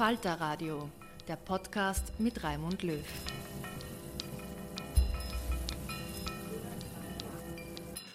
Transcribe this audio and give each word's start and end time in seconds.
Falter 0.00 0.40
Radio, 0.40 0.88
der 1.28 1.36
Podcast 1.36 2.18
mit 2.18 2.42
Raimund 2.42 2.82
Löw. 2.82 3.04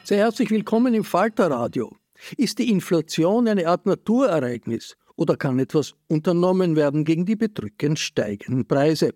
Sehr 0.03 0.17
herzlich 0.17 0.49
willkommen 0.49 0.95
im 0.95 1.03
Falter 1.03 1.51
Radio. 1.51 1.95
Ist 2.37 2.57
die 2.57 2.71
Inflation 2.71 3.47
eine 3.47 3.67
Art 3.67 3.85
Naturereignis 3.85 4.97
oder 5.15 5.37
kann 5.37 5.59
etwas 5.59 5.93
unternommen 6.07 6.75
werden 6.75 7.05
gegen 7.05 7.27
die 7.27 7.35
bedrückend 7.35 7.99
steigenden 7.99 8.67
Preise? 8.67 9.13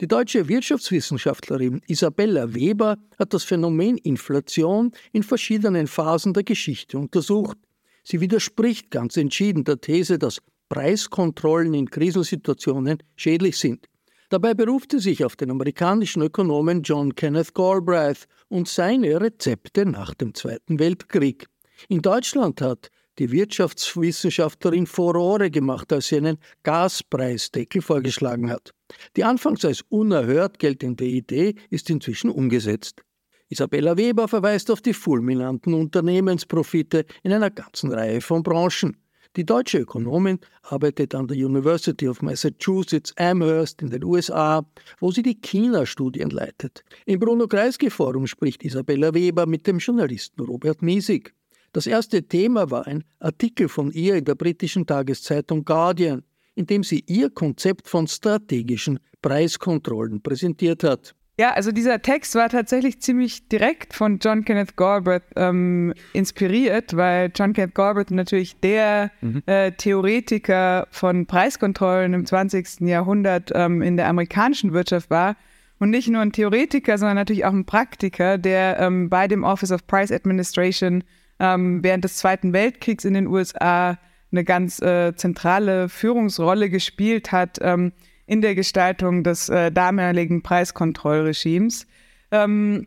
Die 0.00 0.08
deutsche 0.08 0.48
Wirtschaftswissenschaftlerin 0.48 1.80
Isabella 1.86 2.52
Weber 2.52 2.96
hat 3.20 3.32
das 3.34 3.44
Phänomen 3.44 3.96
Inflation 3.98 4.90
in 5.12 5.22
verschiedenen 5.22 5.86
Phasen 5.86 6.34
der 6.34 6.42
Geschichte 6.42 6.98
untersucht. 6.98 7.56
Sie 8.02 8.20
widerspricht 8.20 8.90
ganz 8.90 9.16
entschieden 9.16 9.62
der 9.62 9.80
These, 9.80 10.18
dass 10.18 10.40
Preiskontrollen 10.70 11.74
in 11.74 11.90
Krisensituationen 11.90 13.02
schädlich 13.16 13.58
sind. 13.58 13.86
Dabei 14.30 14.54
beruft 14.54 14.92
sie 14.92 15.00
sich 15.00 15.24
auf 15.24 15.34
den 15.34 15.50
amerikanischen 15.50 16.22
Ökonomen 16.22 16.82
John 16.82 17.14
Kenneth 17.14 17.52
Galbraith 17.52 18.28
und 18.48 18.68
seine 18.68 19.20
Rezepte 19.20 19.84
nach 19.84 20.14
dem 20.14 20.32
Zweiten 20.34 20.78
Weltkrieg. 20.78 21.46
In 21.88 22.00
Deutschland 22.00 22.60
hat 22.62 22.90
die 23.18 23.32
Wirtschaftswissenschaftlerin 23.32 24.86
Furore 24.86 25.50
gemacht, 25.50 25.92
als 25.92 26.08
sie 26.08 26.18
einen 26.18 26.38
Gaspreisdeckel 26.62 27.82
vorgeschlagen 27.82 28.50
hat. 28.50 28.72
Die 29.16 29.24
anfangs 29.24 29.64
als 29.64 29.82
unerhört 29.88 30.60
geltende 30.60 31.04
Idee 31.04 31.56
ist 31.68 31.90
inzwischen 31.90 32.30
umgesetzt. 32.30 33.02
Isabella 33.48 33.96
Weber 33.96 34.28
verweist 34.28 34.70
auf 34.70 34.80
die 34.80 34.94
fulminanten 34.94 35.74
Unternehmensprofite 35.74 37.04
in 37.24 37.32
einer 37.32 37.50
ganzen 37.50 37.92
Reihe 37.92 38.20
von 38.20 38.44
Branchen. 38.44 38.96
Die 39.36 39.46
deutsche 39.46 39.78
Ökonomin 39.78 40.40
arbeitet 40.62 41.14
an 41.14 41.28
der 41.28 41.36
University 41.36 42.08
of 42.08 42.20
Massachusetts 42.20 43.16
Amherst 43.16 43.80
in 43.80 43.90
den 43.90 44.02
USA, 44.02 44.66
wo 44.98 45.12
sie 45.12 45.22
die 45.22 45.40
China-Studien 45.40 46.30
leitet. 46.30 46.82
Im 47.06 47.20
Bruno 47.20 47.46
Kreisky 47.46 47.90
Forum 47.90 48.26
spricht 48.26 48.64
Isabella 48.64 49.14
Weber 49.14 49.46
mit 49.46 49.68
dem 49.68 49.78
Journalisten 49.78 50.40
Robert 50.40 50.82
Miesig. 50.82 51.32
Das 51.72 51.86
erste 51.86 52.24
Thema 52.24 52.72
war 52.72 52.88
ein 52.88 53.04
Artikel 53.20 53.68
von 53.68 53.92
ihr 53.92 54.16
in 54.16 54.24
der 54.24 54.34
britischen 54.34 54.84
Tageszeitung 54.84 55.64
Guardian, 55.64 56.24
in 56.56 56.66
dem 56.66 56.82
sie 56.82 57.04
ihr 57.06 57.30
Konzept 57.30 57.86
von 57.86 58.08
strategischen 58.08 58.98
Preiskontrollen 59.22 60.20
präsentiert 60.22 60.82
hat. 60.82 61.14
Ja, 61.40 61.52
also 61.52 61.72
dieser 61.72 62.02
Text 62.02 62.34
war 62.34 62.50
tatsächlich 62.50 63.00
ziemlich 63.00 63.48
direkt 63.48 63.94
von 63.94 64.18
John 64.18 64.44
Kenneth 64.44 64.76
Galbraith 64.76 65.22
ähm, 65.36 65.94
inspiriert, 66.12 66.94
weil 66.94 67.32
John 67.34 67.54
Kenneth 67.54 67.74
Galbraith 67.74 68.10
natürlich 68.10 68.60
der 68.60 69.10
mhm. 69.22 69.42
äh, 69.46 69.72
Theoretiker 69.72 70.86
von 70.90 71.24
Preiskontrollen 71.24 72.12
im 72.12 72.26
20. 72.26 72.80
Jahrhundert 72.80 73.52
ähm, 73.54 73.80
in 73.80 73.96
der 73.96 74.08
amerikanischen 74.08 74.74
Wirtschaft 74.74 75.08
war. 75.08 75.34
Und 75.78 75.88
nicht 75.88 76.08
nur 76.08 76.20
ein 76.20 76.32
Theoretiker, 76.32 76.98
sondern 76.98 77.16
natürlich 77.16 77.46
auch 77.46 77.54
ein 77.54 77.64
Praktiker, 77.64 78.36
der 78.36 78.78
ähm, 78.78 79.08
bei 79.08 79.26
dem 79.26 79.42
Office 79.42 79.72
of 79.72 79.86
Price 79.86 80.12
Administration 80.12 81.04
ähm, 81.38 81.82
während 81.82 82.04
des 82.04 82.18
Zweiten 82.18 82.52
Weltkriegs 82.52 83.06
in 83.06 83.14
den 83.14 83.26
USA 83.26 83.96
eine 84.30 84.44
ganz 84.44 84.82
äh, 84.82 85.16
zentrale 85.16 85.88
Führungsrolle 85.88 86.68
gespielt 86.68 87.32
hat 87.32 87.58
ähm, 87.62 87.92
in 88.30 88.42
der 88.42 88.54
Gestaltung 88.54 89.24
des 89.24 89.48
äh, 89.48 89.72
damaligen 89.72 90.40
Preiskontrollregimes. 90.42 91.88
Ähm, 92.30 92.86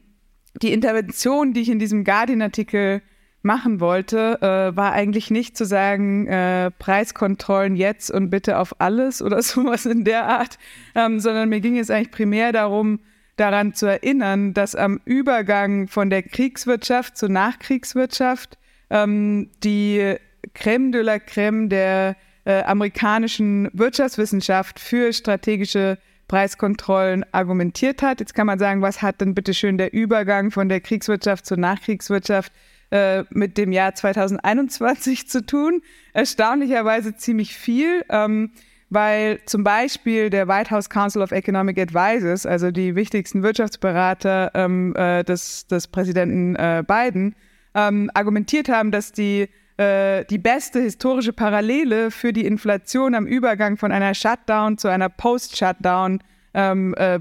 die 0.61 0.71
Intervention, 0.71 1.51
die 1.51 1.59
ich 1.59 1.69
in 1.69 1.79
diesem 1.79 2.05
Guardian-Artikel 2.05 3.01
machen 3.41 3.81
wollte, 3.81 4.37
äh, 4.41 4.73
war 4.77 4.93
eigentlich 4.93 5.31
nicht 5.31 5.57
zu 5.57 5.65
sagen, 5.65 6.27
äh, 6.27 6.71
Preiskontrollen 6.71 7.75
jetzt 7.75 8.09
und 8.09 8.29
bitte 8.29 8.57
auf 8.57 8.79
alles 8.79 9.21
oder 9.21 9.41
sowas 9.41 9.85
in 9.85 10.05
der 10.05 10.29
Art, 10.29 10.57
ähm, 10.95 11.19
sondern 11.19 11.49
mir 11.49 11.59
ging 11.59 11.77
es 11.77 11.89
eigentlich 11.89 12.11
primär 12.11 12.53
darum, 12.53 13.01
daran 13.35 13.73
zu 13.73 13.85
erinnern, 13.85 14.53
dass 14.53 14.75
am 14.75 15.01
Übergang 15.03 15.89
von 15.89 16.09
der 16.09 16.23
Kriegswirtschaft 16.23 17.17
zur 17.17 17.27
Nachkriegswirtschaft 17.27 18.57
ähm, 18.89 19.49
die 19.61 20.15
Crème 20.55 20.91
de 20.91 21.01
la 21.01 21.15
Crème 21.15 21.67
der 21.67 22.15
äh, 22.45 22.61
amerikanischen 22.63 23.69
Wirtschaftswissenschaft 23.73 24.79
für 24.79 25.13
strategische 25.13 25.97
Preiskontrollen 26.27 27.25
argumentiert 27.31 28.01
hat. 28.01 28.19
Jetzt 28.19 28.33
kann 28.33 28.47
man 28.47 28.59
sagen, 28.59 28.81
was 28.81 29.01
hat 29.01 29.21
denn 29.21 29.35
bitte 29.35 29.53
schön 29.53 29.77
der 29.77 29.93
Übergang 29.93 30.51
von 30.51 30.69
der 30.69 30.81
Kriegswirtschaft 30.81 31.45
zur 31.45 31.57
Nachkriegswirtschaft 31.57 32.51
äh, 32.91 33.23
mit 33.29 33.57
dem 33.57 33.71
Jahr 33.71 33.93
2021 33.93 35.27
zu 35.27 35.45
tun? 35.45 35.81
Erstaunlicherweise 36.13 37.15
ziemlich 37.15 37.55
viel. 37.55 38.03
Ähm, 38.09 38.51
weil 38.93 39.39
zum 39.45 39.63
Beispiel 39.63 40.29
der 40.29 40.47
White 40.47 40.69
House 40.69 40.89
Council 40.89 41.23
of 41.23 41.31
Economic 41.31 41.79
Advisors, 41.79 42.45
also 42.45 42.69
die 42.69 42.95
wichtigsten 42.95 43.41
Wirtschaftsberater 43.41 44.51
ähm, 44.53 44.95
äh, 44.95 45.23
des, 45.23 45.65
des 45.67 45.87
Präsidenten 45.87 46.55
äh, 46.55 46.83
Biden, 46.85 47.35
ähm, 47.73 48.11
argumentiert 48.13 48.69
haben, 48.69 48.91
dass 48.91 49.11
die 49.11 49.49
äh, 49.77 50.25
die 50.25 50.37
beste 50.37 50.81
historische 50.81 51.33
Parallele 51.33 52.11
für 52.11 52.33
die 52.33 52.45
Inflation 52.45 53.15
am 53.15 53.25
Übergang 53.25 53.77
von 53.77 53.91
einer 53.91 54.13
Shutdown 54.13 54.77
zu 54.77 54.87
einer 54.87 55.09
Post-Shutdown 55.09 56.19
ähm, 56.53 56.93
äh, 56.95 57.19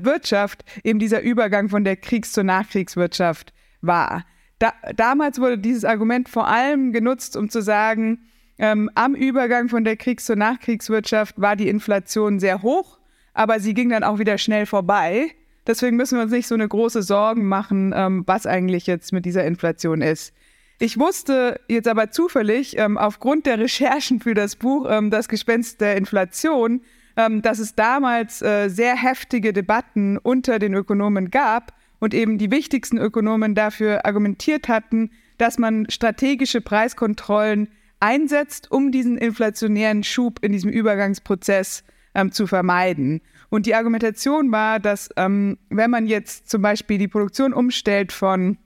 eben 0.84 0.98
dieser 0.98 1.22
Übergang 1.22 1.68
von 1.68 1.84
der 1.84 1.96
Kriegs- 1.96 2.32
zur 2.32 2.44
Nachkriegswirtschaft 2.44 3.52
war. 3.80 4.24
Da, 4.58 4.72
damals 4.94 5.40
wurde 5.40 5.58
dieses 5.58 5.84
Argument 5.84 6.28
vor 6.28 6.46
allem 6.46 6.92
genutzt, 6.92 7.36
um 7.36 7.48
zu 7.48 7.62
sagen, 7.62 8.20
ähm, 8.58 8.90
am 8.94 9.14
Übergang 9.14 9.68
von 9.68 9.84
der 9.84 9.96
Kriegs- 9.96 10.26
zur 10.26 10.36
Nachkriegswirtschaft 10.36 11.40
war 11.40 11.56
die 11.56 11.68
Inflation 11.68 12.38
sehr 12.38 12.62
hoch, 12.62 12.98
aber 13.34 13.60
sie 13.60 13.74
ging 13.74 13.88
dann 13.88 14.04
auch 14.04 14.18
wieder 14.18 14.38
schnell 14.38 14.66
vorbei. 14.66 15.30
Deswegen 15.66 15.96
müssen 15.96 16.18
wir 16.18 16.24
uns 16.24 16.32
nicht 16.32 16.48
so 16.48 16.54
eine 16.54 16.68
große 16.68 17.02
Sorgen 17.02 17.46
machen, 17.46 17.92
ähm, 17.96 18.24
was 18.26 18.46
eigentlich 18.46 18.86
jetzt 18.86 19.12
mit 19.12 19.24
dieser 19.24 19.44
Inflation 19.44 20.02
ist. 20.02 20.34
Ich 20.82 20.98
wusste 20.98 21.60
jetzt 21.68 21.86
aber 21.86 22.10
zufällig 22.10 22.76
ähm, 22.76 22.98
aufgrund 22.98 23.46
der 23.46 23.56
Recherchen 23.56 24.18
für 24.18 24.34
das 24.34 24.56
Buch 24.56 24.84
ähm, 24.90 25.10
Das 25.10 25.28
Gespenst 25.28 25.80
der 25.80 25.96
Inflation, 25.96 26.80
ähm, 27.16 27.40
dass 27.40 27.60
es 27.60 27.76
damals 27.76 28.42
äh, 28.42 28.68
sehr 28.68 28.96
heftige 28.96 29.52
Debatten 29.52 30.18
unter 30.18 30.58
den 30.58 30.74
Ökonomen 30.74 31.30
gab 31.30 31.72
und 32.00 32.14
eben 32.14 32.36
die 32.36 32.50
wichtigsten 32.50 32.98
Ökonomen 32.98 33.54
dafür 33.54 34.04
argumentiert 34.04 34.66
hatten, 34.66 35.12
dass 35.38 35.56
man 35.56 35.88
strategische 35.88 36.60
Preiskontrollen 36.60 37.68
einsetzt, 38.00 38.72
um 38.72 38.90
diesen 38.90 39.18
inflationären 39.18 40.02
Schub 40.02 40.40
in 40.42 40.50
diesem 40.50 40.70
Übergangsprozess 40.72 41.84
ähm, 42.16 42.32
zu 42.32 42.48
vermeiden. 42.48 43.20
Und 43.50 43.66
die 43.66 43.76
Argumentation 43.76 44.50
war, 44.50 44.80
dass 44.80 45.10
ähm, 45.16 45.58
wenn 45.70 45.92
man 45.92 46.08
jetzt 46.08 46.50
zum 46.50 46.60
Beispiel 46.60 46.98
die 46.98 47.06
Produktion 47.06 47.52
umstellt 47.52 48.10
von 48.10 48.58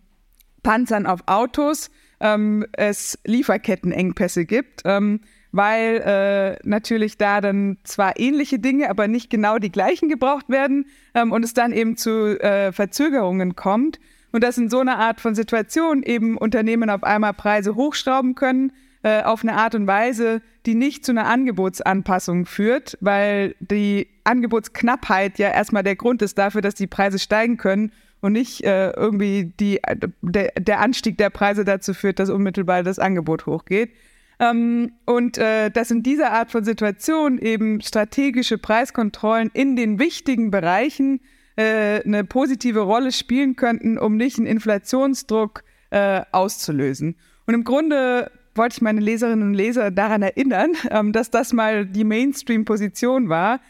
Panzern 0.62 1.04
auf 1.04 1.20
Autos, 1.26 1.90
ähm, 2.20 2.66
es 2.72 3.18
Lieferkettenengpässe 3.24 4.44
gibt, 4.44 4.82
ähm, 4.84 5.20
weil 5.52 6.02
äh, 6.04 6.68
natürlich 6.68 7.16
da 7.18 7.40
dann 7.40 7.78
zwar 7.84 8.18
ähnliche 8.18 8.58
Dinge, 8.58 8.90
aber 8.90 9.08
nicht 9.08 9.30
genau 9.30 9.58
die 9.58 9.72
gleichen 9.72 10.08
gebraucht 10.08 10.48
werden 10.48 10.86
ähm, 11.14 11.32
und 11.32 11.44
es 11.44 11.54
dann 11.54 11.72
eben 11.72 11.96
zu 11.96 12.40
äh, 12.40 12.72
Verzögerungen 12.72 13.56
kommt. 13.56 13.98
Und 14.32 14.44
dass 14.44 14.58
in 14.58 14.68
so 14.68 14.80
einer 14.80 14.98
Art 14.98 15.20
von 15.20 15.34
Situation 15.34 16.02
eben 16.02 16.36
Unternehmen 16.36 16.90
auf 16.90 17.04
einmal 17.04 17.32
Preise 17.32 17.74
hochschrauben 17.74 18.34
können, 18.34 18.72
äh, 19.02 19.22
auf 19.22 19.42
eine 19.42 19.54
Art 19.54 19.74
und 19.74 19.86
Weise, 19.86 20.42
die 20.66 20.74
nicht 20.74 21.06
zu 21.06 21.12
einer 21.12 21.26
Angebotsanpassung 21.26 22.44
führt, 22.44 22.98
weil 23.00 23.54
die 23.60 24.08
Angebotsknappheit 24.24 25.38
ja 25.38 25.48
erstmal 25.50 25.84
der 25.84 25.96
Grund 25.96 26.22
ist 26.22 26.36
dafür, 26.36 26.60
dass 26.60 26.74
die 26.74 26.88
Preise 26.88 27.18
steigen 27.18 27.56
können 27.56 27.92
und 28.26 28.32
nicht 28.32 28.64
äh, 28.64 28.90
irgendwie 28.90 29.52
die, 29.60 29.80
der, 30.20 30.50
der, 30.58 30.80
Anstieg 30.80 31.16
der 31.16 31.30
Preise 31.30 31.64
dazu 31.64 31.94
führt, 31.94 32.18
dass 32.18 32.28
unmittelbar 32.28 32.82
das 32.82 32.98
Angebot 32.98 33.46
hochgeht. 33.46 33.92
Ähm, 34.40 34.90
und 35.04 35.38
äh, 35.38 35.70
dass 35.70 35.92
in 35.92 36.02
dieser 36.02 36.32
Art 36.32 36.50
von 36.50 36.64
Situation 36.64 37.38
eben 37.38 37.80
strategische 37.80 38.58
Preiskontrollen 38.58 39.48
in 39.54 39.76
den 39.76 40.00
wichtigen 40.00 40.50
Bereichen 40.50 41.20
äh, 41.54 42.02
eine 42.02 42.24
positive 42.24 42.80
Rolle 42.80 43.12
spielen 43.12 43.54
könnten, 43.54 43.96
um 43.96 44.16
nicht 44.16 44.38
einen 44.38 44.48
Inflationsdruck 44.48 45.62
äh, 45.90 46.22
auszulösen. 46.32 47.16
Und 47.46 47.54
im 47.54 47.62
Grunde 47.62 48.32
wollte 48.56 48.74
ich 48.74 48.82
meine 48.82 49.00
Leserinnen 49.00 49.50
und 49.50 49.54
Leser 49.54 49.92
daran 49.92 50.22
erinnern, 50.22 50.72
ähm, 50.90 51.12
dass 51.12 51.30
das 51.30 51.52
mal 51.52 51.86
die 51.86 52.02
Mainstream-Position 52.04 53.28
war, 53.28 53.60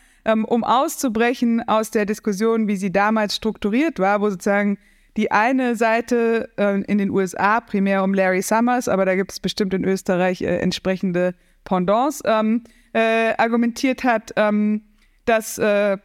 um 0.45 0.65
auszubrechen 0.65 1.67
aus 1.69 1.91
der 1.91 2.07
Diskussion, 2.07 2.69
wie 2.69 2.77
sie 2.77 2.93
damals 2.93 3.37
strukturiert 3.37 3.99
war, 3.99 4.21
wo 4.21 4.31
sozusagen 4.31 4.79
die 5.17 5.31
eine 5.31 5.77
Seite 5.77 6.51
äh, 6.57 6.81
in 6.83 6.99
den 6.99 7.11
USA 7.11 7.61
primär 7.61 8.05
um 8.05 8.13
Larry 8.13 8.43
Summers, 8.43 8.89
aber 8.89 9.07
da 9.07 9.15
gibt 9.15 9.33
es 9.33 9.41
bestimmt 9.41 9.73
in 9.73 9.85
Österreich 9.85 10.43
äh, 10.43 10.59
entsprechende 10.59 11.35
Pendants, 11.65 12.23
ähm, 12.25 12.65
äh, 12.93 13.33
argumentiert 13.37 14.05
hat, 14.05 14.33
ähm, 14.37 14.83
dass, 15.25 15.59
äh, 15.59 15.97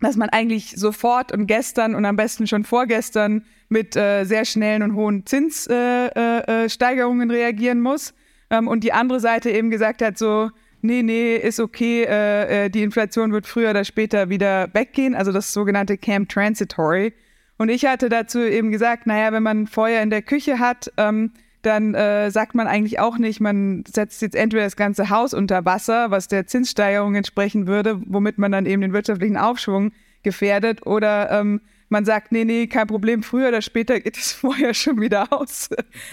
dass 0.00 0.16
man 0.16 0.30
eigentlich 0.30 0.76
sofort 0.76 1.32
und 1.32 1.46
gestern 1.46 1.94
und 1.94 2.04
am 2.04 2.16
besten 2.16 2.46
schon 2.46 2.64
vorgestern 2.64 3.44
mit 3.68 3.96
äh, 3.96 4.24
sehr 4.24 4.44
schnellen 4.44 4.82
und 4.82 4.94
hohen 4.94 5.26
Zinssteigerungen 5.26 7.30
äh, 7.30 7.34
reagieren 7.34 7.80
muss. 7.80 8.14
Ähm, 8.50 8.68
und 8.68 8.82
die 8.82 8.92
andere 8.92 9.20
Seite 9.20 9.50
eben 9.50 9.70
gesagt 9.70 10.02
hat, 10.02 10.18
so, 10.18 10.50
nee, 10.82 11.02
nee, 11.02 11.36
ist 11.36 11.60
okay, 11.60 12.04
äh, 12.04 12.66
äh, 12.66 12.70
die 12.70 12.82
Inflation 12.82 13.32
wird 13.32 13.46
früher 13.46 13.70
oder 13.70 13.84
später 13.84 14.28
wieder 14.28 14.68
weggehen, 14.72 15.14
also 15.14 15.32
das 15.32 15.52
sogenannte 15.52 15.98
Camp 15.98 16.28
Transitory. 16.28 17.12
Und 17.58 17.68
ich 17.68 17.84
hatte 17.84 18.08
dazu 18.08 18.40
eben 18.40 18.70
gesagt, 18.70 19.06
naja, 19.06 19.32
wenn 19.32 19.42
man 19.42 19.66
Feuer 19.66 20.02
in 20.02 20.10
der 20.10 20.22
Küche 20.22 20.58
hat, 20.58 20.90
ähm, 20.96 21.32
dann 21.62 21.94
äh, 21.94 22.30
sagt 22.30 22.54
man 22.54 22.66
eigentlich 22.66 22.98
auch 23.00 23.18
nicht, 23.18 23.40
man 23.40 23.84
setzt 23.86 24.22
jetzt 24.22 24.34
entweder 24.34 24.64
das 24.64 24.76
ganze 24.76 25.10
Haus 25.10 25.34
unter 25.34 25.64
Wasser, 25.64 26.10
was 26.10 26.26
der 26.26 26.46
Zinssteigerung 26.46 27.14
entsprechen 27.14 27.66
würde, 27.66 28.00
womit 28.06 28.38
man 28.38 28.50
dann 28.50 28.64
eben 28.64 28.80
den 28.80 28.92
wirtschaftlichen 28.94 29.36
Aufschwung 29.36 29.92
gefährdet, 30.22 30.86
oder 30.86 31.30
ähm, 31.30 31.60
man 31.90 32.04
sagt, 32.04 32.32
nee, 32.32 32.44
nee, 32.44 32.68
kein 32.68 32.86
Problem, 32.86 33.22
früher 33.22 33.48
oder 33.48 33.60
später 33.60 34.00
geht 34.00 34.16
das 34.16 34.32
Feuer 34.32 34.72
schon 34.72 35.00
wieder 35.00 35.32
aus, 35.32 35.68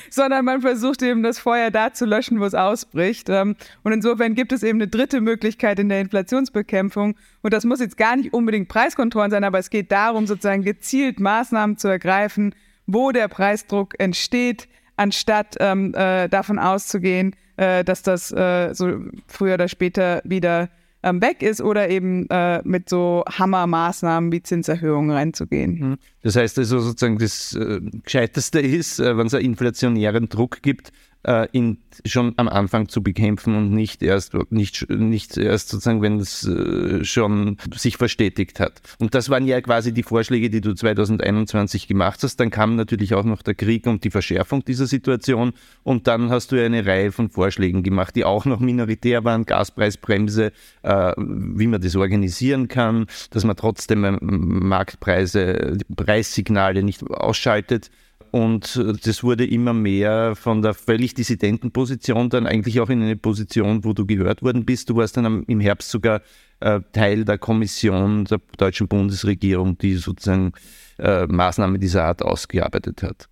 sondern 0.10 0.44
man 0.44 0.62
versucht 0.62 1.02
eben 1.02 1.24
das 1.24 1.40
Feuer 1.40 1.72
da 1.72 1.94
zu 1.94 2.06
löschen, 2.06 2.40
wo 2.40 2.46
es 2.46 2.56
ausbricht. 2.56 3.30
Ähm, 3.30 3.56
und 3.84 3.94
insofern 3.94 4.36
gibt 4.36 4.52
es 4.52 4.64
eben 4.64 4.80
eine 4.80 4.88
dritte 4.90 5.22
Möglichkeit 5.22 5.80
in 5.80 5.88
der 5.88 6.02
Inflationsbekämpfung. 6.02 7.16
Und 7.42 7.54
das 7.54 7.64
muss 7.64 7.80
jetzt 7.80 7.96
gar 7.96 8.16
nicht 8.16 8.34
unbedingt 8.34 8.68
Preiskontrollen 8.68 9.32
sein, 9.32 9.44
aber 9.44 9.60
es 9.60 9.70
geht 9.70 9.92
darum, 9.92 10.28
sozusagen 10.28 10.64
gezielt 10.64 11.20
Maßnahmen 11.20 11.78
zu 11.78 11.88
ergreifen, 11.88 12.54
wo 12.88 13.12
der 13.12 13.28
Preisdruck 13.28 13.94
entsteht, 14.00 14.68
anstatt 14.96 15.58
ähm, 15.60 15.94
äh, 15.94 16.28
davon 16.28 16.58
auszugehen, 16.58 17.36
äh, 17.58 17.84
dass 17.84 18.02
das 18.02 18.32
äh, 18.32 18.74
so 18.74 19.00
früher 19.28 19.54
oder 19.54 19.68
später 19.68 20.22
wieder 20.24 20.70
ähm, 21.04 21.22
weg 21.22 21.42
ist 21.42 21.62
oder 21.62 21.90
eben 21.90 22.28
äh, 22.30 22.62
mit 22.64 22.90
so 22.90 23.24
Hammermaßnahmen 23.30 24.32
wie 24.32 24.42
Zinserhöhungen 24.42 25.12
reinzugehen. 25.12 25.80
Mhm. 25.80 25.98
Das 26.22 26.36
heißt 26.36 26.58
also 26.58 26.80
sozusagen, 26.80 27.18
das 27.18 27.54
äh, 27.56 27.82
Gescheiteste 28.04 28.60
ist, 28.60 29.00
äh, 29.00 29.18
wenn 29.18 29.28
es 29.28 29.34
einen 29.34 29.46
inflationären 29.46 30.30
Druck 30.30 30.62
gibt, 30.62 30.92
äh, 31.28 31.48
ihn 31.52 31.78
schon 32.06 32.34
am 32.38 32.48
Anfang 32.48 32.88
zu 32.88 33.04
bekämpfen 33.04 33.56
und 33.56 33.72
nicht 33.72 34.02
erst, 34.02 34.34
nicht, 34.50 34.90
nicht 34.90 35.38
erst 35.38 35.70
sozusagen, 35.70 36.02
wenn 36.02 36.20
es 36.20 36.48
äh, 36.48 37.04
schon 37.04 37.58
sich 37.76 37.98
verstetigt 37.98 38.60
hat. 38.60 38.82
Und 38.98 39.14
das 39.14 39.30
waren 39.30 39.46
ja 39.46 39.60
quasi 39.62 39.94
die 39.94 40.04
Vorschläge, 40.04 40.50
die 40.50 40.62
du 40.62 40.74
2021 40.74 41.88
gemacht 41.88 42.24
hast. 42.24 42.38
Dann 42.38 42.50
kam 42.50 42.76
natürlich 42.76 43.14
auch 43.14 43.26
noch 43.26 43.42
der 43.42 43.56
Krieg 43.56 43.88
und 43.88 44.06
die 44.06 44.10
Verschärfung 44.10 44.64
dieser 44.64 44.88
Situation. 44.88 45.52
Und 45.84 46.08
dann 46.08 46.30
hast 46.30 46.52
du 46.52 46.56
ja 46.56 46.66
eine 46.66 46.86
Reihe 46.86 47.12
von 47.12 47.30
Vorschlägen 47.30 47.84
gemacht, 47.84 48.16
die 48.16 48.24
auch 48.24 48.46
noch 48.46 48.62
minoritär 48.62 49.26
waren. 49.26 49.46
Gaspreisbremse, 49.46 50.54
äh, 50.84 51.14
wie 51.18 51.68
man 51.68 51.82
das 51.82 51.96
organisieren 51.98 52.70
kann, 52.70 53.08
dass 53.32 53.44
man 53.44 53.58
trotzdem 53.58 54.06
ähm, 54.06 54.20
Marktpreise, 54.22 55.78
Preissignale 55.94 56.84
nicht 56.84 57.04
ausschaltet. 57.04 57.92
Und 58.38 58.76
äh, 58.76 58.94
das 59.04 59.24
wurde 59.24 59.48
immer 59.48 59.74
mehr 59.74 60.36
von 60.36 60.62
der 60.62 60.76
völlig 60.76 61.16
dissidenten 61.16 61.72
Position 61.72 62.30
dann 62.30 62.46
eigentlich 62.46 62.80
auch 62.80 62.90
in 62.90 63.02
eine 63.02 63.16
Position, 63.16 63.84
wo 63.84 63.94
du 63.94 64.06
gehört 64.06 64.44
worden 64.44 64.64
bist. 64.64 64.92
Du 64.92 64.96
warst 64.96 65.18
dann 65.18 65.44
im 65.46 65.60
Herbst 65.60 65.90
sogar 65.90 66.22
äh, 66.60 66.82
Teil 66.92 67.26
der 67.26 67.40
Kommission 67.40 68.26
der 68.26 68.40
deutschen 68.58 68.88
Bundesregierung, 68.88 69.80
die 69.80 69.96
sozusagen 69.96 70.52
äh, 71.00 71.26
Maßnahmen 71.26 71.82
dieser 71.82 72.04
Art 72.04 72.22
ausgearbeitet 72.22 73.02
hat. 73.02 73.28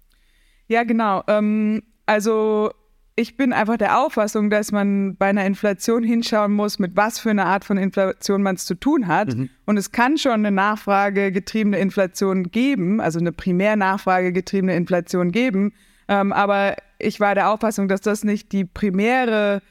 Ja, 0.67 0.83
genau. 0.83 1.23
Ähm, 1.27 1.83
also 2.07 2.71
ich 3.17 3.37
bin 3.37 3.53
einfach 3.53 3.77
der 3.77 3.99
Auffassung, 3.99 4.49
dass 4.49 4.73
man 4.73 5.15
bei 5.15 5.27
einer 5.27 5.45
Inflation 5.45 6.03
hinschauen 6.03 6.51
muss, 6.51 6.79
mit 6.79 6.97
was 6.97 7.17
für 7.17 7.29
einer 7.29 7.45
Art 7.45 7.63
von 7.63 7.77
Inflation 7.77 8.43
man 8.43 8.55
es 8.55 8.65
zu 8.65 8.75
tun 8.75 9.07
hat. 9.07 9.33
Mhm. 9.35 9.49
Und 9.65 9.77
es 9.77 9.93
kann 9.93 10.17
schon 10.17 10.33
eine 10.33 10.51
nachfragegetriebene 10.51 11.79
Inflation 11.79 12.51
geben, 12.51 12.99
also 12.99 13.19
eine 13.19 13.31
primär 13.31 13.77
nachfragegetriebene 13.77 14.75
Inflation 14.75 15.31
geben. 15.31 15.73
Ähm, 16.09 16.33
aber 16.33 16.75
ich 16.99 17.21
war 17.21 17.35
der 17.35 17.49
Auffassung, 17.51 17.87
dass 17.87 18.01
das 18.01 18.25
nicht 18.25 18.51
die 18.51 18.65
primäre 18.65 19.61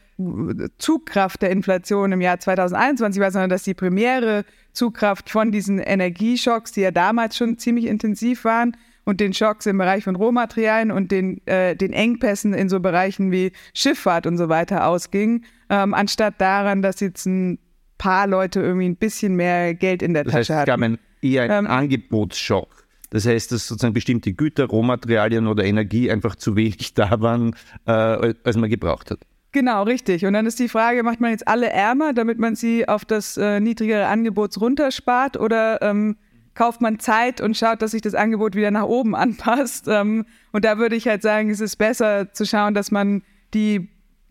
Zugkraft 0.79 1.43
der 1.43 1.51
Inflation 1.51 2.13
im 2.13 2.21
Jahr 2.21 2.39
2021 2.39 3.21
war, 3.21 3.31
sondern 3.31 3.51
dass 3.51 3.65
die 3.65 3.75
primäre 3.75 4.45
Zugkraft 4.73 5.29
von 5.29 5.53
diesen 5.53 5.81
Energieschocks, 5.81 6.73
die 6.73 6.83
ja 6.83 6.93
damals 6.93 7.37
schon 7.37 7.59
ziemlich 7.59 7.87
intensiv 7.87 8.45
waren, 8.45 8.77
und 9.05 9.21
den 9.21 9.33
Schocks 9.33 9.67
im 9.67 9.79
Bereich 9.79 10.05
von 10.05 10.17
Rohmaterialien 10.17 10.91
und 10.91 11.11
den, 11.11 11.47
äh, 11.47 11.77
den 11.77 11.93
Engpässen 11.93 12.55
in 12.55 12.69
so 12.69 12.81
Bereichen 12.81 13.31
wie 13.31 13.53
Schifffahrt 13.75 14.27
und 14.27 14.39
so 14.39 14.49
weiter 14.49 14.87
ausging, 14.87 15.45
ähm, 15.71 15.95
anstatt 15.95 16.41
daran, 16.41 16.83
dass 16.83 17.01
jetzt 17.01 17.27
ein 17.27 17.59
paar 17.99 18.27
Leute 18.27 18.61
irgendwie 18.61 18.89
ein 18.89 18.97
bisschen 18.97 19.37
mehr 19.37 19.75
Geld 19.75 20.03
in 20.03 20.15
der 20.15 20.25
das 20.25 20.33
Tasche 20.33 20.55
heißt, 20.55 20.71
hatten. 20.71 20.71
Es 20.71 20.77
gab 20.77 20.83
ein, 20.83 20.99
eher 21.23 21.43
einen 21.45 21.67
ähm, 21.67 21.71
Angebotsschock. 21.71 22.85
Das 23.11 23.27
heißt, 23.27 23.53
dass 23.53 23.69
sozusagen 23.69 23.95
bestimmte 23.95 24.33
Güter, 24.33 24.65
Rohmaterialien 24.65 25.47
oder 25.47 25.65
Energie 25.65 26.11
einfach 26.11 26.35
zu 26.35 26.57
wenig 26.57 26.95
da 26.95 27.21
waren, 27.21 27.55
äh, 27.87 27.93
als 27.93 28.57
man 28.57 28.69
gebraucht 28.69 29.11
hat. 29.11 29.21
Genau, 29.53 29.85
richtig. 29.85 30.27
Und 30.27 30.33
dann 30.33 30.47
ist 30.47 30.59
die 30.59 30.69
Frage, 30.69 31.05
macht 31.05 31.21
man 31.21 31.31
jetzt 31.31 31.47
alle 31.47 31.71
ärmer, 31.71 32.13
damit 32.13 32.41
man 32.41 32.57
sie 32.57 32.89
auf 32.89 33.05
das 33.05 33.37
äh, 33.37 33.61
niedrigere 33.61 34.09
Angebot 34.09 34.61
runterspart 34.61 35.37
oder 35.37 35.81
ähm, 35.81 36.17
kauft 36.55 36.81
man 36.81 36.99
Zeit 36.99 37.41
und 37.41 37.57
schaut, 37.57 37.83
dass 37.83 37.93
sich 37.93 38.03
das 38.03 38.15
Angebot 38.15 38.55
wieder 38.55 38.71
nach 38.71 38.85
oben 38.85 39.15
anpasst. 39.15 39.87
Ähm, 39.89 40.27
und 40.53 40.65
da 40.65 40.79
würde 40.79 40.97
ich 40.97 41.09
halt 41.09 41.23
sagen, 41.23 41.51
es 41.51 41.61
ist 41.61 41.77
besser 41.77 42.33
zu 42.33 42.47
schauen, 42.47 42.75
dass 42.75 42.91
man 42.91 43.23
die 43.53 43.89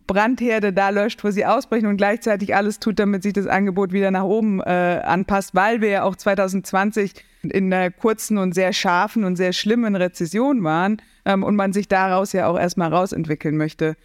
Brandherde 0.08 0.74
da 0.74 0.90
löscht, 0.90 1.24
wo 1.24 1.32
sie 1.32 1.46
ausbrechen 1.46 1.88
und 1.88 1.98
gleichzeitig 1.98 2.56
alles 2.56 2.80
tut, 2.80 3.00
damit 3.00 3.24
sich 3.24 3.34
das 3.34 3.48
Angebot 3.48 3.94
wieder 3.94 4.12
nach 4.12 4.24
oben 4.24 4.60
äh, 4.62 5.02
anpasst, 5.04 5.56
weil 5.56 5.82
wir 5.82 5.90
ja 5.90 6.04
auch 6.04 6.16
2020 6.16 7.14
in 7.44 7.74
einer 7.74 7.92
kurzen 7.92 8.38
und 8.38 8.54
sehr 8.54 8.74
scharfen 8.74 9.24
und 9.24 9.36
sehr 9.36 9.54
schlimmen 9.54 9.96
Rezession 9.96 10.64
waren 10.64 11.02
ähm, 11.26 11.44
und 11.44 11.56
man 11.56 11.74
sich 11.74 11.88
daraus 11.88 12.34
ja 12.34 12.48
auch 12.48 12.60
erstmal 12.60 12.94
rausentwickeln 12.94 13.58
möchte. 13.58 13.96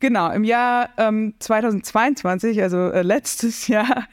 Genau, 0.00 0.30
im 0.32 0.44
Jahr 0.44 0.90
ähm, 0.98 1.34
2022, 1.38 2.60
also 2.62 2.90
äh, 2.90 3.02
letztes 3.02 3.68
Jahr, 3.68 4.08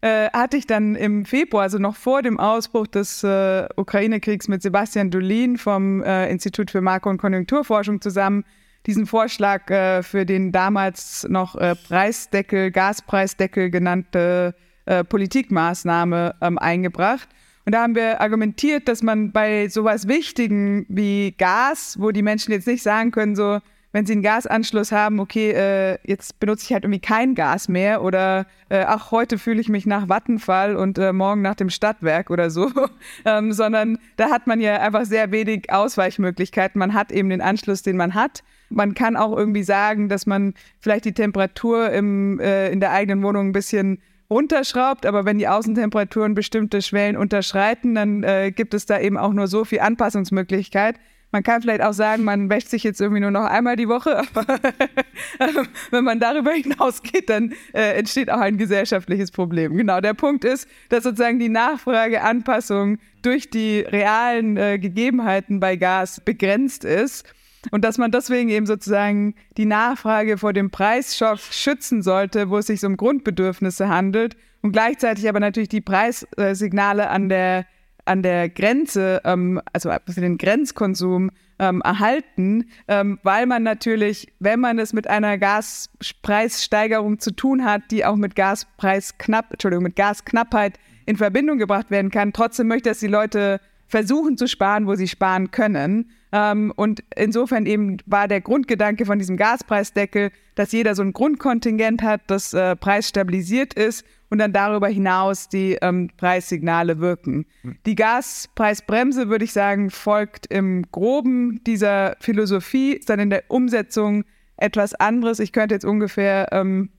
äh, 0.00 0.30
hatte 0.32 0.56
ich 0.56 0.66
dann 0.66 0.94
im 0.94 1.24
Februar, 1.24 1.64
also 1.64 1.78
noch 1.78 1.96
vor 1.96 2.22
dem 2.22 2.40
Ausbruch 2.40 2.86
des 2.86 3.22
äh, 3.22 3.68
Ukraine-Kriegs 3.76 4.48
mit 4.48 4.62
Sebastian 4.62 5.10
Dolin 5.10 5.58
vom 5.58 6.02
äh, 6.02 6.30
Institut 6.30 6.70
für 6.70 6.80
Makro- 6.80 7.10
und 7.10 7.18
Konjunkturforschung 7.18 8.00
zusammen 8.00 8.44
diesen 8.86 9.06
Vorschlag 9.06 9.68
äh, 9.70 10.02
für 10.02 10.24
den 10.24 10.52
damals 10.52 11.26
noch 11.28 11.54
äh, 11.56 11.74
Preisdeckel, 11.74 12.70
Gaspreisdeckel 12.70 13.70
genannte 13.70 14.54
äh, 14.86 15.04
Politikmaßnahme 15.04 16.34
ähm, 16.40 16.58
eingebracht. 16.58 17.28
Und 17.66 17.74
da 17.74 17.82
haben 17.82 17.94
wir 17.94 18.22
argumentiert, 18.22 18.88
dass 18.88 19.02
man 19.02 19.32
bei 19.32 19.68
sowas 19.68 20.08
Wichtigen 20.08 20.86
wie 20.88 21.32
Gas, 21.32 21.96
wo 22.00 22.10
die 22.10 22.22
Menschen 22.22 22.52
jetzt 22.52 22.66
nicht 22.66 22.82
sagen 22.82 23.10
können, 23.10 23.36
so, 23.36 23.58
wenn 23.92 24.06
sie 24.06 24.12
einen 24.12 24.22
Gasanschluss 24.22 24.92
haben, 24.92 25.18
okay, 25.18 25.50
äh, 25.50 25.98
jetzt 26.04 26.38
benutze 26.38 26.64
ich 26.64 26.72
halt 26.72 26.84
irgendwie 26.84 27.00
kein 27.00 27.34
Gas 27.34 27.68
mehr 27.68 28.02
oder 28.02 28.46
äh, 28.68 28.84
ach, 28.86 29.10
heute 29.10 29.36
fühle 29.36 29.60
ich 29.60 29.68
mich 29.68 29.86
nach 29.86 30.08
Vattenfall 30.08 30.76
und 30.76 30.98
äh, 30.98 31.12
morgen 31.12 31.42
nach 31.42 31.56
dem 31.56 31.70
Stadtwerk 31.70 32.30
oder 32.30 32.50
so, 32.50 32.70
ähm, 33.24 33.52
sondern 33.52 33.98
da 34.16 34.30
hat 34.30 34.46
man 34.46 34.60
ja 34.60 34.80
einfach 34.80 35.04
sehr 35.04 35.32
wenig 35.32 35.72
Ausweichmöglichkeiten. 35.72 36.78
Man 36.78 36.94
hat 36.94 37.10
eben 37.10 37.30
den 37.30 37.40
Anschluss, 37.40 37.82
den 37.82 37.96
man 37.96 38.14
hat. 38.14 38.44
Man 38.68 38.94
kann 38.94 39.16
auch 39.16 39.36
irgendwie 39.36 39.64
sagen, 39.64 40.08
dass 40.08 40.26
man 40.26 40.54
vielleicht 40.78 41.04
die 41.04 41.14
Temperatur 41.14 41.90
im, 41.90 42.38
äh, 42.38 42.70
in 42.70 42.78
der 42.78 42.92
eigenen 42.92 43.24
Wohnung 43.24 43.48
ein 43.48 43.52
bisschen 43.52 44.00
runterschraubt, 44.30 45.06
aber 45.06 45.24
wenn 45.24 45.38
die 45.38 45.48
Außentemperaturen 45.48 46.34
bestimmte 46.34 46.82
Schwellen 46.82 47.16
unterschreiten, 47.16 47.96
dann 47.96 48.22
äh, 48.22 48.52
gibt 48.52 48.74
es 48.74 48.86
da 48.86 49.00
eben 49.00 49.18
auch 49.18 49.32
nur 49.32 49.48
so 49.48 49.64
viel 49.64 49.80
Anpassungsmöglichkeit. 49.80 50.94
Man 51.32 51.42
kann 51.44 51.62
vielleicht 51.62 51.82
auch 51.82 51.92
sagen, 51.92 52.24
man 52.24 52.50
wäscht 52.50 52.68
sich 52.68 52.82
jetzt 52.82 53.00
irgendwie 53.00 53.20
nur 53.20 53.30
noch 53.30 53.44
einmal 53.44 53.76
die 53.76 53.88
Woche, 53.88 54.18
aber 55.38 55.66
wenn 55.90 56.04
man 56.04 56.18
darüber 56.18 56.52
hinausgeht, 56.52 57.30
dann 57.30 57.52
äh, 57.72 57.98
entsteht 57.98 58.30
auch 58.30 58.40
ein 58.40 58.58
gesellschaftliches 58.58 59.30
Problem. 59.30 59.76
Genau, 59.76 60.00
der 60.00 60.14
Punkt 60.14 60.44
ist, 60.44 60.68
dass 60.88 61.04
sozusagen 61.04 61.38
die 61.38 61.48
Nachfrageanpassung 61.48 62.98
durch 63.22 63.48
die 63.48 63.80
realen 63.80 64.56
äh, 64.56 64.78
Gegebenheiten 64.78 65.60
bei 65.60 65.76
Gas 65.76 66.20
begrenzt 66.20 66.84
ist 66.84 67.24
und 67.70 67.84
dass 67.84 67.98
man 67.98 68.10
deswegen 68.10 68.48
eben 68.48 68.66
sozusagen 68.66 69.34
die 69.56 69.66
Nachfrage 69.66 70.38
vor 70.38 70.52
dem 70.52 70.70
Preisschock 70.70 71.38
schützen 71.38 72.02
sollte, 72.02 72.50
wo 72.50 72.58
es 72.58 72.66
sich 72.66 72.84
um 72.84 72.96
Grundbedürfnisse 72.96 73.88
handelt 73.88 74.36
und 74.62 74.72
gleichzeitig 74.72 75.28
aber 75.28 75.40
natürlich 75.40 75.68
die 75.68 75.80
Preissignale 75.80 77.08
an 77.08 77.28
der 77.28 77.66
an 78.04 78.22
der 78.22 78.48
Grenze, 78.48 79.20
ähm, 79.24 79.60
also 79.72 79.90
den 80.16 80.38
Grenzkonsum 80.38 81.30
ähm, 81.58 81.82
erhalten, 81.82 82.70
ähm, 82.88 83.18
weil 83.22 83.46
man 83.46 83.62
natürlich, 83.62 84.32
wenn 84.38 84.60
man 84.60 84.78
es 84.78 84.92
mit 84.92 85.08
einer 85.08 85.36
Gaspreissteigerung 85.38 87.18
zu 87.18 87.32
tun 87.32 87.64
hat, 87.64 87.82
die 87.90 88.04
auch 88.04 88.16
mit 88.16 88.34
Gaspreisknapp, 88.34 89.52
Entschuldigung, 89.52 89.84
mit 89.84 89.96
Gasknappheit 89.96 90.78
in 91.06 91.16
Verbindung 91.16 91.58
gebracht 91.58 91.90
werden 91.90 92.10
kann, 92.10 92.32
trotzdem 92.32 92.68
möchte, 92.68 92.88
dass 92.88 93.00
die 93.00 93.08
Leute 93.08 93.60
versuchen 93.86 94.38
zu 94.38 94.46
sparen, 94.46 94.86
wo 94.86 94.94
sie 94.94 95.08
sparen 95.08 95.50
können. 95.50 96.10
Ähm, 96.32 96.72
und 96.76 97.02
insofern 97.14 97.66
eben 97.66 97.98
war 98.06 98.28
der 98.28 98.40
Grundgedanke 98.40 99.04
von 99.04 99.18
diesem 99.18 99.36
Gaspreisdeckel, 99.36 100.30
dass 100.54 100.72
jeder 100.72 100.94
so 100.94 101.02
ein 101.02 101.12
Grundkontingent 101.12 102.02
hat, 102.02 102.22
das 102.28 102.54
äh, 102.54 102.76
preisstabilisiert 102.76 103.74
ist 103.74 104.04
und 104.30 104.38
dann 104.38 104.52
darüber 104.52 104.88
hinaus 104.88 105.48
die 105.48 105.76
ähm, 105.82 106.08
Preissignale 106.16 107.00
wirken. 107.00 107.46
Hm. 107.62 107.76
Die 107.84 107.96
Gaspreisbremse, 107.96 109.28
würde 109.28 109.44
ich 109.44 109.52
sagen, 109.52 109.90
folgt 109.90 110.46
im 110.46 110.84
groben 110.90 111.62
dieser 111.64 112.16
Philosophie, 112.20 112.92
ist 112.92 113.10
dann 113.10 113.18
in 113.18 113.30
der 113.30 113.44
Umsetzung 113.48 114.24
etwas 114.56 114.94
anderes. 114.94 115.40
Ich 115.40 115.52
könnte 115.52 115.74
jetzt 115.74 115.84
ungefähr 115.84 116.48
ähm, 116.52 116.90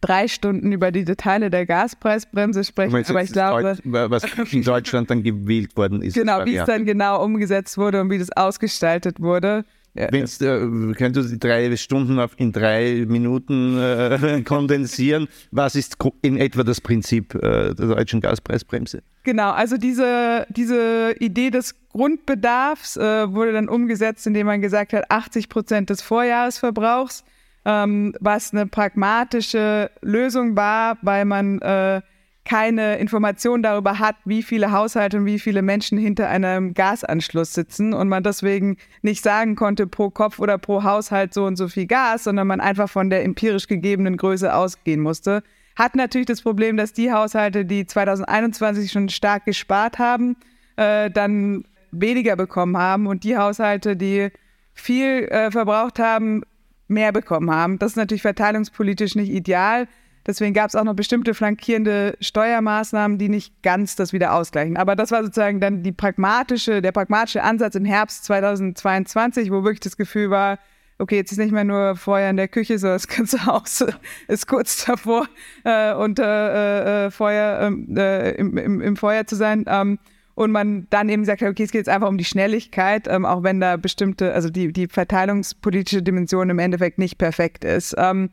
drei 0.00 0.26
Stunden 0.28 0.72
über 0.72 0.90
die 0.90 1.04
Details 1.04 1.50
der 1.50 1.64
Gaspreisbremse 1.64 2.64
sprechen, 2.64 3.04
aber 3.08 3.22
ich 3.22 3.32
glaube, 3.32 3.78
was 3.84 4.24
in 4.52 4.62
Deutschland 4.62 5.10
dann 5.10 5.22
gewählt 5.22 5.76
worden 5.76 6.02
ist. 6.02 6.14
Genau, 6.14 6.44
wie 6.44 6.56
es 6.56 6.66
dann 6.66 6.84
genau 6.84 7.22
umgesetzt 7.24 7.78
wurde 7.78 8.00
und 8.00 8.10
wie 8.10 8.18
das 8.18 8.30
ausgestaltet 8.32 9.20
wurde. 9.20 9.64
Ja. 9.98 10.06
Wenn's, 10.12 10.40
äh, 10.40 10.60
könntest 10.96 11.28
du 11.28 11.32
die 11.32 11.40
drei 11.40 11.74
Stunden 11.76 12.20
auf, 12.20 12.32
in 12.36 12.52
drei 12.52 13.04
Minuten 13.08 13.76
äh, 13.78 14.42
kondensieren? 14.44 15.26
Was 15.50 15.74
ist 15.74 15.96
in 16.22 16.36
etwa 16.36 16.62
das 16.62 16.80
Prinzip 16.80 17.34
äh, 17.34 17.74
der 17.74 17.74
deutschen 17.74 18.20
Gaspreisbremse? 18.20 19.02
Genau, 19.24 19.50
also 19.50 19.76
diese, 19.76 20.46
diese 20.50 21.16
Idee 21.18 21.50
des 21.50 21.74
Grundbedarfs 21.90 22.96
äh, 22.96 23.32
wurde 23.32 23.52
dann 23.52 23.68
umgesetzt, 23.68 24.24
indem 24.28 24.46
man 24.46 24.60
gesagt 24.60 24.92
hat, 24.92 25.10
80 25.10 25.48
Prozent 25.48 25.90
des 25.90 26.00
Vorjahresverbrauchs, 26.00 27.24
ähm, 27.64 28.14
was 28.20 28.52
eine 28.52 28.66
pragmatische 28.66 29.90
Lösung 30.00 30.54
war, 30.54 30.96
weil 31.02 31.24
man 31.24 31.60
äh, 31.60 32.02
keine 32.48 32.96
Information 32.96 33.62
darüber 33.62 33.98
hat, 33.98 34.16
wie 34.24 34.42
viele 34.42 34.72
Haushalte 34.72 35.18
und 35.18 35.26
wie 35.26 35.38
viele 35.38 35.60
Menschen 35.60 35.98
hinter 35.98 36.30
einem 36.30 36.72
Gasanschluss 36.72 37.52
sitzen 37.52 37.92
und 37.92 38.08
man 38.08 38.22
deswegen 38.22 38.78
nicht 39.02 39.22
sagen 39.22 39.54
konnte 39.54 39.86
pro 39.86 40.08
Kopf 40.08 40.38
oder 40.38 40.56
pro 40.56 40.82
Haushalt 40.82 41.34
so 41.34 41.44
und 41.44 41.56
so 41.56 41.68
viel 41.68 41.86
Gas, 41.86 42.24
sondern 42.24 42.46
man 42.46 42.60
einfach 42.60 42.88
von 42.88 43.10
der 43.10 43.22
empirisch 43.22 43.66
gegebenen 43.66 44.16
Größe 44.16 44.54
ausgehen 44.54 45.00
musste. 45.00 45.42
Hat 45.76 45.94
natürlich 45.94 46.26
das 46.26 46.40
Problem, 46.40 46.78
dass 46.78 46.94
die 46.94 47.12
Haushalte, 47.12 47.66
die 47.66 47.84
2021 47.84 48.90
schon 48.90 49.10
stark 49.10 49.44
gespart 49.44 49.98
haben, 49.98 50.36
äh, 50.76 51.10
dann 51.10 51.64
weniger 51.90 52.34
bekommen 52.34 52.78
haben 52.78 53.08
und 53.08 53.24
die 53.24 53.36
Haushalte, 53.36 53.94
die 53.94 54.30
viel 54.72 55.28
äh, 55.28 55.50
verbraucht 55.50 55.98
haben, 55.98 56.44
mehr 56.86 57.12
bekommen 57.12 57.50
haben. 57.50 57.78
Das 57.78 57.92
ist 57.92 57.96
natürlich 57.96 58.22
verteilungspolitisch 58.22 59.16
nicht 59.16 59.30
ideal. 59.30 59.86
Deswegen 60.28 60.52
gab 60.52 60.68
es 60.68 60.76
auch 60.76 60.84
noch 60.84 60.94
bestimmte 60.94 61.32
flankierende 61.32 62.14
Steuermaßnahmen, 62.20 63.16
die 63.16 63.30
nicht 63.30 63.62
ganz 63.62 63.96
das 63.96 64.12
wieder 64.12 64.34
ausgleichen. 64.34 64.76
Aber 64.76 64.94
das 64.94 65.10
war 65.10 65.24
sozusagen 65.24 65.58
dann 65.58 65.82
die 65.82 65.90
pragmatische, 65.90 66.82
der 66.82 66.92
pragmatische 66.92 67.42
Ansatz 67.42 67.74
im 67.76 67.86
Herbst 67.86 68.24
2022, 68.24 69.50
wo 69.50 69.64
wirklich 69.64 69.80
das 69.80 69.96
Gefühl 69.96 70.28
war, 70.28 70.58
okay, 70.98 71.16
jetzt 71.16 71.32
ist 71.32 71.38
nicht 71.38 71.52
mehr 71.52 71.64
nur 71.64 71.96
Feuer 71.96 72.28
in 72.28 72.36
der 72.36 72.48
Küche, 72.48 72.78
sondern 72.78 72.96
das 72.96 73.08
ganze 73.08 73.46
Haus 73.46 73.82
ist 74.26 74.46
kurz 74.46 74.84
davor, 74.84 75.26
äh, 75.64 75.94
unter 75.94 76.26
äh, 76.26 77.06
äh, 77.06 77.10
Feuer, 77.10 77.60
ähm, 77.62 77.96
äh, 77.96 78.32
im, 78.32 78.58
im, 78.58 78.80
im, 78.82 78.96
Feuer 78.96 79.26
zu 79.26 79.34
sein. 79.34 79.64
Ähm, 79.66 79.98
und 80.34 80.52
man 80.52 80.86
dann 80.90 81.08
eben 81.08 81.24
sagt, 81.24 81.42
okay, 81.42 81.62
es 81.62 81.70
geht 81.70 81.80
jetzt 81.80 81.88
einfach 81.88 82.08
um 82.08 82.18
die 82.18 82.26
Schnelligkeit, 82.26 83.08
ähm, 83.08 83.24
auch 83.24 83.42
wenn 83.44 83.60
da 83.60 83.78
bestimmte, 83.78 84.34
also 84.34 84.50
die, 84.50 84.74
die 84.74 84.88
verteilungspolitische 84.88 86.02
Dimension 86.02 86.50
im 86.50 86.58
Endeffekt 86.58 86.98
nicht 86.98 87.16
perfekt 87.16 87.64
ist. 87.64 87.94
Ähm, 87.96 88.28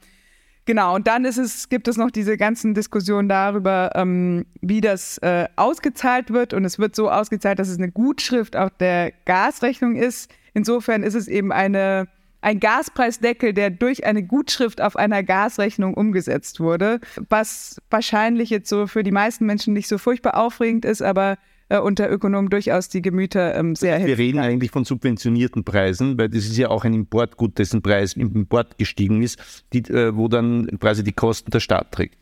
Genau, 0.66 0.96
und 0.96 1.06
dann 1.06 1.26
ist 1.26 1.38
es, 1.38 1.70
gibt 1.70 1.88
es 1.88 1.96
noch 1.96 2.10
diese 2.10 2.38
ganzen 2.38 2.74
Diskussionen 2.74 3.30
darüber, 3.30 3.92
ähm, 3.94 4.48
wie 4.62 4.82
das 4.82 5.20
äh, 5.20 5.48
ausgezahlt 5.56 6.32
wird. 6.32 6.54
Und 6.54 6.66
es 6.66 6.80
wird 6.80 6.96
so 6.96 7.12
ausgezahlt, 7.12 7.60
dass 7.60 7.70
es 7.70 7.78
eine 7.78 7.92
Gutschrift 7.92 8.56
auf 8.56 8.72
der 8.80 9.12
Gasrechnung 9.26 9.96
ist. 9.96 10.32
Insofern 10.56 11.04
ist 11.04 11.14
es 11.14 11.28
eben 11.28 11.52
eine, 11.52 12.08
ein 12.42 12.60
Gaspreisdeckel, 12.60 13.54
der 13.54 13.70
durch 13.70 14.06
eine 14.06 14.24
Gutschrift 14.24 14.82
auf 14.82 14.96
einer 14.96 15.22
Gasrechnung 15.22 15.94
umgesetzt 15.94 16.60
wurde, 16.60 17.00
was 17.30 17.80
wahrscheinlich 17.92 18.50
jetzt 18.50 18.68
so 18.68 18.88
für 18.88 19.04
die 19.04 19.12
meisten 19.12 19.46
Menschen 19.46 19.74
nicht 19.74 19.88
so 19.88 20.00
furchtbar 20.00 20.36
aufregend 20.36 20.84
ist, 20.84 21.04
aber 21.04 21.38
äh, 21.70 21.80
unter 21.80 22.10
Ökonomen 22.12 22.50
durchaus 22.50 22.90
die 22.90 23.02
Gemüter 23.02 23.56
ähm, 23.56 23.76
sehr 23.76 24.06
Wir 24.06 24.18
reden 24.18 24.40
eigentlich 24.40 24.72
von 24.72 24.86
subventionierten 24.86 25.64
Preisen, 25.64 26.18
weil 26.18 26.30
das 26.30 26.46
ist 26.46 26.58
ja 26.58 26.70
auch 26.70 26.86
ein 26.86 26.94
Importgut, 26.94 27.58
dessen 27.58 27.82
Preis 27.82 28.14
im 28.14 28.34
Import 28.36 28.78
gestiegen 28.78 29.22
ist, 29.22 29.66
die, 29.74 29.80
äh, 29.92 30.16
wo 30.16 30.28
dann 30.28 30.68
quasi 30.80 31.04
die 31.04 31.14
Kosten 31.14 31.52
der 31.52 31.60
Staat 31.60 31.92
trägt. 31.92 32.18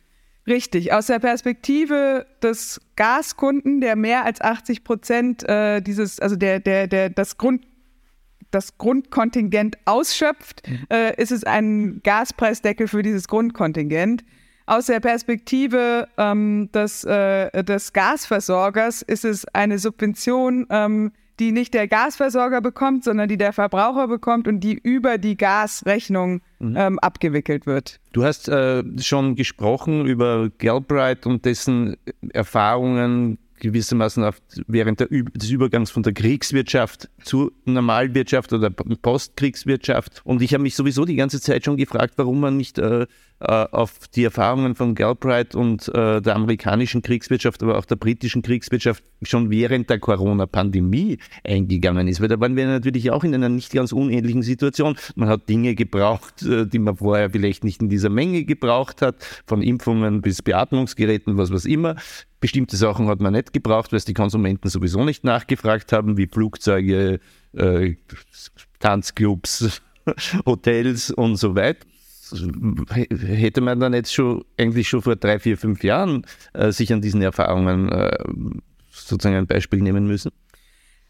Richtig. 0.45 0.91
Aus 0.91 1.07
der 1.07 1.19
Perspektive 1.19 2.25
des 2.41 2.81
Gaskunden, 2.95 3.79
der 3.79 3.95
mehr 3.95 4.25
als 4.25 4.41
80 4.41 4.83
Prozent 4.83 5.47
äh, 5.47 5.81
dieses, 5.81 6.19
also 6.19 6.35
der, 6.35 6.59
der, 6.59 6.88
der, 6.88 7.09
das 7.09 7.38
Grund 7.38 7.65
das 8.51 8.77
Grundkontingent 8.77 9.77
ausschöpft, 9.85 10.62
mhm. 10.67 10.85
äh, 10.91 11.19
ist 11.19 11.31
es 11.31 11.43
ein 11.43 12.01
Gaspreisdeckel 12.03 12.88
für 12.88 13.01
dieses 13.01 13.27
Grundkontingent. 13.27 14.23
Aus 14.65 14.86
der 14.86 15.00
Perspektive 15.01 16.08
ähm, 16.17 16.70
des, 16.74 17.03
äh, 17.03 17.63
des 17.63 17.91
Gasversorgers 17.91 19.01
ist 19.01 19.25
es 19.25 19.46
eine 19.53 19.77
Subvention, 19.77 20.65
ähm, 20.70 21.12
die 21.39 21.51
nicht 21.51 21.74
der 21.74 21.88
Gasversorger 21.88 22.62
bekommt, 22.62 23.03
sondern 23.03 23.27
die 23.27 23.38
der 23.38 23.53
Verbraucher 23.53 24.08
bekommt 24.08 24.48
und 24.48 24.62
die 24.62 24.74
über 24.74 25.17
die 25.17 25.36
Gasrechnung 25.36 26.41
mhm. 26.60 26.75
ähm, 26.77 27.00
abgewickelt 27.00 27.65
wird. 27.65 28.00
Du 28.13 28.24
hast 28.24 28.48
äh, 28.48 28.84
schon 29.00 29.36
gesprochen 29.36 30.05
über 30.05 30.50
Galbraith 30.60 31.25
und 31.25 31.43
dessen 31.43 31.98
Erfahrungen 32.32 33.39
gewissermaßen 33.63 34.24
auf, 34.24 34.41
während 34.67 35.00
der, 35.00 35.08
des 35.08 35.50
Übergangs 35.50 35.89
von 35.89 36.03
der 36.03 36.13
Kriegswirtschaft 36.13 37.10
zur 37.24 37.51
Normalwirtschaft 37.65 38.51
oder 38.51 38.70
Postkriegswirtschaft. 38.70 40.22
Und 40.25 40.41
ich 40.41 40.53
habe 40.53 40.63
mich 40.63 40.75
sowieso 40.75 41.05
die 41.05 41.15
ganze 41.15 41.39
Zeit 41.39 41.63
schon 41.63 41.77
gefragt, 41.77 42.15
warum 42.17 42.41
man 42.41 42.58
nicht 42.58 42.77
äh, 42.77 43.03
äh, 43.03 43.05
auf 43.43 44.07
die 44.15 44.23
Erfahrungen 44.23 44.73
von 44.75 44.95
Galbraith 44.95 45.53
und 45.53 45.89
äh, 45.89 46.21
der 46.21 46.35
amerikanischen 46.35 47.01
Kriegswirtschaft, 47.01 47.62
aber 47.62 47.77
auch 47.77 47.85
der 47.85 47.97
britischen 47.97 48.41
Kriegswirtschaft 48.41 49.03
schon 49.21 49.50
während 49.50 49.89
der 49.89 50.00
Corona-Pandemie 50.00 51.17
eingegangen 51.43 52.07
ist. 52.07 52.21
Weil 52.21 52.29
da 52.29 52.39
waren 52.39 52.55
wir 52.55 52.65
natürlich 52.67 53.12
auch 53.12 53.23
in 53.23 53.35
einer 53.35 53.50
nicht 53.50 53.73
ganz 53.73 53.91
unähnlichen 53.91 54.43
Situation. 54.43 54.95
Man 55.15 55.27
hat 55.27 55.50
Dinge 55.50 55.75
gebraucht, 55.75 56.41
äh, 56.43 56.65
die 56.65 56.79
man 56.79 56.95
vorher 56.95 57.29
vielleicht 57.29 57.65
nicht 57.65 57.81
in 57.81 57.89
dieser 57.89 58.09
Menge 58.09 58.45
gebraucht 58.45 59.01
hat, 59.01 59.15
von 59.45 59.62
Impfungen 59.62 60.21
bis 60.21 60.41
Beatmungsgeräten, 60.41 61.38
was 61.38 61.51
was 61.51 61.65
immer. 61.65 61.95
Bestimmte 62.39 62.77
Sachen 62.77 63.07
hat 63.07 63.19
man 63.19 63.33
nicht 63.33 63.51
gebraucht, 63.51 63.91
weil 63.91 63.97
es 63.97 64.05
die 64.05 64.13
Konsumenten 64.13 64.69
sowieso 64.69 65.03
nicht 65.03 65.23
nachgefragt 65.25 65.91
haben, 65.91 66.17
wie 66.17 66.27
Flugzeuge, 66.27 67.19
äh, 67.57 67.95
Tanzclubs, 68.79 69.81
Hotels 70.45 71.12
und 71.12 71.35
so 71.35 71.55
weiter 71.55 71.85
hätte 72.95 73.61
man 73.61 73.79
dann 73.79 73.93
jetzt 73.93 74.13
schon 74.13 74.43
eigentlich 74.57 74.89
schon 74.89 75.01
vor 75.01 75.15
drei, 75.15 75.39
vier, 75.39 75.57
fünf 75.57 75.83
Jahren 75.83 76.25
äh, 76.53 76.71
sich 76.71 76.91
an 76.91 77.01
diesen 77.01 77.21
Erfahrungen 77.21 77.89
äh, 77.89 78.17
sozusagen 78.89 79.35
ein 79.35 79.47
Beispiel 79.47 79.81
nehmen 79.81 80.07
müssen? 80.07 80.31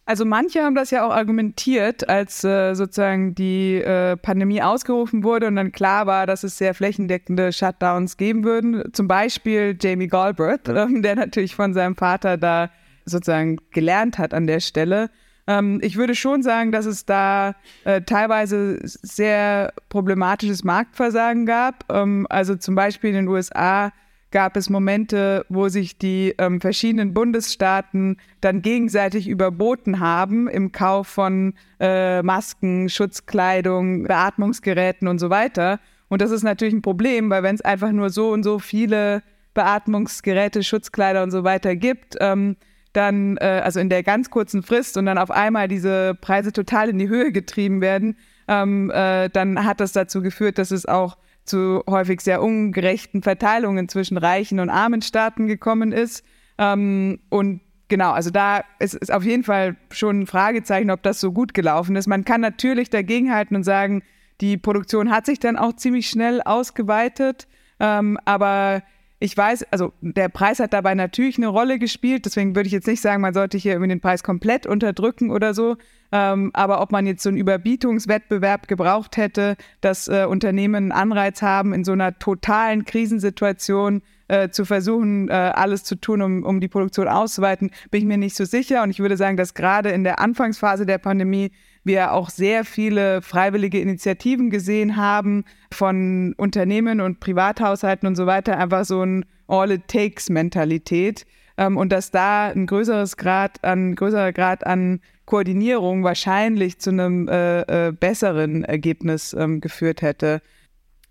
Also 0.05 0.25
manche 0.25 0.61
haben 0.61 0.75
das 0.75 0.91
ja 0.91 1.07
auch 1.07 1.11
argumentiert, 1.13 2.09
als 2.09 2.43
äh, 2.43 2.73
sozusagen 2.73 3.35
die 3.35 3.75
äh, 3.75 4.17
Pandemie 4.17 4.61
ausgerufen 4.61 5.23
wurde 5.23 5.47
und 5.47 5.55
dann 5.55 5.71
klar 5.71 6.07
war, 6.07 6.27
dass 6.27 6.43
es 6.43 6.57
sehr 6.57 6.73
flächendeckende 6.73 7.53
Shutdowns 7.53 8.17
geben 8.17 8.43
würden. 8.43 8.83
Zum 8.91 9.07
Beispiel 9.07 9.77
Jamie 9.79 10.07
Galbraith, 10.07 10.67
äh, 10.67 11.01
der 11.01 11.15
natürlich 11.15 11.55
von 11.55 11.73
seinem 11.73 11.95
Vater 11.95 12.37
da 12.37 12.69
sozusagen 13.05 13.57
gelernt 13.71 14.17
hat 14.17 14.33
an 14.33 14.45
der 14.45 14.59
Stelle. 14.59 15.09
Ähm, 15.47 15.79
ich 15.81 15.97
würde 15.97 16.15
schon 16.15 16.43
sagen, 16.43 16.71
dass 16.71 16.85
es 16.85 17.05
da 17.05 17.55
äh, 17.83 18.01
teilweise 18.01 18.79
sehr 18.83 19.73
problematisches 19.89 20.63
Marktversagen 20.63 21.45
gab. 21.45 21.85
Ähm, 21.91 22.27
also 22.29 22.55
zum 22.55 22.75
Beispiel 22.75 23.09
in 23.09 23.15
den 23.15 23.27
USA 23.27 23.91
gab 24.31 24.57
es 24.57 24.69
Momente, 24.69 25.45
wo 25.47 25.69
sich 25.69 25.97
die 25.97 26.33
ähm, 26.39 26.59
verschiedenen 26.59 27.13
Bundesstaaten 27.13 28.17
dann 28.41 28.61
gegenseitig 28.61 29.27
überboten 29.27 29.99
haben 29.99 30.47
im 30.47 30.71
Kauf 30.71 31.07
von 31.07 31.53
äh, 31.79 32.23
Masken, 32.23 32.89
Schutzkleidung, 32.89 34.03
Beatmungsgeräten 34.03 35.07
und 35.07 35.19
so 35.19 35.29
weiter. 35.29 35.79
Und 36.09 36.21
das 36.21 36.31
ist 36.31 36.43
natürlich 36.43 36.73
ein 36.73 36.81
Problem, 36.81 37.29
weil 37.29 37.43
wenn 37.43 37.55
es 37.55 37.61
einfach 37.61 37.91
nur 37.91 38.09
so 38.09 38.31
und 38.31 38.43
so 38.43 38.59
viele 38.59 39.21
Beatmungsgeräte, 39.53 40.63
Schutzkleider 40.63 41.21
und 41.21 41.31
so 41.31 41.43
weiter 41.43 41.75
gibt, 41.75 42.17
ähm, 42.19 42.55
dann, 42.93 43.37
äh, 43.37 43.61
also 43.63 43.79
in 43.79 43.89
der 43.89 44.03
ganz 44.03 44.29
kurzen 44.29 44.63
Frist 44.63 44.97
und 44.97 45.05
dann 45.05 45.17
auf 45.17 45.31
einmal 45.31 45.67
diese 45.67 46.15
Preise 46.21 46.53
total 46.53 46.89
in 46.89 46.99
die 46.99 47.09
Höhe 47.09 47.31
getrieben 47.31 47.81
werden, 47.81 48.17
ähm, 48.47 48.91
äh, 48.91 49.29
dann 49.29 49.65
hat 49.65 49.79
das 49.79 49.91
dazu 49.91 50.21
geführt, 50.21 50.57
dass 50.57 50.71
es 50.71 50.85
auch 50.85 51.17
zu 51.45 51.83
häufig 51.89 52.21
sehr 52.21 52.41
ungerechten 52.41 53.21
Verteilungen 53.21 53.89
zwischen 53.89 54.17
reichen 54.17 54.59
und 54.59 54.69
armen 54.69 55.01
Staaten 55.01 55.47
gekommen 55.47 55.91
ist. 55.91 56.23
Ähm, 56.57 57.19
und 57.29 57.61
genau, 57.89 58.11
also 58.11 58.29
da 58.29 58.63
ist, 58.79 58.93
ist 58.93 59.11
auf 59.11 59.23
jeden 59.23 59.43
Fall 59.43 59.75
schon 59.91 60.21
ein 60.21 60.27
Fragezeichen, 60.27 60.91
ob 60.91 61.03
das 61.03 61.19
so 61.19 61.31
gut 61.31 61.53
gelaufen 61.53 61.95
ist. 61.95 62.07
Man 62.07 62.25
kann 62.25 62.41
natürlich 62.41 62.89
dagegenhalten 62.89 63.55
und 63.55 63.63
sagen, 63.63 64.03
die 64.41 64.57
Produktion 64.57 65.11
hat 65.11 65.25
sich 65.25 65.39
dann 65.39 65.57
auch 65.57 65.73
ziemlich 65.73 66.09
schnell 66.09 66.41
ausgeweitet, 66.41 67.47
ähm, 67.79 68.17
aber 68.25 68.83
ich 69.23 69.37
weiß, 69.37 69.63
also 69.71 69.93
der 70.01 70.27
Preis 70.27 70.59
hat 70.59 70.73
dabei 70.73 70.95
natürlich 70.95 71.37
eine 71.37 71.47
Rolle 71.47 71.79
gespielt, 71.79 72.25
deswegen 72.25 72.57
würde 72.57 72.67
ich 72.67 72.73
jetzt 72.73 72.87
nicht 72.87 72.99
sagen, 72.99 73.21
man 73.21 73.33
sollte 73.33 73.57
hier 73.57 73.71
irgendwie 73.71 73.87
den 73.87 74.01
Preis 74.01 74.21
komplett 74.21 74.67
unterdrücken 74.67 75.31
oder 75.31 75.53
so. 75.53 75.77
Ähm, 76.11 76.51
aber 76.53 76.81
ob 76.81 76.91
man 76.91 77.07
jetzt 77.07 77.23
so 77.23 77.29
einen 77.29 77.37
Überbietungswettbewerb 77.37 78.67
gebraucht 78.67 79.15
hätte, 79.15 79.55
dass 79.79 80.09
äh, 80.09 80.25
Unternehmen 80.25 80.75
einen 80.75 80.91
Anreiz 80.91 81.41
haben, 81.41 81.73
in 81.73 81.85
so 81.85 81.93
einer 81.93 82.19
totalen 82.19 82.83
Krisensituation 82.83 84.01
äh, 84.27 84.49
zu 84.49 84.65
versuchen, 84.65 85.29
äh, 85.29 85.31
alles 85.31 85.85
zu 85.85 85.95
tun, 85.95 86.21
um, 86.21 86.43
um 86.43 86.59
die 86.59 86.67
Produktion 86.67 87.07
auszuweiten, 87.07 87.71
bin 87.91 88.01
ich 88.01 88.07
mir 88.07 88.17
nicht 88.17 88.35
so 88.35 88.43
sicher. 88.43 88.83
Und 88.83 88.89
ich 88.89 88.99
würde 88.99 89.15
sagen, 89.15 89.37
dass 89.37 89.53
gerade 89.53 89.91
in 89.91 90.03
der 90.03 90.19
Anfangsphase 90.19 90.85
der 90.85 90.97
Pandemie 90.97 91.51
wir 91.83 92.13
auch 92.13 92.29
sehr 92.29 92.65
viele 92.65 93.21
freiwillige 93.21 93.79
Initiativen 93.79 94.49
gesehen 94.49 94.95
haben 94.95 95.43
von 95.71 96.33
Unternehmen 96.37 97.01
und 97.01 97.19
Privathaushalten 97.19 98.07
und 98.07 98.15
so 98.15 98.25
weiter, 98.25 98.57
einfach 98.57 98.85
so 98.85 99.03
ein 99.03 99.25
All-it-takes-Mentalität. 99.47 101.25
Ähm, 101.57 101.77
und 101.77 101.91
dass 101.91 102.11
da 102.11 102.47
ein 102.47 102.65
größeres 102.65 103.17
Grad 103.17 103.63
an, 103.63 103.95
größerer 103.95 104.33
Grad 104.33 104.65
an 104.65 105.01
Koordinierung 105.25 106.03
wahrscheinlich 106.03 106.79
zu 106.79 106.89
einem 106.89 107.27
äh, 107.27 107.61
äh, 107.87 107.91
besseren 107.91 108.63
Ergebnis 108.63 109.33
ähm, 109.33 109.61
geführt 109.61 110.01
hätte. 110.01 110.41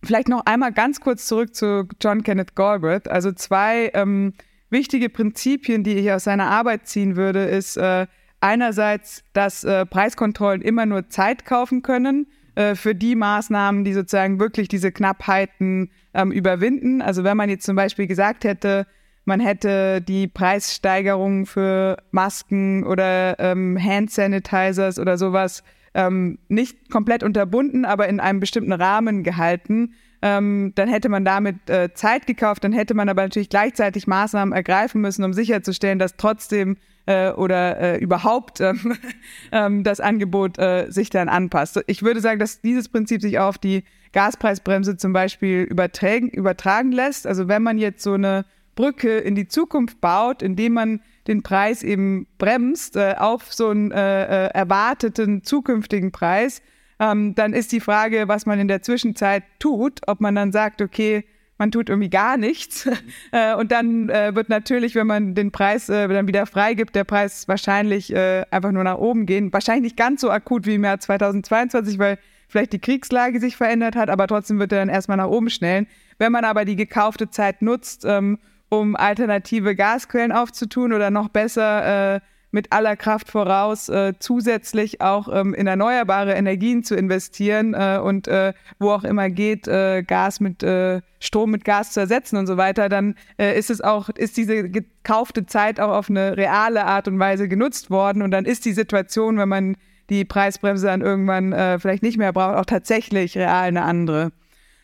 Vielleicht 0.05 0.29
noch 0.29 0.44
einmal 0.47 0.73
ganz 0.73 1.01
kurz 1.01 1.27
zurück 1.27 1.55
zu 1.55 1.87
John 2.01 2.23
Kenneth 2.25 2.57
Galbraith. 2.57 3.09
Also 3.09 3.31
zwei 3.33 3.90
ähm, 3.94 4.35
wichtige 4.68 5.09
Prinzipien, 5.09 5.85
die 5.85 5.94
ich 5.94 6.11
aus 6.11 6.25
seiner 6.25 6.51
Arbeit 6.51 6.88
ziehen 6.88 7.14
würde, 7.14 7.44
ist, 7.44 7.77
äh, 7.77 8.07
einerseits, 8.42 9.24
dass 9.33 9.64
äh, 9.64 9.87
Preiskontrollen 9.87 10.62
immer 10.62 10.85
nur 10.87 11.09
Zeit 11.09 11.44
kaufen 11.44 11.83
können 11.83 12.26
äh, 12.55 12.74
für 12.74 12.94
die 12.94 13.14
Maßnahmen, 13.14 13.85
die 13.85 13.92
sozusagen 13.92 14.40
wirklich 14.40 14.68
diese 14.68 14.92
Knappheiten 14.92 15.90
ähm, 16.12 16.33
überwinden. 16.33 17.00
Also 17.00 17.24
wenn 17.24 17.37
man 17.37 17.48
jetzt 17.48 17.64
zum 17.64 17.76
Beispiel 17.76 18.07
gesagt 18.07 18.44
hätte, 18.44 18.87
man 19.24 19.38
hätte 19.38 20.00
die 20.00 20.26
Preissteigerung 20.26 21.46
für 21.46 21.96
Masken 22.11 22.85
oder 22.85 23.38
ähm, 23.38 23.78
Hand 23.81 24.11
Sanitizers 24.11 24.98
oder 24.98 25.16
sowas 25.16 25.62
ähm, 25.94 26.38
nicht 26.48 26.90
komplett 26.90 27.22
unterbunden, 27.22 27.85
aber 27.85 28.09
in 28.09 28.18
einem 28.18 28.40
bestimmten 28.40 28.72
Rahmen 28.72 29.22
gehalten, 29.22 29.94
ähm, 30.22 30.72
dann 30.74 30.88
hätte 30.88 31.09
man 31.09 31.24
damit 31.24 31.70
äh, 31.70 31.92
Zeit 31.94 32.26
gekauft, 32.26 32.64
dann 32.64 32.72
hätte 32.72 32.94
man 32.94 33.09
aber 33.09 33.22
natürlich 33.22 33.48
gleichzeitig 33.48 34.07
Maßnahmen 34.07 34.52
ergreifen 34.52 35.00
müssen, 35.00 35.24
um 35.24 35.33
sicherzustellen, 35.33 35.98
dass 35.98 36.16
trotzdem 36.16 36.76
äh, 37.07 37.31
oder 37.31 37.79
äh, 37.79 37.99
überhaupt 37.99 38.61
ähm, 38.61 38.97
ähm, 39.53 39.85
das 39.85 40.01
Angebot 40.01 40.59
äh, 40.59 40.87
sich 40.91 41.11
dann 41.11 41.29
anpasst. 41.29 41.81
Ich 41.87 42.03
würde 42.03 42.21
sagen, 42.21 42.38
dass 42.38 42.61
dieses 42.61 42.88
Prinzip 42.88 43.23
sich 43.23 43.38
auf 43.38 43.59
die 43.59 43.85
Gaspreisbremse 44.12 44.97
zum 44.97 45.12
Beispiel 45.12 45.62
übertragen, 45.62 46.29
übertragen 46.29 46.93
lässt. 46.93 47.27
Also 47.27 47.49
wenn 47.49 47.62
man 47.62 47.79
jetzt 47.79 48.03
so 48.03 48.15
eine 48.15 48.45
Brücke 48.75 49.19
in 49.19 49.35
die 49.35 49.49
Zukunft 49.49 50.01
baut, 50.01 50.43
indem 50.43 50.75
man 50.75 51.01
den 51.27 51.43
Preis 51.43 51.83
eben 51.83 52.27
bremst 52.38 52.97
äh, 52.97 53.15
auf 53.19 53.53
so 53.53 53.69
einen 53.69 53.91
äh, 53.93 54.47
äh, 54.47 54.51
erwarteten 54.53 55.45
zukünftigen 55.45 56.12
Preis, 56.12 56.62
ähm, 56.99 57.35
dann 57.35 57.53
ist 57.53 57.73
die 57.73 57.81
Frage, 57.81 58.29
was 58.29 58.47
man 58.47 58.59
in 58.59 58.69
der 58.69 58.83
Zwischenzeit 58.83 59.45
tut, 59.59 60.01
ob 60.07 60.21
man 60.21 60.35
dann 60.35 60.53
sagt, 60.53 60.81
okay, 60.81 61.25
man 61.62 61.70
tut 61.70 61.88
irgendwie 61.88 62.11
gar 62.11 62.37
nichts. 62.37 62.88
äh, 63.31 63.55
und 63.55 63.70
dann 63.70 64.09
äh, 64.09 64.35
wird 64.35 64.48
natürlich, 64.48 64.96
wenn 64.96 65.07
man 65.07 65.37
den 65.37 65.53
Preis 65.53 65.88
äh, 65.88 66.09
dann 66.09 66.27
wieder 66.27 66.44
freigibt, 66.44 66.96
der 66.96 67.05
Preis 67.05 67.46
wahrscheinlich 67.46 68.12
äh, 68.12 68.44
einfach 68.51 68.72
nur 68.72 68.83
nach 68.83 68.98
oben 68.98 69.27
gehen. 69.27 69.53
Wahrscheinlich 69.53 69.85
nicht 69.85 69.96
ganz 69.96 70.22
so 70.22 70.31
akut 70.31 70.66
wie 70.66 70.75
im 70.75 70.83
Jahr 70.83 70.98
2022, 70.98 72.01
weil 72.01 72.18
vielleicht 72.48 72.72
die 72.72 72.81
Kriegslage 72.81 73.38
sich 73.38 73.57
verändert 73.57 73.94
hat, 73.94 74.11
aber 74.11 74.27
trotzdem 74.27 74.59
wird 74.59 74.72
er 74.72 74.81
dann 74.81 74.88
erstmal 74.88 75.18
nach 75.18 75.29
oben 75.29 75.51
schnellen. 75.51 75.87
Wenn 76.18 76.33
man 76.33 76.44
aber 76.44 76.64
die 76.64 76.75
gekaufte 76.75 77.31
Zeit 77.31 77.62
nutzt, 77.62 78.05
ähm, 78.05 78.40
um 78.68 78.96
alternative 78.96 79.77
Gasquellen 79.77 80.33
aufzutun 80.33 80.92
oder 80.92 81.11
noch 81.12 81.29
besser 81.29 82.20
mit 82.53 82.71
aller 82.71 82.97
Kraft 82.97 83.31
voraus, 83.31 83.88
äh, 83.88 84.12
zusätzlich 84.19 85.01
auch 85.01 85.29
ähm, 85.33 85.55
in 85.55 85.67
erneuerbare 85.67 86.35
Energien 86.35 86.85
zu 86.85 86.95
investieren 86.95 87.75
äh, 87.75 87.99
und 88.03 88.29
äh, 88.29 88.53
wo 88.79 88.91
auch 88.91 89.05
immer 89.05 89.31
geht, 89.31 89.67
äh, 89.67 90.03
Gas 90.03 90.38
mit 90.38 90.62
äh, 90.62 91.01
Strom 91.19 91.51
mit 91.51 91.65
Gas 91.65 91.93
zu 91.93 92.01
ersetzen 92.01 92.37
und 92.37 92.47
so 92.47 92.57
weiter, 92.57 92.88
dann 92.88 93.17
äh, 93.38 93.59
ist 93.59 93.71
es 93.71 93.81
auch, 93.81 94.11
ist 94.11 94.37
diese 94.37 94.69
gekaufte 94.69 95.47
Zeit 95.47 95.81
auch 95.81 95.91
auf 95.91 96.11
eine 96.11 96.37
reale 96.37 96.85
Art 96.85 97.09
und 97.09 97.19
Weise 97.19 97.49
genutzt 97.49 97.91
worden 97.91 98.23
und 98.23 98.31
dann 98.31 98.45
ist 98.45 98.65
die 98.65 98.73
Situation, 98.73 99.38
wenn 99.38 99.49
man 99.49 99.77
die 100.11 100.25
Preisbremse 100.25 100.87
dann 100.87 101.01
irgendwann 101.01 101.81
vielleicht 101.81 102.03
nicht 102.03 102.19
mehr 102.19 102.33
braucht, 102.35 102.57
auch 102.57 102.67
tatsächlich 102.67 103.38
real 103.38 103.65
eine 103.65 103.83
andere. 103.83 104.33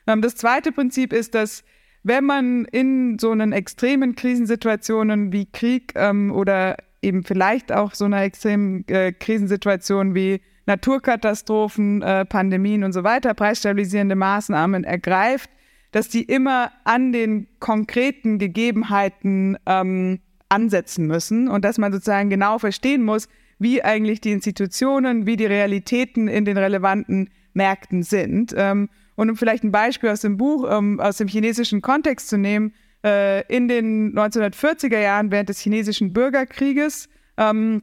Ähm, 0.09 0.22
das 0.22 0.35
zweite 0.35 0.72
Prinzip 0.72 1.12
ist, 1.12 1.35
dass 1.35 1.62
wenn 2.02 2.24
man 2.24 2.64
in 2.64 3.18
so 3.18 3.31
einen 3.31 3.52
extremen 3.52 4.14
Krisensituationen 4.14 5.33
wie 5.33 5.46
Krieg 5.46 5.92
ähm, 5.94 6.33
oder 6.33 6.76
eben 7.02 7.24
vielleicht 7.24 7.72
auch 7.72 7.94
so 7.94 8.04
einer 8.04 8.22
extremen 8.22 8.87
äh, 8.88 9.12
Krisensituation 9.12 10.14
wie 10.14 10.40
Naturkatastrophen, 10.66 12.02
äh, 12.02 12.24
Pandemien 12.24 12.84
und 12.84 12.92
so 12.92 13.04
weiter, 13.04 13.34
preisstabilisierende 13.34 14.16
Maßnahmen 14.16 14.84
ergreift, 14.84 15.50
dass 15.92 16.08
die 16.08 16.22
immer 16.22 16.70
an 16.84 17.12
den 17.12 17.48
konkreten 17.61 18.38
Gegebenheiten 18.38 19.56
ähm, 19.66 20.20
ansetzen 20.48 21.06
müssen 21.06 21.48
und 21.48 21.64
dass 21.64 21.78
man 21.78 21.92
sozusagen 21.92 22.30
genau 22.30 22.58
verstehen 22.58 23.04
muss, 23.04 23.28
wie 23.58 23.82
eigentlich 23.82 24.20
die 24.20 24.32
Institutionen, 24.32 25.26
wie 25.26 25.37
die 25.37 25.46
Realitäten 25.46 26.28
in 26.28 26.44
den 26.44 26.56
relevanten 26.56 27.30
Märkten 27.54 28.02
sind. 28.02 28.54
Ähm, 28.56 28.88
und 29.16 29.30
um 29.30 29.37
vielleicht 29.37 29.64
ein 29.64 29.72
Beispiel 29.72 30.11
aus 30.11 30.20
dem 30.20 30.37
Buch, 30.37 30.68
ähm, 30.70 31.00
aus 31.00 31.16
dem 31.16 31.28
chinesischen 31.28 31.82
Kontext 31.82 32.28
zu 32.28 32.38
nehmen, 32.38 32.72
äh, 33.08 33.40
in 33.48 33.68
den 33.68 34.14
1940er 34.14 34.98
Jahren 34.98 35.30
während 35.30 35.48
des 35.48 35.60
chinesischen 35.60 36.12
Bürgerkrieges 36.12 37.08
ähm, 37.36 37.82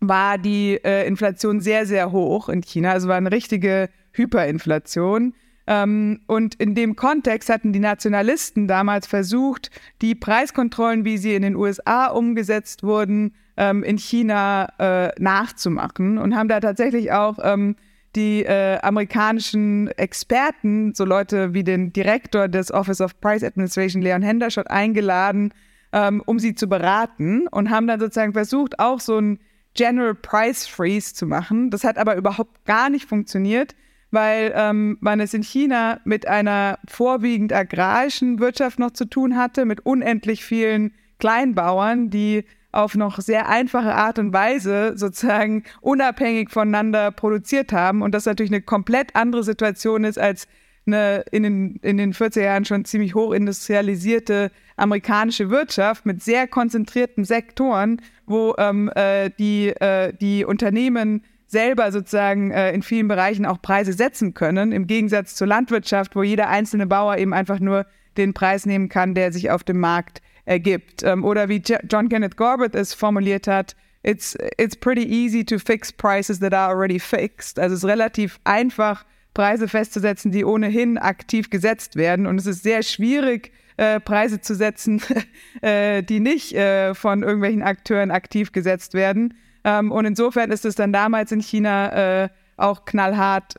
war 0.00 0.38
die 0.38 0.80
äh, 0.84 1.06
Inflation 1.06 1.60
sehr, 1.60 1.86
sehr 1.86 2.10
hoch 2.12 2.48
in 2.48 2.62
China. 2.62 2.90
Also 2.92 3.08
war 3.08 3.16
eine 3.16 3.32
richtige 3.32 3.88
Hyperinflation. 4.12 5.34
Ähm, 5.68 6.20
und 6.26 6.54
in 6.56 6.74
dem 6.74 6.96
Kontext 6.96 7.48
hatten 7.48 7.72
die 7.72 7.80
Nationalisten 7.80 8.68
damals 8.68 9.06
versucht, 9.06 9.70
die 10.02 10.14
Preiskontrollen, 10.14 11.04
wie 11.04 11.18
sie 11.18 11.34
in 11.34 11.42
den 11.42 11.56
USA 11.56 12.06
umgesetzt 12.06 12.82
wurden, 12.82 13.34
ähm, 13.56 13.82
in 13.82 13.98
China 13.98 14.68
äh, 14.78 15.12
nachzumachen 15.18 16.18
und 16.18 16.36
haben 16.36 16.48
da 16.48 16.60
tatsächlich 16.60 17.12
auch 17.12 17.38
ähm, 17.42 17.76
die 18.16 18.44
äh, 18.44 18.78
amerikanischen 18.80 19.88
Experten, 19.88 20.94
so 20.94 21.04
Leute 21.04 21.54
wie 21.54 21.62
den 21.62 21.92
Direktor 21.92 22.48
des 22.48 22.72
Office 22.72 23.00
of 23.00 23.20
Price 23.20 23.44
Administration, 23.44 24.02
Leon 24.02 24.22
Hendershot, 24.22 24.70
eingeladen, 24.70 25.52
ähm, 25.92 26.22
um 26.26 26.38
sie 26.38 26.54
zu 26.54 26.68
beraten 26.68 27.46
und 27.48 27.70
haben 27.70 27.86
dann 27.86 28.00
sozusagen 28.00 28.32
versucht, 28.32 28.80
auch 28.80 29.00
so 29.00 29.18
ein 29.18 29.38
General 29.74 30.14
Price 30.14 30.66
Freeze 30.66 31.14
zu 31.14 31.26
machen. 31.26 31.70
Das 31.70 31.84
hat 31.84 31.98
aber 31.98 32.16
überhaupt 32.16 32.64
gar 32.64 32.88
nicht 32.88 33.06
funktioniert, 33.06 33.76
weil 34.10 34.52
ähm, 34.56 34.96
man 35.00 35.20
es 35.20 35.34
in 35.34 35.42
China 35.42 36.00
mit 36.04 36.26
einer 36.26 36.78
vorwiegend 36.88 37.52
agrarischen 37.52 38.38
Wirtschaft 38.38 38.78
noch 38.78 38.92
zu 38.92 39.04
tun 39.04 39.36
hatte, 39.36 39.66
mit 39.66 39.84
unendlich 39.84 40.44
vielen 40.44 40.92
Kleinbauern, 41.18 42.10
die 42.10 42.44
auf 42.76 42.94
noch 42.94 43.20
sehr 43.20 43.48
einfache 43.48 43.94
Art 43.94 44.18
und 44.18 44.32
Weise 44.32 44.92
sozusagen 44.96 45.64
unabhängig 45.80 46.50
voneinander 46.50 47.10
produziert 47.10 47.72
haben 47.72 48.02
und 48.02 48.12
das 48.12 48.26
natürlich 48.26 48.52
eine 48.52 48.62
komplett 48.62 49.16
andere 49.16 49.42
Situation 49.42 50.04
ist 50.04 50.18
als 50.18 50.46
eine 50.86 51.24
in 51.32 51.42
den, 51.42 51.76
in 51.82 51.96
den 51.96 52.12
40er 52.12 52.42
Jahren 52.42 52.64
schon 52.64 52.84
ziemlich 52.84 53.14
hoch 53.14 53.32
industrialisierte 53.32 54.50
amerikanische 54.76 55.50
Wirtschaft 55.50 56.06
mit 56.06 56.22
sehr 56.22 56.46
konzentrierten 56.46 57.24
Sektoren, 57.24 58.00
wo 58.26 58.54
ähm, 58.58 58.90
äh, 58.94 59.30
die, 59.38 59.68
äh, 59.68 60.12
die 60.12 60.44
Unternehmen 60.44 61.24
selber 61.48 61.90
sozusagen 61.92 62.50
äh, 62.50 62.72
in 62.72 62.82
vielen 62.82 63.08
Bereichen 63.08 63.46
auch 63.46 63.62
Preise 63.62 63.92
setzen 63.92 64.34
können, 64.34 64.72
im 64.72 64.86
Gegensatz 64.86 65.34
zur 65.34 65.46
Landwirtschaft, 65.46 66.16
wo 66.16 66.22
jeder 66.22 66.48
einzelne 66.48 66.86
Bauer 66.86 67.16
eben 67.18 67.32
einfach 67.32 67.60
nur 67.60 67.86
den 68.16 68.34
Preis 68.34 68.66
nehmen 68.66 68.88
kann, 68.88 69.14
der 69.14 69.32
sich 69.32 69.50
auf 69.50 69.64
dem 69.64 69.80
Markt 69.80 70.22
ergibt. 70.46 71.02
Ähm, 71.02 71.24
oder 71.24 71.48
wie 71.48 71.62
John 71.90 72.08
Kenneth 72.08 72.36
Corbett 72.36 72.74
es 72.74 72.94
formuliert 72.94 73.46
hat, 73.46 73.76
it's, 74.02 74.36
it's 74.56 74.74
pretty 74.74 75.02
easy 75.02 75.44
to 75.44 75.58
fix 75.58 75.92
prices 75.92 76.40
that 76.40 76.54
are 76.54 76.72
already 76.72 76.98
fixed. 76.98 77.58
Also 77.58 77.74
es 77.74 77.84
ist 77.84 77.88
relativ 77.88 78.40
einfach, 78.44 79.04
Preise 79.34 79.68
festzusetzen, 79.68 80.32
die 80.32 80.46
ohnehin 80.46 80.96
aktiv 80.96 81.50
gesetzt 81.50 81.96
werden. 81.96 82.26
Und 82.26 82.38
es 82.38 82.46
ist 82.46 82.62
sehr 82.62 82.82
schwierig, 82.82 83.52
äh, 83.76 84.00
Preise 84.00 84.40
zu 84.40 84.54
setzen, 84.54 85.02
äh, 85.60 86.02
die 86.02 86.20
nicht 86.20 86.54
äh, 86.54 86.94
von 86.94 87.22
irgendwelchen 87.22 87.62
Akteuren 87.62 88.10
aktiv 88.10 88.52
gesetzt 88.52 88.94
werden. 88.94 89.34
Ähm, 89.64 89.92
und 89.92 90.06
insofern 90.06 90.50
ist 90.50 90.64
es 90.64 90.76
dann 90.76 90.90
damals 90.92 91.32
in 91.32 91.40
China 91.40 92.30
auch 92.58 92.86
knallhart 92.86 93.56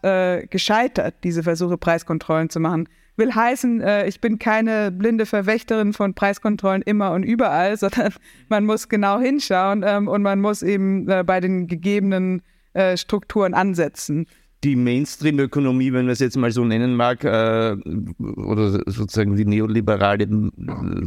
gescheitert, 0.49 1.13
diese 1.23 1.43
Versuche, 1.43 1.77
Preiskontrollen 1.77 2.49
zu 2.49 2.59
machen 2.59 2.89
will 3.17 3.33
heißen, 3.33 3.81
äh, 3.81 4.07
ich 4.07 4.21
bin 4.21 4.39
keine 4.39 4.91
blinde 4.91 5.25
Verwächterin 5.25 5.93
von 5.93 6.13
Preiskontrollen 6.13 6.81
immer 6.81 7.11
und 7.11 7.23
überall, 7.23 7.77
sondern 7.77 8.13
man 8.49 8.65
muss 8.65 8.89
genau 8.89 9.19
hinschauen 9.19 9.83
ähm, 9.85 10.07
und 10.07 10.21
man 10.21 10.39
muss 10.39 10.61
eben 10.61 11.09
äh, 11.09 11.23
bei 11.25 11.39
den 11.39 11.67
gegebenen 11.67 12.41
äh, 12.73 12.95
Strukturen 12.97 13.53
ansetzen. 13.53 14.27
Die 14.63 14.75
Mainstream-Ökonomie, 14.75 15.93
wenn 15.93 16.05
man 16.05 16.13
es 16.13 16.19
jetzt 16.19 16.35
mal 16.35 16.51
so 16.51 16.65
nennen 16.65 16.95
mag, 16.95 17.23
äh, 17.23 17.75
oder 18.19 18.81
sozusagen 18.87 19.35
die 19.35 19.45
neoliberale, 19.45 20.27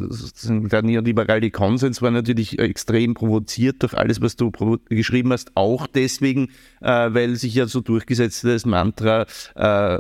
sozusagen 0.08 0.68
der 0.68 0.82
neoliberale 0.82 1.50
Konsens 1.50 2.00
war 2.00 2.12
natürlich 2.12 2.60
extrem 2.60 3.14
provoziert 3.14 3.82
durch 3.82 3.94
alles, 3.94 4.20
was 4.20 4.36
du 4.36 4.52
geschrieben 4.88 5.32
hast, 5.32 5.56
auch 5.56 5.88
deswegen, 5.88 6.50
äh, 6.80 7.12
weil 7.12 7.34
sich 7.34 7.54
ja 7.56 7.66
so 7.66 7.80
durchgesetzt 7.80 8.44
hat 8.44 8.52
das 8.52 8.66
Mantra, 8.66 9.26
äh, 9.56 9.98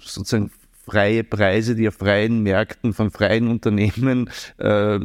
sozusagen 0.00 0.52
freie 0.88 1.24
Preise, 1.24 1.74
die 1.74 1.88
auf 1.88 1.94
freien 1.94 2.42
Märkten 2.42 2.92
von 2.92 3.10
freien 3.10 3.48
Unternehmen 3.48 4.30
äh, 4.58 4.98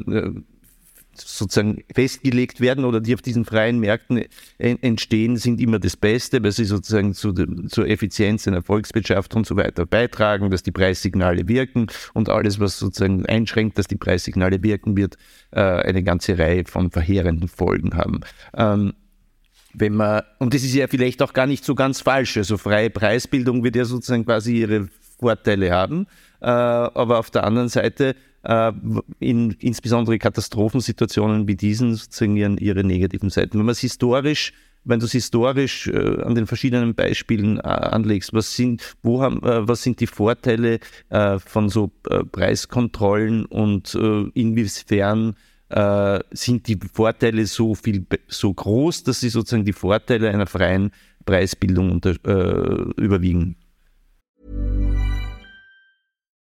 sozusagen 1.16 1.84
festgelegt 1.94 2.60
werden 2.60 2.86
oder 2.86 3.00
die 3.00 3.14
auf 3.14 3.22
diesen 3.22 3.46
freien 3.46 3.80
Märkten 3.80 4.26
entstehen, 4.58 5.38
sind 5.38 5.62
immer 5.62 5.80
das 5.80 5.98
Beste, 5.98 6.44
weil 6.44 6.52
sie 6.52 6.66
sozusagen 6.66 7.14
zu, 7.14 7.34
zur 7.34 7.88
Effizienz 7.88 8.48
einer 8.48 8.62
Volkswirtschaft 8.62 9.36
und 9.36 9.46
so 9.46 9.56
weiter 9.56 9.86
beitragen, 9.86 10.50
dass 10.50 10.64
die 10.64 10.72
Preissignale 10.72 11.48
wirken 11.48 11.88
und 12.14 12.30
alles, 12.30 12.60
was 12.60 12.80
sozusagen 12.80 13.26
einschränkt, 13.26 13.78
dass 13.78 13.88
die 13.88 13.96
Preissignale 13.96 14.64
wirken, 14.64 14.98
wird 14.98 15.18
äh, 15.52 15.60
eine 15.62 16.04
ganze 16.04 16.38
Reihe 16.38 16.64
von 16.66 16.92
verheerenden 16.92 17.48
Folgen 17.48 17.96
haben. 17.96 18.22
Ähm, 18.56 18.94
wenn 19.76 19.96
man, 19.96 20.22
und 20.38 20.54
das 20.54 20.64
ist 20.64 20.76
ja 20.76 20.88
vielleicht 20.88 21.22
auch 21.24 21.34
gar 21.34 21.48
nicht 21.48 21.66
so 21.66 21.74
ganz 21.74 22.02
falsch, 22.02 22.38
also 22.38 22.58
freie 22.58 22.92
Preisbildung 22.92 23.64
wird 23.64 23.76
ja 23.76 23.86
sozusagen 23.86 24.26
quasi 24.26 24.60
ihre 24.60 24.88
Vorteile 25.20 25.72
haben. 25.72 26.08
Äh, 26.42 26.48
aber 26.48 27.20
auf 27.20 27.30
der 27.30 27.44
anderen 27.46 27.70
Seite 27.70 28.16
äh, 28.44 28.72
in 29.20 29.52
insbesondere 29.60 30.20
Katastrophensituationen 30.20 31.48
wie 31.48 31.56
diesen 31.56 31.96
sozusagen 31.96 32.58
ihre 32.58 32.84
negativen 32.84 33.30
Seiten. 33.30 33.58
Wenn 33.58 33.66
man 33.66 33.74
es 33.74 33.80
historisch 33.80 34.54
wenn 34.86 35.00
du 35.00 35.06
es 35.06 35.12
historisch 35.12 35.88
äh, 35.88 36.22
an 36.22 36.36
den 36.36 36.48
verschiedenen 36.48 36.96
Beispielen 36.96 37.58
äh, 37.58 37.62
anlegst, 37.62 38.34
was 38.34 38.56
sind, 38.56 38.96
wo 39.02 39.22
haben, 39.22 39.42
äh, 39.44 39.68
was 39.68 39.84
sind 39.84 40.00
die 40.00 40.08
Vorteile 40.08 40.80
äh, 41.10 41.40
von 41.40 41.70
so 41.70 41.92
äh, 42.10 42.24
Preiskontrollen 42.24 43.46
und 43.46 43.96
äh, 43.96 44.26
inwiefern 44.34 45.36
sind 46.34 46.68
die 46.68 46.78
Vorteile 46.94 47.48
so 47.48 47.74
viel 47.74 48.06
so 48.28 48.54
groß, 48.54 49.06
dass 49.06 49.22
sie 49.22 49.30
sozusagen 49.30 49.66
die 49.66 49.74
Vorteile 49.74 50.30
einer 50.30 50.46
freien 50.46 50.92
Preisbildung 51.26 51.90
unter, 51.90 52.14
überwiegen? 52.96 53.56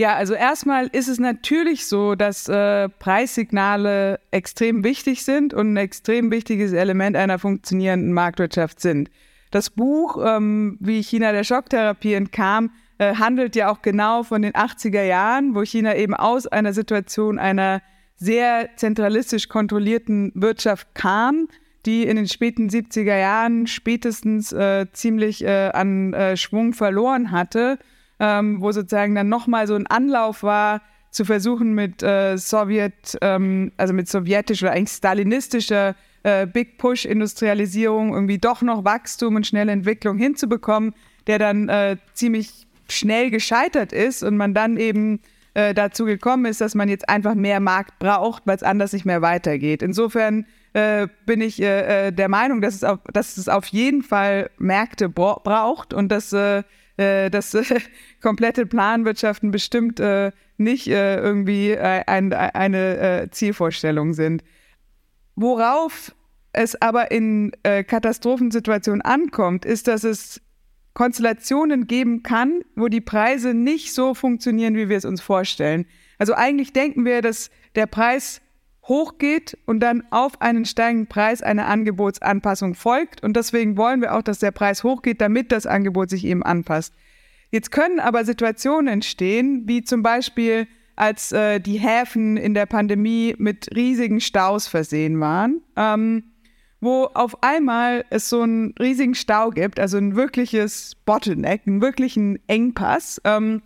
Ja, 0.00 0.14
also 0.14 0.32
erstmal 0.32 0.86
ist 0.86 1.08
es 1.08 1.18
natürlich 1.18 1.84
so, 1.84 2.14
dass 2.14 2.48
äh, 2.48 2.88
Preissignale 2.88 4.18
extrem 4.30 4.82
wichtig 4.82 5.26
sind 5.26 5.52
und 5.52 5.74
ein 5.74 5.76
extrem 5.76 6.30
wichtiges 6.30 6.72
Element 6.72 7.18
einer 7.18 7.38
funktionierenden 7.38 8.14
Marktwirtschaft 8.14 8.80
sind. 8.80 9.10
Das 9.50 9.68
Buch, 9.68 10.18
ähm, 10.26 10.78
wie 10.80 11.02
China 11.02 11.32
der 11.32 11.44
Schocktherapie 11.44 12.14
entkam, 12.14 12.70
äh, 12.96 13.16
handelt 13.16 13.54
ja 13.56 13.70
auch 13.70 13.82
genau 13.82 14.22
von 14.22 14.40
den 14.40 14.54
80er 14.54 15.02
Jahren, 15.02 15.54
wo 15.54 15.62
China 15.64 15.94
eben 15.94 16.14
aus 16.14 16.46
einer 16.46 16.72
Situation 16.72 17.38
einer 17.38 17.82
sehr 18.16 18.70
zentralistisch 18.76 19.50
kontrollierten 19.50 20.32
Wirtschaft 20.34 20.94
kam, 20.94 21.46
die 21.84 22.04
in 22.04 22.16
den 22.16 22.26
späten 22.26 22.70
70er 22.70 23.18
Jahren 23.18 23.66
spätestens 23.66 24.50
äh, 24.50 24.86
ziemlich 24.94 25.44
äh, 25.44 25.72
an 25.74 26.14
äh, 26.14 26.38
Schwung 26.38 26.72
verloren 26.72 27.32
hatte 27.32 27.78
ähm, 28.20 28.60
wo 28.60 28.70
sozusagen 28.70 29.14
dann 29.14 29.28
nochmal 29.28 29.66
so 29.66 29.74
ein 29.74 29.86
Anlauf 29.86 30.42
war, 30.42 30.82
zu 31.10 31.24
versuchen 31.24 31.74
mit 31.74 32.02
äh, 32.02 32.36
Sowjet, 32.36 33.18
ähm, 33.20 33.72
also 33.76 33.92
mit 33.92 34.08
sowjetischer 34.08 34.66
oder 34.66 34.76
eigentlich 34.76 34.96
stalinistischer 34.96 35.96
äh, 36.22 36.46
Big 36.46 36.78
Push 36.78 37.04
Industrialisierung 37.04 38.12
irgendwie 38.12 38.38
doch 38.38 38.62
noch 38.62 38.84
Wachstum 38.84 39.36
und 39.36 39.46
schnelle 39.46 39.72
Entwicklung 39.72 40.18
hinzubekommen, 40.18 40.94
der 41.26 41.38
dann 41.38 41.68
äh, 41.68 41.96
ziemlich 42.14 42.66
schnell 42.88 43.30
gescheitert 43.30 43.92
ist 43.92 44.22
und 44.22 44.36
man 44.36 44.54
dann 44.54 44.76
eben 44.76 45.20
äh, 45.54 45.74
dazu 45.74 46.04
gekommen 46.04 46.44
ist, 46.44 46.60
dass 46.60 46.74
man 46.74 46.88
jetzt 46.88 47.08
einfach 47.08 47.34
mehr 47.34 47.58
Markt 47.60 47.98
braucht, 47.98 48.46
weil 48.46 48.56
es 48.56 48.62
anders 48.62 48.92
nicht 48.92 49.04
mehr 49.04 49.22
weitergeht. 49.22 49.82
Insofern 49.82 50.46
äh, 50.74 51.08
bin 51.26 51.40
ich 51.40 51.60
äh, 51.60 52.08
äh 52.08 52.12
der 52.12 52.28
Meinung, 52.28 52.60
dass 52.60 52.74
es, 52.74 52.84
auf, 52.84 53.00
dass 53.12 53.36
es 53.36 53.48
auf 53.48 53.66
jeden 53.66 54.02
Fall 54.02 54.50
Märkte 54.58 55.08
braucht 55.08 55.92
und 55.92 56.08
dass 56.10 56.32
äh, 57.00 57.26
äh, 57.26 57.30
dass 57.30 57.54
äh, 57.54 57.80
komplette 58.20 58.66
Planwirtschaften 58.66 59.50
bestimmt 59.50 60.00
äh, 60.00 60.32
nicht 60.58 60.86
äh, 60.86 61.16
irgendwie 61.16 61.70
äh, 61.70 62.04
ein, 62.06 62.32
eine 62.32 63.28
Zielvorstellung 63.30 64.12
sind. 64.12 64.44
Worauf 65.34 66.14
es 66.52 66.80
aber 66.82 67.12
in 67.12 67.52
Katastrophensituationen 67.62 69.00
ankommt, 69.00 69.64
ist, 69.64 69.86
dass 69.86 70.02
es 70.04 70.42
Konstellationen 70.92 71.86
geben 71.86 72.22
kann, 72.24 72.62
wo 72.74 72.88
die 72.88 73.00
Preise 73.00 73.54
nicht 73.54 73.94
so 73.94 74.14
funktionieren, 74.14 74.74
wie 74.74 74.88
wir 74.88 74.96
es 74.96 75.04
uns 75.04 75.20
vorstellen. 75.20 75.86
Also 76.18 76.34
eigentlich 76.34 76.72
denken 76.72 77.04
wir, 77.04 77.22
dass 77.22 77.50
der 77.76 77.86
Preis 77.86 78.42
hochgeht 78.88 79.58
und 79.66 79.80
dann 79.80 80.02
auf 80.10 80.40
einen 80.40 80.64
steigenden 80.64 81.06
Preis 81.06 81.42
eine 81.42 81.66
Angebotsanpassung 81.66 82.74
folgt. 82.74 83.22
Und 83.22 83.36
deswegen 83.36 83.76
wollen 83.76 84.00
wir 84.00 84.14
auch, 84.14 84.22
dass 84.22 84.38
der 84.38 84.50
Preis 84.50 84.82
hochgeht, 84.84 85.20
damit 85.20 85.52
das 85.52 85.66
Angebot 85.66 86.10
sich 86.10 86.24
eben 86.24 86.42
anpasst. 86.42 86.94
Jetzt 87.50 87.70
können 87.72 88.00
aber 88.00 88.24
Situationen 88.24 88.92
entstehen, 88.92 89.64
wie 89.66 89.82
zum 89.82 90.02
Beispiel, 90.02 90.66
als 90.96 91.32
äh, 91.32 91.60
die 91.60 91.78
Häfen 91.78 92.36
in 92.36 92.54
der 92.54 92.66
Pandemie 92.66 93.34
mit 93.38 93.74
riesigen 93.74 94.20
Staus 94.20 94.66
versehen 94.66 95.18
waren, 95.18 95.62
ähm, 95.76 96.24
wo 96.80 97.04
auf 97.14 97.42
einmal 97.42 98.04
es 98.10 98.28
so 98.28 98.42
einen 98.42 98.74
riesigen 98.78 99.14
Stau 99.14 99.50
gibt, 99.50 99.80
also 99.80 99.98
ein 99.98 100.14
wirkliches 100.14 100.96
Bottleneck, 101.06 101.62
einen 101.66 101.80
wirklichen 101.80 102.38
Engpass, 102.48 103.20
ähm, 103.24 103.62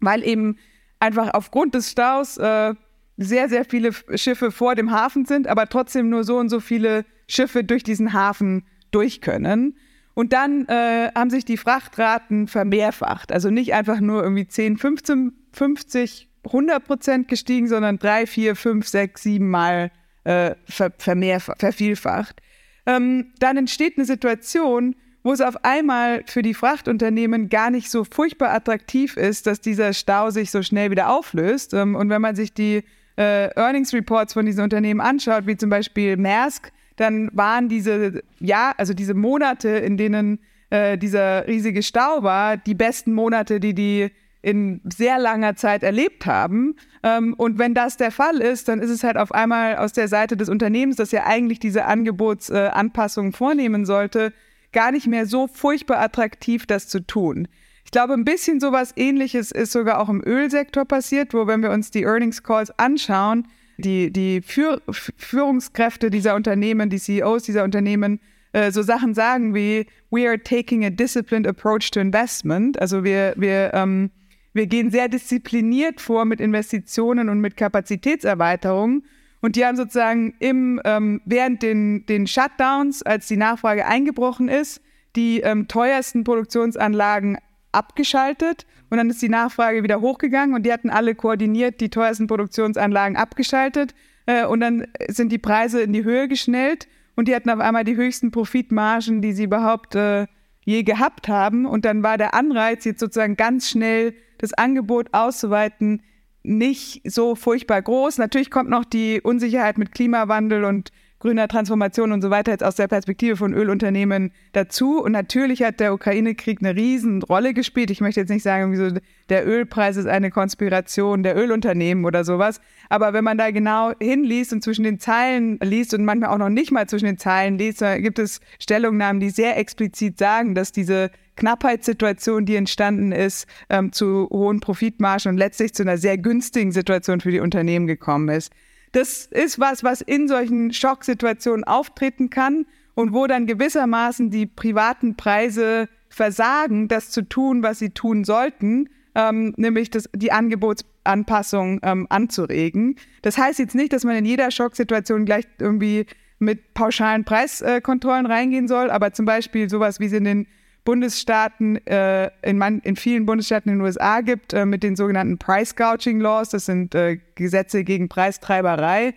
weil 0.00 0.24
eben 0.24 0.56
einfach 1.00 1.34
aufgrund 1.34 1.74
des 1.74 1.90
Staus 1.90 2.36
äh, 2.38 2.74
sehr, 3.18 3.48
sehr 3.48 3.64
viele 3.64 3.90
Schiffe 4.14 4.50
vor 4.52 4.76
dem 4.76 4.92
Hafen 4.92 5.26
sind, 5.26 5.48
aber 5.48 5.68
trotzdem 5.68 6.08
nur 6.08 6.24
so 6.24 6.38
und 6.38 6.48
so 6.48 6.60
viele 6.60 7.04
Schiffe 7.26 7.64
durch 7.64 7.82
diesen 7.82 8.12
Hafen 8.12 8.64
durch 8.92 9.20
können. 9.20 9.76
Und 10.14 10.32
dann 10.32 10.66
äh, 10.66 11.10
haben 11.14 11.28
sich 11.28 11.44
die 11.44 11.56
Frachtraten 11.56 12.48
vermehrfacht. 12.48 13.32
Also 13.32 13.50
nicht 13.50 13.74
einfach 13.74 14.00
nur 14.00 14.22
irgendwie 14.22 14.46
10, 14.46 14.78
15, 14.78 15.32
50, 15.52 16.28
100 16.44 16.84
Prozent 16.84 17.28
gestiegen, 17.28 17.68
sondern 17.68 17.98
drei, 17.98 18.26
vier, 18.26 18.56
fünf, 18.56 18.88
sechs, 18.88 19.22
sieben 19.22 19.50
Mal 19.50 19.90
äh, 20.24 20.54
ver 20.66 20.92
vervielfacht. 20.96 22.40
Ähm, 22.86 23.32
dann 23.40 23.56
entsteht 23.56 23.98
eine 23.98 24.06
Situation, 24.06 24.94
wo 25.22 25.32
es 25.32 25.40
auf 25.40 25.64
einmal 25.64 26.22
für 26.26 26.42
die 26.42 26.54
Frachtunternehmen 26.54 27.48
gar 27.48 27.70
nicht 27.70 27.90
so 27.90 28.04
furchtbar 28.04 28.50
attraktiv 28.50 29.16
ist, 29.16 29.46
dass 29.46 29.60
dieser 29.60 29.92
Stau 29.92 30.30
sich 30.30 30.50
so 30.50 30.62
schnell 30.62 30.90
wieder 30.90 31.10
auflöst. 31.10 31.74
Ähm, 31.74 31.94
und 31.96 32.08
wenn 32.08 32.22
man 32.22 32.36
sich 32.36 32.54
die 32.54 32.84
äh, 33.18 33.50
Earnings 33.56 33.92
Reports 33.92 34.32
von 34.32 34.46
diesen 34.46 34.62
Unternehmen 34.62 35.00
anschaut, 35.00 35.46
wie 35.46 35.56
zum 35.56 35.70
Beispiel 35.70 36.16
Maersk, 36.16 36.70
dann 36.96 37.30
waren 37.32 37.68
diese, 37.68 38.22
ja, 38.38 38.72
also 38.76 38.94
diese 38.94 39.14
Monate, 39.14 39.68
in 39.68 39.96
denen 39.96 40.38
äh, 40.70 40.96
dieser 40.96 41.46
riesige 41.46 41.82
Stau 41.82 42.22
war, 42.22 42.56
die 42.56 42.74
besten 42.74 43.12
Monate, 43.12 43.58
die 43.60 43.74
die 43.74 44.10
in 44.40 44.80
sehr 44.84 45.18
langer 45.18 45.56
Zeit 45.56 45.82
erlebt 45.82 46.26
haben. 46.26 46.76
Ähm, 47.02 47.34
und 47.34 47.58
wenn 47.58 47.74
das 47.74 47.96
der 47.96 48.12
Fall 48.12 48.36
ist, 48.36 48.68
dann 48.68 48.78
ist 48.78 48.90
es 48.90 49.02
halt 49.02 49.16
auf 49.16 49.32
einmal 49.32 49.76
aus 49.76 49.92
der 49.92 50.06
Seite 50.06 50.36
des 50.36 50.48
Unternehmens, 50.48 50.96
das 50.96 51.10
ja 51.10 51.24
eigentlich 51.26 51.58
diese 51.58 51.86
Angebotsanpassungen 51.86 53.32
äh, 53.32 53.36
vornehmen 53.36 53.84
sollte, 53.84 54.32
gar 54.72 54.92
nicht 54.92 55.08
mehr 55.08 55.26
so 55.26 55.48
furchtbar 55.48 56.00
attraktiv, 56.00 56.66
das 56.66 56.86
zu 56.86 57.00
tun. 57.00 57.48
Ich 57.88 57.92
glaube, 57.92 58.12
ein 58.12 58.26
bisschen 58.26 58.60
sowas 58.60 58.92
ähnliches 58.96 59.50
ist 59.50 59.72
sogar 59.72 59.98
auch 59.98 60.10
im 60.10 60.22
Ölsektor 60.22 60.84
passiert, 60.84 61.32
wo, 61.32 61.46
wenn 61.46 61.62
wir 61.62 61.70
uns 61.70 61.90
die 61.90 62.02
Earnings 62.02 62.42
Calls 62.42 62.70
anschauen, 62.78 63.48
die, 63.78 64.12
die 64.12 64.42
Führ 64.42 64.82
Führungskräfte 64.90 66.10
dieser 66.10 66.34
Unternehmen, 66.34 66.90
die 66.90 66.98
CEOs 66.98 67.44
dieser 67.44 67.64
Unternehmen, 67.64 68.20
äh, 68.52 68.72
so 68.72 68.82
Sachen 68.82 69.14
sagen 69.14 69.54
wie, 69.54 69.86
we 70.10 70.28
are 70.28 70.38
taking 70.38 70.84
a 70.84 70.90
disciplined 70.90 71.46
approach 71.46 71.90
to 71.90 71.98
investment. 71.98 72.78
Also 72.78 73.04
wir, 73.04 73.32
wir, 73.38 73.72
ähm, 73.72 74.10
wir 74.52 74.66
gehen 74.66 74.90
sehr 74.90 75.08
diszipliniert 75.08 76.02
vor 76.02 76.26
mit 76.26 76.42
Investitionen 76.42 77.30
und 77.30 77.40
mit 77.40 77.56
Kapazitätserweiterungen. 77.56 79.06
Und 79.40 79.56
die 79.56 79.64
haben 79.64 79.78
sozusagen 79.78 80.34
im, 80.40 80.78
ähm, 80.84 81.22
während 81.24 81.62
den, 81.62 82.04
den 82.04 82.26
Shutdowns, 82.26 83.02
als 83.02 83.28
die 83.28 83.38
Nachfrage 83.38 83.86
eingebrochen 83.86 84.50
ist, 84.50 84.82
die 85.16 85.40
ähm, 85.40 85.68
teuersten 85.68 86.22
Produktionsanlagen 86.22 87.38
abgeschaltet 87.72 88.66
und 88.90 88.98
dann 88.98 89.10
ist 89.10 89.22
die 89.22 89.28
Nachfrage 89.28 89.82
wieder 89.82 90.00
hochgegangen 90.00 90.54
und 90.54 90.64
die 90.64 90.72
hatten 90.72 90.90
alle 90.90 91.14
koordiniert 91.14 91.80
die 91.80 91.90
teuersten 91.90 92.26
Produktionsanlagen 92.26 93.16
abgeschaltet 93.16 93.94
äh, 94.26 94.44
und 94.44 94.60
dann 94.60 94.86
sind 95.08 95.32
die 95.32 95.38
Preise 95.38 95.80
in 95.82 95.92
die 95.92 96.04
Höhe 96.04 96.28
geschnellt 96.28 96.88
und 97.16 97.28
die 97.28 97.34
hatten 97.34 97.50
auf 97.50 97.60
einmal 97.60 97.84
die 97.84 97.96
höchsten 97.96 98.30
Profitmargen, 98.30 99.22
die 99.22 99.32
sie 99.32 99.44
überhaupt 99.44 99.94
äh, 99.94 100.26
je 100.64 100.82
gehabt 100.82 101.28
haben 101.28 101.66
und 101.66 101.84
dann 101.84 102.02
war 102.02 102.18
der 102.18 102.34
Anreiz 102.34 102.84
jetzt 102.84 103.00
sozusagen 103.00 103.36
ganz 103.36 103.70
schnell 103.70 104.14
das 104.38 104.52
Angebot 104.52 105.08
auszuweiten 105.12 106.02
nicht 106.42 107.02
so 107.04 107.34
furchtbar 107.34 107.82
groß. 107.82 108.18
Natürlich 108.18 108.50
kommt 108.50 108.70
noch 108.70 108.84
die 108.84 109.20
Unsicherheit 109.20 109.78
mit 109.78 109.92
Klimawandel 109.92 110.64
und 110.64 110.90
grüner 111.20 111.48
Transformation 111.48 112.12
und 112.12 112.22
so 112.22 112.30
weiter 112.30 112.52
jetzt 112.52 112.64
aus 112.64 112.76
der 112.76 112.88
Perspektive 112.88 113.36
von 113.36 113.52
Ölunternehmen 113.52 114.32
dazu. 114.52 115.02
Und 115.02 115.12
natürlich 115.12 115.62
hat 115.62 115.80
der 115.80 115.92
Ukraine-Krieg 115.92 116.60
eine 116.60 116.76
riesen 116.76 117.22
Rolle 117.22 117.54
gespielt. 117.54 117.90
Ich 117.90 118.00
möchte 118.00 118.20
jetzt 118.20 118.30
nicht 118.30 118.42
sagen, 118.42 118.76
so, 118.76 118.98
der 119.28 119.46
Ölpreis 119.46 119.96
ist 119.96 120.06
eine 120.06 120.30
Konspiration 120.30 121.22
der 121.22 121.36
Ölunternehmen 121.36 122.04
oder 122.04 122.24
sowas. 122.24 122.60
Aber 122.88 123.12
wenn 123.12 123.24
man 123.24 123.38
da 123.38 123.50
genau 123.50 123.92
hinliest 124.00 124.52
und 124.52 124.62
zwischen 124.62 124.84
den 124.84 125.00
Zeilen 125.00 125.58
liest 125.60 125.92
und 125.94 126.04
manchmal 126.04 126.30
auch 126.30 126.38
noch 126.38 126.50
nicht 126.50 126.70
mal 126.70 126.88
zwischen 126.88 127.06
den 127.06 127.18
Zeilen 127.18 127.58
liest, 127.58 127.82
gibt 127.98 128.18
es 128.18 128.40
Stellungnahmen, 128.60 129.20
die 129.20 129.30
sehr 129.30 129.56
explizit 129.58 130.18
sagen, 130.18 130.54
dass 130.54 130.72
diese 130.72 131.10
Knappheitssituation, 131.38 132.46
die 132.46 132.56
entstanden 132.56 133.12
ist, 133.12 133.46
ähm, 133.70 133.92
zu 133.92 134.28
hohen 134.30 134.60
Profitmargen 134.60 135.32
und 135.32 135.38
letztlich 135.38 135.72
zu 135.72 135.82
einer 135.82 135.96
sehr 135.96 136.18
günstigen 136.18 136.72
Situation 136.72 137.20
für 137.20 137.30
die 137.30 137.40
Unternehmen 137.40 137.86
gekommen 137.86 138.28
ist. 138.28 138.52
Das 138.92 139.26
ist 139.26 139.58
was, 139.58 139.84
was 139.84 140.00
in 140.00 140.28
solchen 140.28 140.72
Schocksituationen 140.72 141.64
auftreten 141.64 142.30
kann 142.30 142.66
und 142.94 143.12
wo 143.12 143.26
dann 143.26 143.46
gewissermaßen 143.46 144.30
die 144.30 144.46
privaten 144.46 145.16
Preise 145.16 145.88
versagen, 146.08 146.88
das 146.88 147.10
zu 147.10 147.22
tun, 147.28 147.62
was 147.62 147.78
sie 147.78 147.90
tun 147.90 148.24
sollten, 148.24 148.88
ähm, 149.14 149.54
nämlich 149.56 149.90
das, 149.90 150.08
die 150.14 150.32
Angebotsanpassung 150.32 151.80
ähm, 151.82 152.06
anzuregen. 152.08 152.96
Das 153.22 153.38
heißt 153.38 153.58
jetzt 153.58 153.74
nicht, 153.74 153.92
dass 153.92 154.04
man 154.04 154.16
in 154.16 154.24
jeder 154.24 154.50
Schocksituation 154.50 155.24
gleich 155.24 155.44
irgendwie 155.58 156.06
mit 156.38 156.74
pauschalen 156.74 157.24
Preiskontrollen 157.24 158.26
reingehen 158.26 158.68
soll, 158.68 158.90
aber 158.90 159.12
zum 159.12 159.26
Beispiel 159.26 159.68
sowas, 159.68 160.00
wie 160.00 160.06
es 160.06 160.12
in 160.12 160.24
den 160.24 160.46
Bundesstaaten, 160.84 161.84
äh, 161.86 162.30
in, 162.42 162.58
man, 162.58 162.80
in, 162.80 162.96
vielen 162.96 163.26
Bundesstaaten 163.26 163.70
in 163.70 163.78
den 163.78 163.84
USA 163.84 164.20
gibt, 164.20 164.52
äh, 164.52 164.64
mit 164.64 164.82
den 164.82 164.96
sogenannten 164.96 165.38
Price 165.38 165.76
Gouging 165.76 166.20
Laws. 166.20 166.50
Das 166.50 166.66
sind 166.66 166.94
äh, 166.94 167.18
Gesetze 167.34 167.84
gegen 167.84 168.08
Preistreiberei 168.08 169.14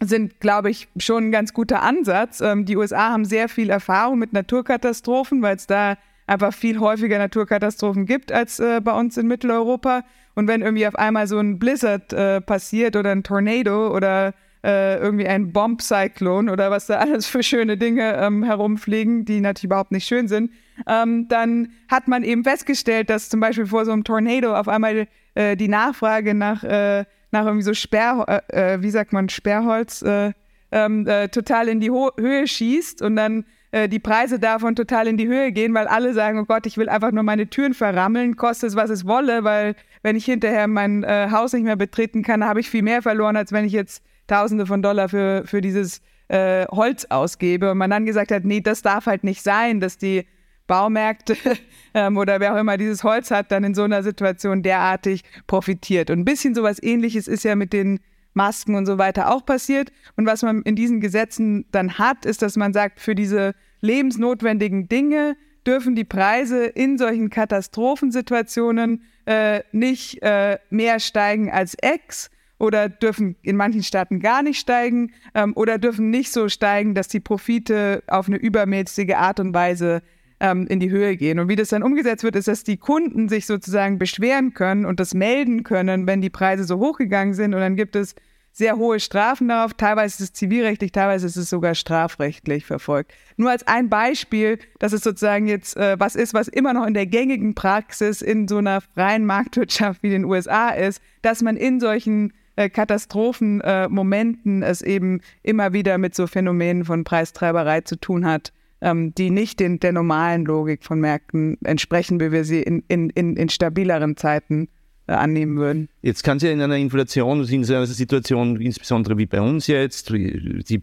sind, 0.00 0.40
glaube 0.40 0.70
ich, 0.70 0.88
schon 0.98 1.28
ein 1.28 1.32
ganz 1.32 1.54
guter 1.54 1.82
Ansatz. 1.82 2.40
Ähm, 2.40 2.64
die 2.64 2.76
USA 2.76 3.10
haben 3.10 3.24
sehr 3.24 3.48
viel 3.48 3.70
Erfahrung 3.70 4.18
mit 4.18 4.32
Naturkatastrophen, 4.32 5.42
weil 5.42 5.56
es 5.56 5.66
da 5.66 5.96
einfach 6.26 6.52
viel 6.52 6.80
häufiger 6.80 7.18
Naturkatastrophen 7.18 8.04
gibt 8.04 8.32
als 8.32 8.58
äh, 8.58 8.80
bei 8.80 8.92
uns 8.92 9.16
in 9.16 9.26
Mitteleuropa. 9.26 10.04
Und 10.34 10.48
wenn 10.48 10.60
irgendwie 10.60 10.86
auf 10.86 10.96
einmal 10.96 11.26
so 11.26 11.38
ein 11.38 11.58
Blizzard 11.58 12.12
äh, 12.12 12.40
passiert 12.40 12.96
oder 12.96 13.12
ein 13.12 13.22
Tornado 13.22 13.94
oder 13.94 14.34
äh, 14.62 14.98
irgendwie 14.98 15.26
ein 15.26 15.52
Bombcyclon 15.52 16.50
oder 16.50 16.70
was 16.70 16.86
da 16.86 16.96
alles 16.98 17.26
für 17.26 17.42
schöne 17.42 17.76
Dinge 17.78 18.16
ähm, 18.16 18.42
herumfliegen, 18.42 19.24
die 19.24 19.40
natürlich 19.40 19.64
überhaupt 19.64 19.92
nicht 19.92 20.06
schön 20.06 20.28
sind, 20.28 20.50
ähm, 20.86 21.28
dann 21.28 21.68
hat 21.88 22.08
man 22.08 22.22
eben 22.22 22.44
festgestellt, 22.44 23.10
dass 23.10 23.28
zum 23.28 23.40
Beispiel 23.40 23.66
vor 23.66 23.84
so 23.84 23.92
einem 23.92 24.04
Tornado 24.04 24.54
auf 24.54 24.68
einmal 24.68 25.06
äh, 25.34 25.56
die 25.56 25.68
Nachfrage 25.68 26.34
nach, 26.34 26.64
äh, 26.64 27.04
nach 27.30 27.44
irgendwie 27.44 27.62
so 27.62 27.74
Sperr, 27.74 28.42
äh, 28.50 28.74
äh 28.74 28.82
wie 28.82 28.90
sagt 28.90 29.12
man, 29.12 29.28
Sperrholz 29.28 30.02
äh, 30.02 30.32
ähm, 30.72 31.06
äh, 31.06 31.28
total 31.28 31.68
in 31.68 31.80
die 31.80 31.90
Ho 31.90 32.10
Höhe 32.18 32.46
schießt 32.46 33.02
und 33.02 33.16
dann 33.16 33.44
die 33.90 33.98
Preise 33.98 34.38
davon 34.38 34.74
total 34.74 35.06
in 35.06 35.18
die 35.18 35.26
Höhe 35.26 35.52
gehen, 35.52 35.74
weil 35.74 35.86
alle 35.86 36.14
sagen, 36.14 36.38
oh 36.38 36.46
Gott, 36.46 36.64
ich 36.64 36.78
will 36.78 36.88
einfach 36.88 37.10
nur 37.10 37.24
meine 37.24 37.48
Türen 37.50 37.74
verrammeln, 37.74 38.36
kostet 38.36 38.70
es, 38.70 38.76
was 38.76 38.88
es 38.88 39.06
wolle, 39.06 39.44
weil 39.44 39.74
wenn 40.02 40.16
ich 40.16 40.24
hinterher 40.24 40.66
mein 40.66 41.04
Haus 41.04 41.52
nicht 41.52 41.64
mehr 41.64 41.76
betreten 41.76 42.22
kann, 42.22 42.44
habe 42.44 42.60
ich 42.60 42.70
viel 42.70 42.82
mehr 42.82 43.02
verloren, 43.02 43.36
als 43.36 43.52
wenn 43.52 43.66
ich 43.66 43.72
jetzt 43.72 44.02
Tausende 44.28 44.64
von 44.64 44.80
Dollar 44.80 45.10
für, 45.10 45.42
für 45.44 45.60
dieses 45.60 46.00
Holz 46.30 47.06
ausgebe. 47.10 47.72
Und 47.72 47.78
man 47.78 47.90
dann 47.90 48.06
gesagt 48.06 48.30
hat, 48.30 48.44
nee, 48.44 48.62
das 48.62 48.80
darf 48.80 49.04
halt 49.06 49.24
nicht 49.24 49.42
sein, 49.42 49.80
dass 49.80 49.98
die 49.98 50.24
Baumärkte 50.66 51.36
ähm, 51.94 52.16
oder 52.16 52.40
wer 52.40 52.54
auch 52.54 52.58
immer 52.58 52.76
dieses 52.76 53.04
Holz 53.04 53.30
hat, 53.30 53.52
dann 53.52 53.64
in 53.64 53.74
so 53.74 53.82
einer 53.82 54.02
Situation 54.02 54.62
derartig 54.62 55.22
profitiert. 55.46 56.10
Und 56.10 56.20
ein 56.20 56.24
bisschen 56.24 56.54
sowas 56.54 56.82
ähnliches 56.82 57.28
ist 57.28 57.44
ja 57.44 57.54
mit 57.54 57.72
den 57.72 58.00
Masken 58.34 58.74
und 58.74 58.86
so 58.86 58.98
weiter 58.98 59.32
auch 59.32 59.44
passiert. 59.46 59.90
Und 60.16 60.26
was 60.26 60.42
man 60.42 60.62
in 60.62 60.76
diesen 60.76 61.00
Gesetzen 61.00 61.64
dann 61.72 61.98
hat, 61.98 62.26
ist, 62.26 62.42
dass 62.42 62.56
man 62.56 62.72
sagt, 62.72 63.00
für 63.00 63.14
diese 63.14 63.54
lebensnotwendigen 63.80 64.88
Dinge 64.88 65.36
dürfen 65.66 65.94
die 65.96 66.04
Preise 66.04 66.66
in 66.66 66.98
solchen 66.98 67.30
Katastrophensituationen 67.30 69.02
äh, 69.24 69.62
nicht 69.72 70.22
äh, 70.22 70.58
mehr 70.70 71.00
steigen 71.00 71.50
als 71.50 71.76
X 71.82 72.30
oder 72.58 72.88
dürfen 72.88 73.36
in 73.42 73.56
manchen 73.56 73.82
Staaten 73.82 74.20
gar 74.20 74.42
nicht 74.42 74.60
steigen 74.60 75.12
ähm, 75.34 75.52
oder 75.56 75.78
dürfen 75.78 76.10
nicht 76.10 76.32
so 76.32 76.48
steigen, 76.48 76.94
dass 76.94 77.08
die 77.08 77.20
Profite 77.20 78.02
auf 78.06 78.28
eine 78.28 78.36
übermäßige 78.36 79.14
Art 79.14 79.40
und 79.40 79.54
Weise 79.54 80.02
ähm, 80.40 80.66
in 80.66 80.80
die 80.80 80.90
Höhe 80.90 81.16
gehen. 81.16 81.38
Und 81.38 81.48
wie 81.48 81.56
das 81.56 81.68
dann 81.68 81.82
umgesetzt 81.82 82.24
wird, 82.24 82.36
ist, 82.36 82.48
dass 82.48 82.64
die 82.64 82.76
Kunden 82.76 83.28
sich 83.28 83.46
sozusagen 83.46 83.98
beschweren 83.98 84.54
können 84.54 84.84
und 84.84 85.00
das 85.00 85.14
melden 85.14 85.62
können, 85.62 86.06
wenn 86.06 86.20
die 86.20 86.30
Preise 86.30 86.64
so 86.64 86.78
hochgegangen 86.78 87.34
sind. 87.34 87.54
Und 87.54 87.60
dann 87.60 87.76
gibt 87.76 87.96
es 87.96 88.14
sehr 88.56 88.76
hohe 88.78 89.00
Strafen 89.00 89.48
darauf. 89.48 89.74
Teilweise 89.74 90.14
ist 90.14 90.30
es 90.30 90.32
zivilrechtlich, 90.32 90.90
teilweise 90.90 91.26
ist 91.26 91.36
es 91.36 91.50
sogar 91.50 91.74
strafrechtlich 91.74 92.64
verfolgt. 92.64 93.12
Nur 93.36 93.50
als 93.50 93.66
ein 93.66 93.90
Beispiel, 93.90 94.58
dass 94.78 94.94
es 94.94 95.02
sozusagen 95.02 95.46
jetzt 95.46 95.76
äh, 95.76 95.96
was 95.98 96.16
ist, 96.16 96.32
was 96.32 96.48
immer 96.48 96.72
noch 96.72 96.86
in 96.86 96.94
der 96.94 97.06
gängigen 97.06 97.54
Praxis 97.54 98.22
in 98.22 98.48
so 98.48 98.56
einer 98.56 98.80
freien 98.80 99.26
Marktwirtschaft 99.26 100.02
wie 100.02 100.08
den 100.08 100.24
USA 100.24 100.70
ist, 100.70 101.02
dass 101.20 101.42
man 101.42 101.58
in 101.58 101.80
solchen 101.80 102.32
äh, 102.56 102.70
Katastrophenmomenten 102.70 104.62
äh, 104.62 104.66
es 104.66 104.80
eben 104.80 105.20
immer 105.42 105.74
wieder 105.74 105.98
mit 105.98 106.14
so 106.14 106.26
Phänomenen 106.26 106.86
von 106.86 107.04
Preistreiberei 107.04 107.82
zu 107.82 107.96
tun 108.00 108.24
hat, 108.24 108.54
ähm, 108.80 109.14
die 109.14 109.30
nicht 109.30 109.60
den, 109.60 109.80
der 109.80 109.92
normalen 109.92 110.44
Logik 110.44 110.84
von 110.84 111.00
Märkten 111.00 111.58
entsprechen, 111.64 112.20
wie 112.20 112.32
wir 112.32 112.44
sie 112.44 112.62
in, 112.62 112.84
in, 112.88 113.10
in, 113.10 113.36
in 113.36 113.48
stabileren 113.48 114.16
Zeiten 114.16 114.68
äh, 115.08 115.12
annehmen 115.12 115.56
würden. 115.56 115.88
Jetzt 116.02 116.24
kann 116.24 116.38
es 116.38 116.42
ja 116.42 116.50
in 116.50 116.60
einer 116.60 116.76
Inflation, 116.76 117.46
in 117.46 117.62
so 117.62 117.74
einer 117.74 117.86
Situation, 117.86 118.60
insbesondere 118.60 119.16
wie 119.16 119.26
bei 119.26 119.40
uns 119.40 119.68
jetzt, 119.68 120.10
die 120.10 120.80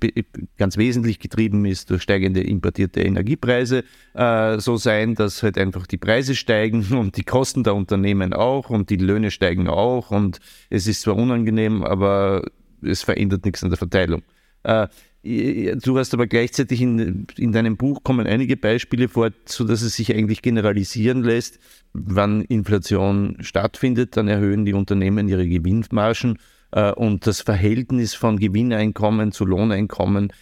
ganz 0.57 0.77
wesentlich 0.77 1.19
getrieben 1.19 1.65
ist 1.65 1.89
durch 1.89 2.03
steigende 2.03 2.41
importierte 2.41 3.01
Energiepreise, 3.01 3.83
äh, 4.13 4.59
so 4.59 4.77
sein, 4.77 5.15
dass 5.15 5.43
halt 5.43 5.57
einfach 5.57 5.87
die 5.87 5.97
Preise 5.97 6.35
steigen 6.35 6.85
und 6.97 7.17
die 7.17 7.25
Kosten 7.25 7.65
der 7.65 7.75
Unternehmen 7.75 8.33
auch 8.33 8.69
und 8.69 8.89
die 8.89 8.95
Löhne 8.95 9.29
steigen 9.29 9.67
auch 9.67 10.09
und 10.09 10.39
es 10.69 10.87
ist 10.87 11.01
zwar 11.01 11.17
unangenehm, 11.17 11.83
aber 11.83 12.45
es 12.81 13.03
verändert 13.03 13.43
nichts 13.43 13.61
an 13.61 13.71
der 13.71 13.77
Verteilung. 13.77 14.23
Äh, 14.63 14.87
Du 15.23 15.97
hast 15.97 16.13
aber 16.13 16.27
gleichzeitig 16.27 16.81
in, 16.81 17.27
in 17.37 17.53
deinem 17.53 17.77
Buch 17.77 18.03
kommen 18.03 18.27
einige 18.27 18.57
Beispiele 18.57 19.07
vor, 19.07 19.31
sodass 19.45 19.81
es 19.81 19.95
sich 19.95 20.13
eigentlich 20.13 20.41
generalisieren 20.41 21.23
lässt. 21.23 21.59
Wann 21.93 22.41
Inflation 22.41 23.37
stattfindet, 23.39 24.17
dann 24.17 24.27
erhöhen 24.27 24.65
die 24.65 24.73
Unternehmen 24.73 25.29
ihre 25.29 25.47
Gewinnmargen 25.47 26.39
äh, 26.71 26.91
und 26.91 27.25
das 27.25 27.39
Verhältnis 27.39 28.15
von 28.15 28.37
Gewinneinkommen 28.37 29.31
zu 29.31 29.45
Lohneinkommen 29.45 30.33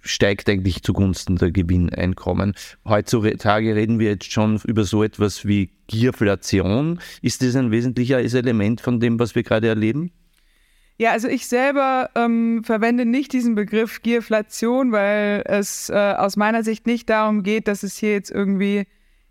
steigt 0.00 0.48
eigentlich 0.48 0.82
zugunsten 0.82 1.36
der 1.36 1.52
Gewinneinkommen. 1.52 2.54
Heutzutage 2.84 3.76
reden 3.76 4.00
wir 4.00 4.08
jetzt 4.10 4.32
schon 4.32 4.58
über 4.66 4.82
so 4.82 5.04
etwas 5.04 5.44
wie 5.46 5.70
Gierflation. 5.86 6.98
Ist 7.22 7.42
das 7.42 7.54
ein 7.54 7.70
wesentliches 7.70 8.34
Element 8.34 8.80
von 8.80 8.98
dem, 8.98 9.20
was 9.20 9.36
wir 9.36 9.44
gerade 9.44 9.68
erleben? 9.68 10.10
Ja, 11.00 11.12
also 11.12 11.28
ich 11.28 11.46
selber 11.46 12.10
ähm, 12.16 12.64
verwende 12.64 13.04
nicht 13.04 13.32
diesen 13.32 13.54
Begriff 13.54 14.02
Gierflation, 14.02 14.90
weil 14.90 15.44
es 15.46 15.88
äh, 15.90 15.94
aus 15.94 16.36
meiner 16.36 16.64
Sicht 16.64 16.88
nicht 16.88 17.08
darum 17.08 17.44
geht, 17.44 17.68
dass 17.68 17.84
es 17.84 17.96
hier 17.96 18.12
jetzt 18.12 18.32
irgendwie 18.32 18.84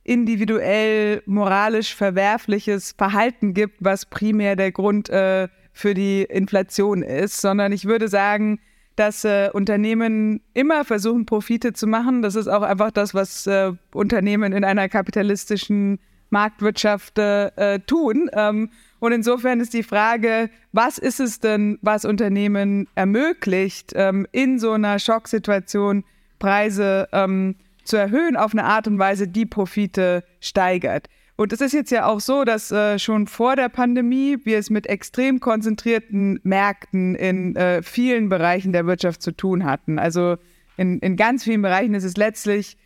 individuell 0.06 1.22
moralisch 1.26 1.94
verwerfliches 1.94 2.94
Verhalten 2.98 3.54
gibt, 3.54 3.76
was 3.82 4.06
primär 4.06 4.56
der 4.56 4.72
Grund 4.72 5.10
äh, 5.10 5.50
für 5.74 5.94
die 5.94 6.24
Inflation 6.24 7.04
ist, 7.04 7.42
sondern 7.42 7.74
ich 7.74 7.84
würde 7.84 8.08
sagen, 8.08 8.62
dass 8.96 9.26
äh, 9.26 9.50
Unternehmen 9.52 10.42
immer 10.54 10.86
versuchen, 10.86 11.26
Profite 11.26 11.74
zu 11.74 11.86
machen. 11.86 12.22
Das 12.22 12.36
ist 12.36 12.48
auch 12.48 12.64
einfach 12.64 12.92
das, 12.92 13.14
was 13.14 13.46
äh, 13.46 13.74
Unternehmen 13.94 14.54
in 14.54 14.64
einer 14.64 14.88
kapitalistischen 14.88 16.00
Marktwirtschaft 16.30 17.20
äh, 17.20 17.80
tun. 17.82 18.30
Ähm, 18.32 18.70
und 19.00 19.12
insofern 19.12 19.60
ist 19.60 19.74
die 19.74 19.84
Frage, 19.84 20.50
was 20.72 20.98
ist 20.98 21.20
es 21.20 21.40
denn, 21.40 21.78
was 21.82 22.06
Unternehmen 22.06 22.88
ermöglicht, 22.96 23.94
ähm, 23.96 24.28
in 24.32 24.60
so 24.60 24.72
einer 24.72 25.00
Schocksituation 25.00 26.04
Preise 26.40 27.08
ähm, 27.12 27.56
zu 27.84 27.98
erhöhen 27.98 28.36
auf 28.36 28.54
eine 28.54 28.66
Art 28.66 28.88
und 28.88 29.00
Weise, 29.00 29.28
die 29.28 29.46
Profite 29.46 30.24
steigert. 30.40 31.08
Und 31.36 31.54
es 31.54 31.62
ist 31.62 31.74
jetzt 31.74 31.92
ja 31.92 32.08
auch 32.08 32.20
so, 32.20 32.44
dass 32.44 32.72
äh, 32.72 32.98
schon 32.98 33.28
vor 33.28 33.56
der 33.56 33.70
Pandemie 33.70 34.38
wir 34.44 34.58
es 34.58 34.72
mit 34.72 34.88
extrem 34.88 35.40
konzentrierten 35.40 36.40
Märkten 36.44 37.14
in 37.14 37.56
äh, 37.56 37.84
vielen 37.84 38.28
Bereichen 38.28 38.74
der 38.74 38.88
Wirtschaft 38.88 39.22
zu 39.22 39.32
tun 39.32 39.64
hatten. 39.64 40.00
Also 40.00 40.38
in, 40.78 41.00
in 41.00 41.16
ganz 41.16 41.44
vielen 41.44 41.62
Bereichen 41.62 41.94
ist 41.94 42.04
es 42.04 42.18
letztlich 42.18 42.78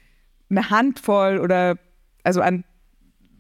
eine 0.50 0.70
Handvoll 0.70 1.38
oder 1.38 1.78
also 2.24 2.42
an 2.42 2.66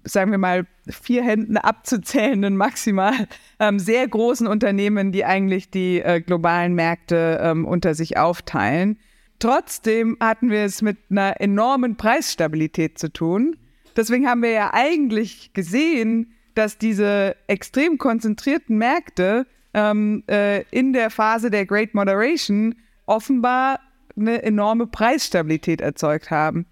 sagen 0.03 0.31
wir 0.31 0.37
mal, 0.37 0.65
vier 0.89 1.23
Händen 1.23 1.57
abzuzählenden 1.57 2.57
maximal 2.57 3.27
ähm, 3.59 3.79
sehr 3.79 4.07
großen 4.07 4.47
Unternehmen, 4.47 5.11
die 5.11 5.25
eigentlich 5.25 5.69
die 5.69 6.01
äh, 6.01 6.21
globalen 6.21 6.73
Märkte 6.73 7.39
ähm, 7.41 7.65
unter 7.65 7.93
sich 7.93 8.17
aufteilen. 8.17 8.97
Trotzdem 9.39 10.17
hatten 10.19 10.49
wir 10.49 10.63
es 10.63 10.81
mit 10.81 10.97
einer 11.09 11.39
enormen 11.41 11.97
Preisstabilität 11.97 12.99
zu 12.99 13.11
tun. 13.11 13.57
Deswegen 13.95 14.27
haben 14.27 14.43
wir 14.43 14.51
ja 14.51 14.71
eigentlich 14.73 15.53
gesehen, 15.53 16.33
dass 16.53 16.77
diese 16.77 17.35
extrem 17.47 17.97
konzentrierten 17.97 18.77
Märkte 18.77 19.47
ähm, 19.73 20.23
äh, 20.27 20.63
in 20.71 20.93
der 20.93 21.09
Phase 21.09 21.49
der 21.49 21.65
Great 21.65 21.93
Moderation 21.93 22.75
offenbar 23.05 23.79
eine 24.17 24.43
enorme 24.43 24.87
Preisstabilität 24.87 25.81
erzeugt 25.81 26.29
haben. 26.29 26.65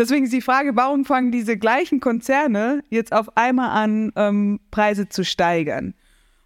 Deswegen 0.00 0.24
ist 0.24 0.32
die 0.32 0.40
Frage, 0.40 0.76
warum 0.76 1.04
fangen 1.04 1.30
diese 1.30 1.58
gleichen 1.58 2.00
Konzerne 2.00 2.82
jetzt 2.88 3.12
auf 3.12 3.36
einmal 3.36 3.68
an, 3.68 4.12
ähm, 4.16 4.58
Preise 4.70 5.10
zu 5.10 5.26
steigern? 5.26 5.92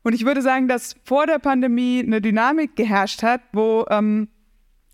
Und 0.03 0.13
ich 0.13 0.27
würde 0.27 0.43
sagen, 0.43 0.67
dass 0.67 0.97
vor 1.05 1.29
der 1.29 1.39
Pandemie 1.39 2.03
eine 2.05 2.21
Dynamik 2.21 2.75
geherrscht 2.75 3.23
hat, 3.23 3.43
wo 3.53 3.87
ähm, 3.91 4.27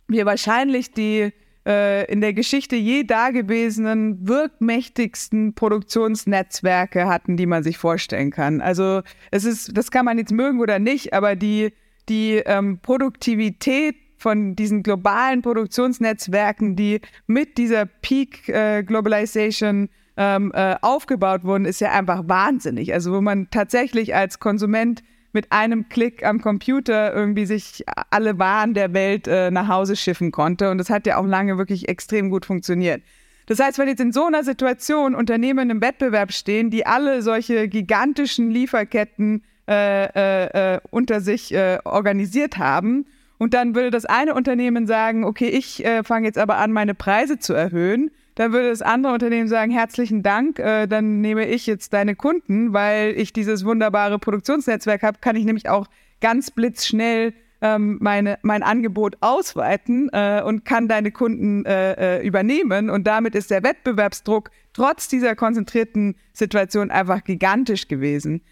wir 0.08 0.26
wahrscheinlich 0.26 0.92
die 0.92 1.32
äh, 1.66 2.04
in 2.12 2.20
der 2.20 2.34
Geschichte 2.34 2.76
je 2.76 3.04
dagewesenen 3.04 4.28
wirkmächtigsten 4.28 5.54
Produktionsnetzwerke 5.54 7.08
hatten, 7.08 7.38
die 7.38 7.46
man 7.46 7.62
sich 7.62 7.78
vorstellen 7.78 8.30
kann. 8.30 8.60
Also 8.60 9.00
es 9.30 9.46
ist, 9.46 9.74
das 9.74 9.90
kann 9.90 10.04
man 10.04 10.18
jetzt 10.18 10.32
mögen 10.32 10.60
oder 10.60 10.78
nicht, 10.78 11.14
aber 11.14 11.34
die, 11.34 11.72
die 12.10 12.42
ähm, 12.44 12.78
Produktivität 12.82 13.96
von 14.20 14.54
diesen 14.54 14.82
globalen 14.82 15.40
Produktionsnetzwerken, 15.40 16.76
die 16.76 17.00
mit 17.26 17.56
dieser 17.56 17.86
Peak 17.86 18.48
äh, 18.50 18.82
Globalization 18.82 19.88
ähm, 20.18 20.52
äh, 20.54 20.76
aufgebaut 20.82 21.44
wurden, 21.44 21.64
ist 21.64 21.80
ja 21.80 21.92
einfach 21.92 22.28
wahnsinnig. 22.28 22.92
Also 22.92 23.14
wo 23.14 23.22
man 23.22 23.48
tatsächlich 23.50 24.14
als 24.14 24.38
Konsument 24.38 25.02
mit 25.32 25.50
einem 25.52 25.88
Klick 25.88 26.22
am 26.22 26.42
Computer 26.42 27.14
irgendwie 27.14 27.46
sich 27.46 27.82
alle 28.10 28.38
Waren 28.38 28.74
der 28.74 28.92
Welt 28.92 29.26
äh, 29.26 29.50
nach 29.50 29.68
Hause 29.68 29.96
schiffen 29.96 30.32
konnte. 30.32 30.70
Und 30.70 30.76
das 30.76 30.90
hat 30.90 31.06
ja 31.06 31.16
auch 31.16 31.26
lange 31.26 31.56
wirklich 31.56 31.88
extrem 31.88 32.28
gut 32.28 32.44
funktioniert. 32.44 33.02
Das 33.46 33.58
heißt, 33.58 33.78
wenn 33.78 33.88
jetzt 33.88 34.00
in 34.00 34.12
so 34.12 34.26
einer 34.26 34.44
Situation 34.44 35.14
Unternehmen 35.14 35.70
im 35.70 35.80
Wettbewerb 35.80 36.32
stehen, 36.32 36.68
die 36.68 36.84
alle 36.84 37.22
solche 37.22 37.68
gigantischen 37.68 38.50
Lieferketten 38.50 39.44
äh, 39.66 40.04
äh, 40.04 40.74
äh 40.74 40.80
unter 40.90 41.22
sich 41.22 41.54
äh, 41.54 41.78
organisiert 41.84 42.58
haben 42.58 43.06
und 43.40 43.54
dann 43.54 43.74
würde 43.74 43.90
das 43.90 44.04
eine 44.04 44.34
Unternehmen 44.34 44.86
sagen, 44.86 45.24
okay, 45.24 45.48
ich 45.48 45.82
äh, 45.82 46.04
fange 46.04 46.26
jetzt 46.26 46.36
aber 46.36 46.58
an, 46.58 46.72
meine 46.72 46.94
Preise 46.94 47.38
zu 47.38 47.54
erhöhen. 47.54 48.10
Dann 48.34 48.52
würde 48.52 48.68
das 48.68 48.82
andere 48.82 49.14
Unternehmen 49.14 49.48
sagen, 49.48 49.72
herzlichen 49.72 50.22
Dank, 50.22 50.58
äh, 50.58 50.86
dann 50.86 51.22
nehme 51.22 51.48
ich 51.48 51.66
jetzt 51.66 51.94
deine 51.94 52.14
Kunden, 52.14 52.74
weil 52.74 53.14
ich 53.16 53.32
dieses 53.32 53.64
wunderbare 53.64 54.18
Produktionsnetzwerk 54.18 55.02
habe, 55.02 55.20
kann 55.22 55.36
ich 55.36 55.46
nämlich 55.46 55.70
auch 55.70 55.86
ganz 56.20 56.50
blitzschnell 56.50 57.32
ähm, 57.62 57.96
meine, 58.02 58.38
mein 58.42 58.62
Angebot 58.62 59.16
ausweiten 59.22 60.10
äh, 60.12 60.42
und 60.44 60.66
kann 60.66 60.86
deine 60.86 61.10
Kunden 61.10 61.64
äh, 61.64 62.18
äh, 62.18 62.26
übernehmen. 62.26 62.90
Und 62.90 63.06
damit 63.06 63.34
ist 63.34 63.50
der 63.50 63.62
Wettbewerbsdruck 63.62 64.50
trotz 64.74 65.08
dieser 65.08 65.34
konzentrierten 65.34 66.14
Situation 66.34 66.90
einfach 66.90 67.24
gigantisch 67.24 67.88
gewesen. 67.88 68.42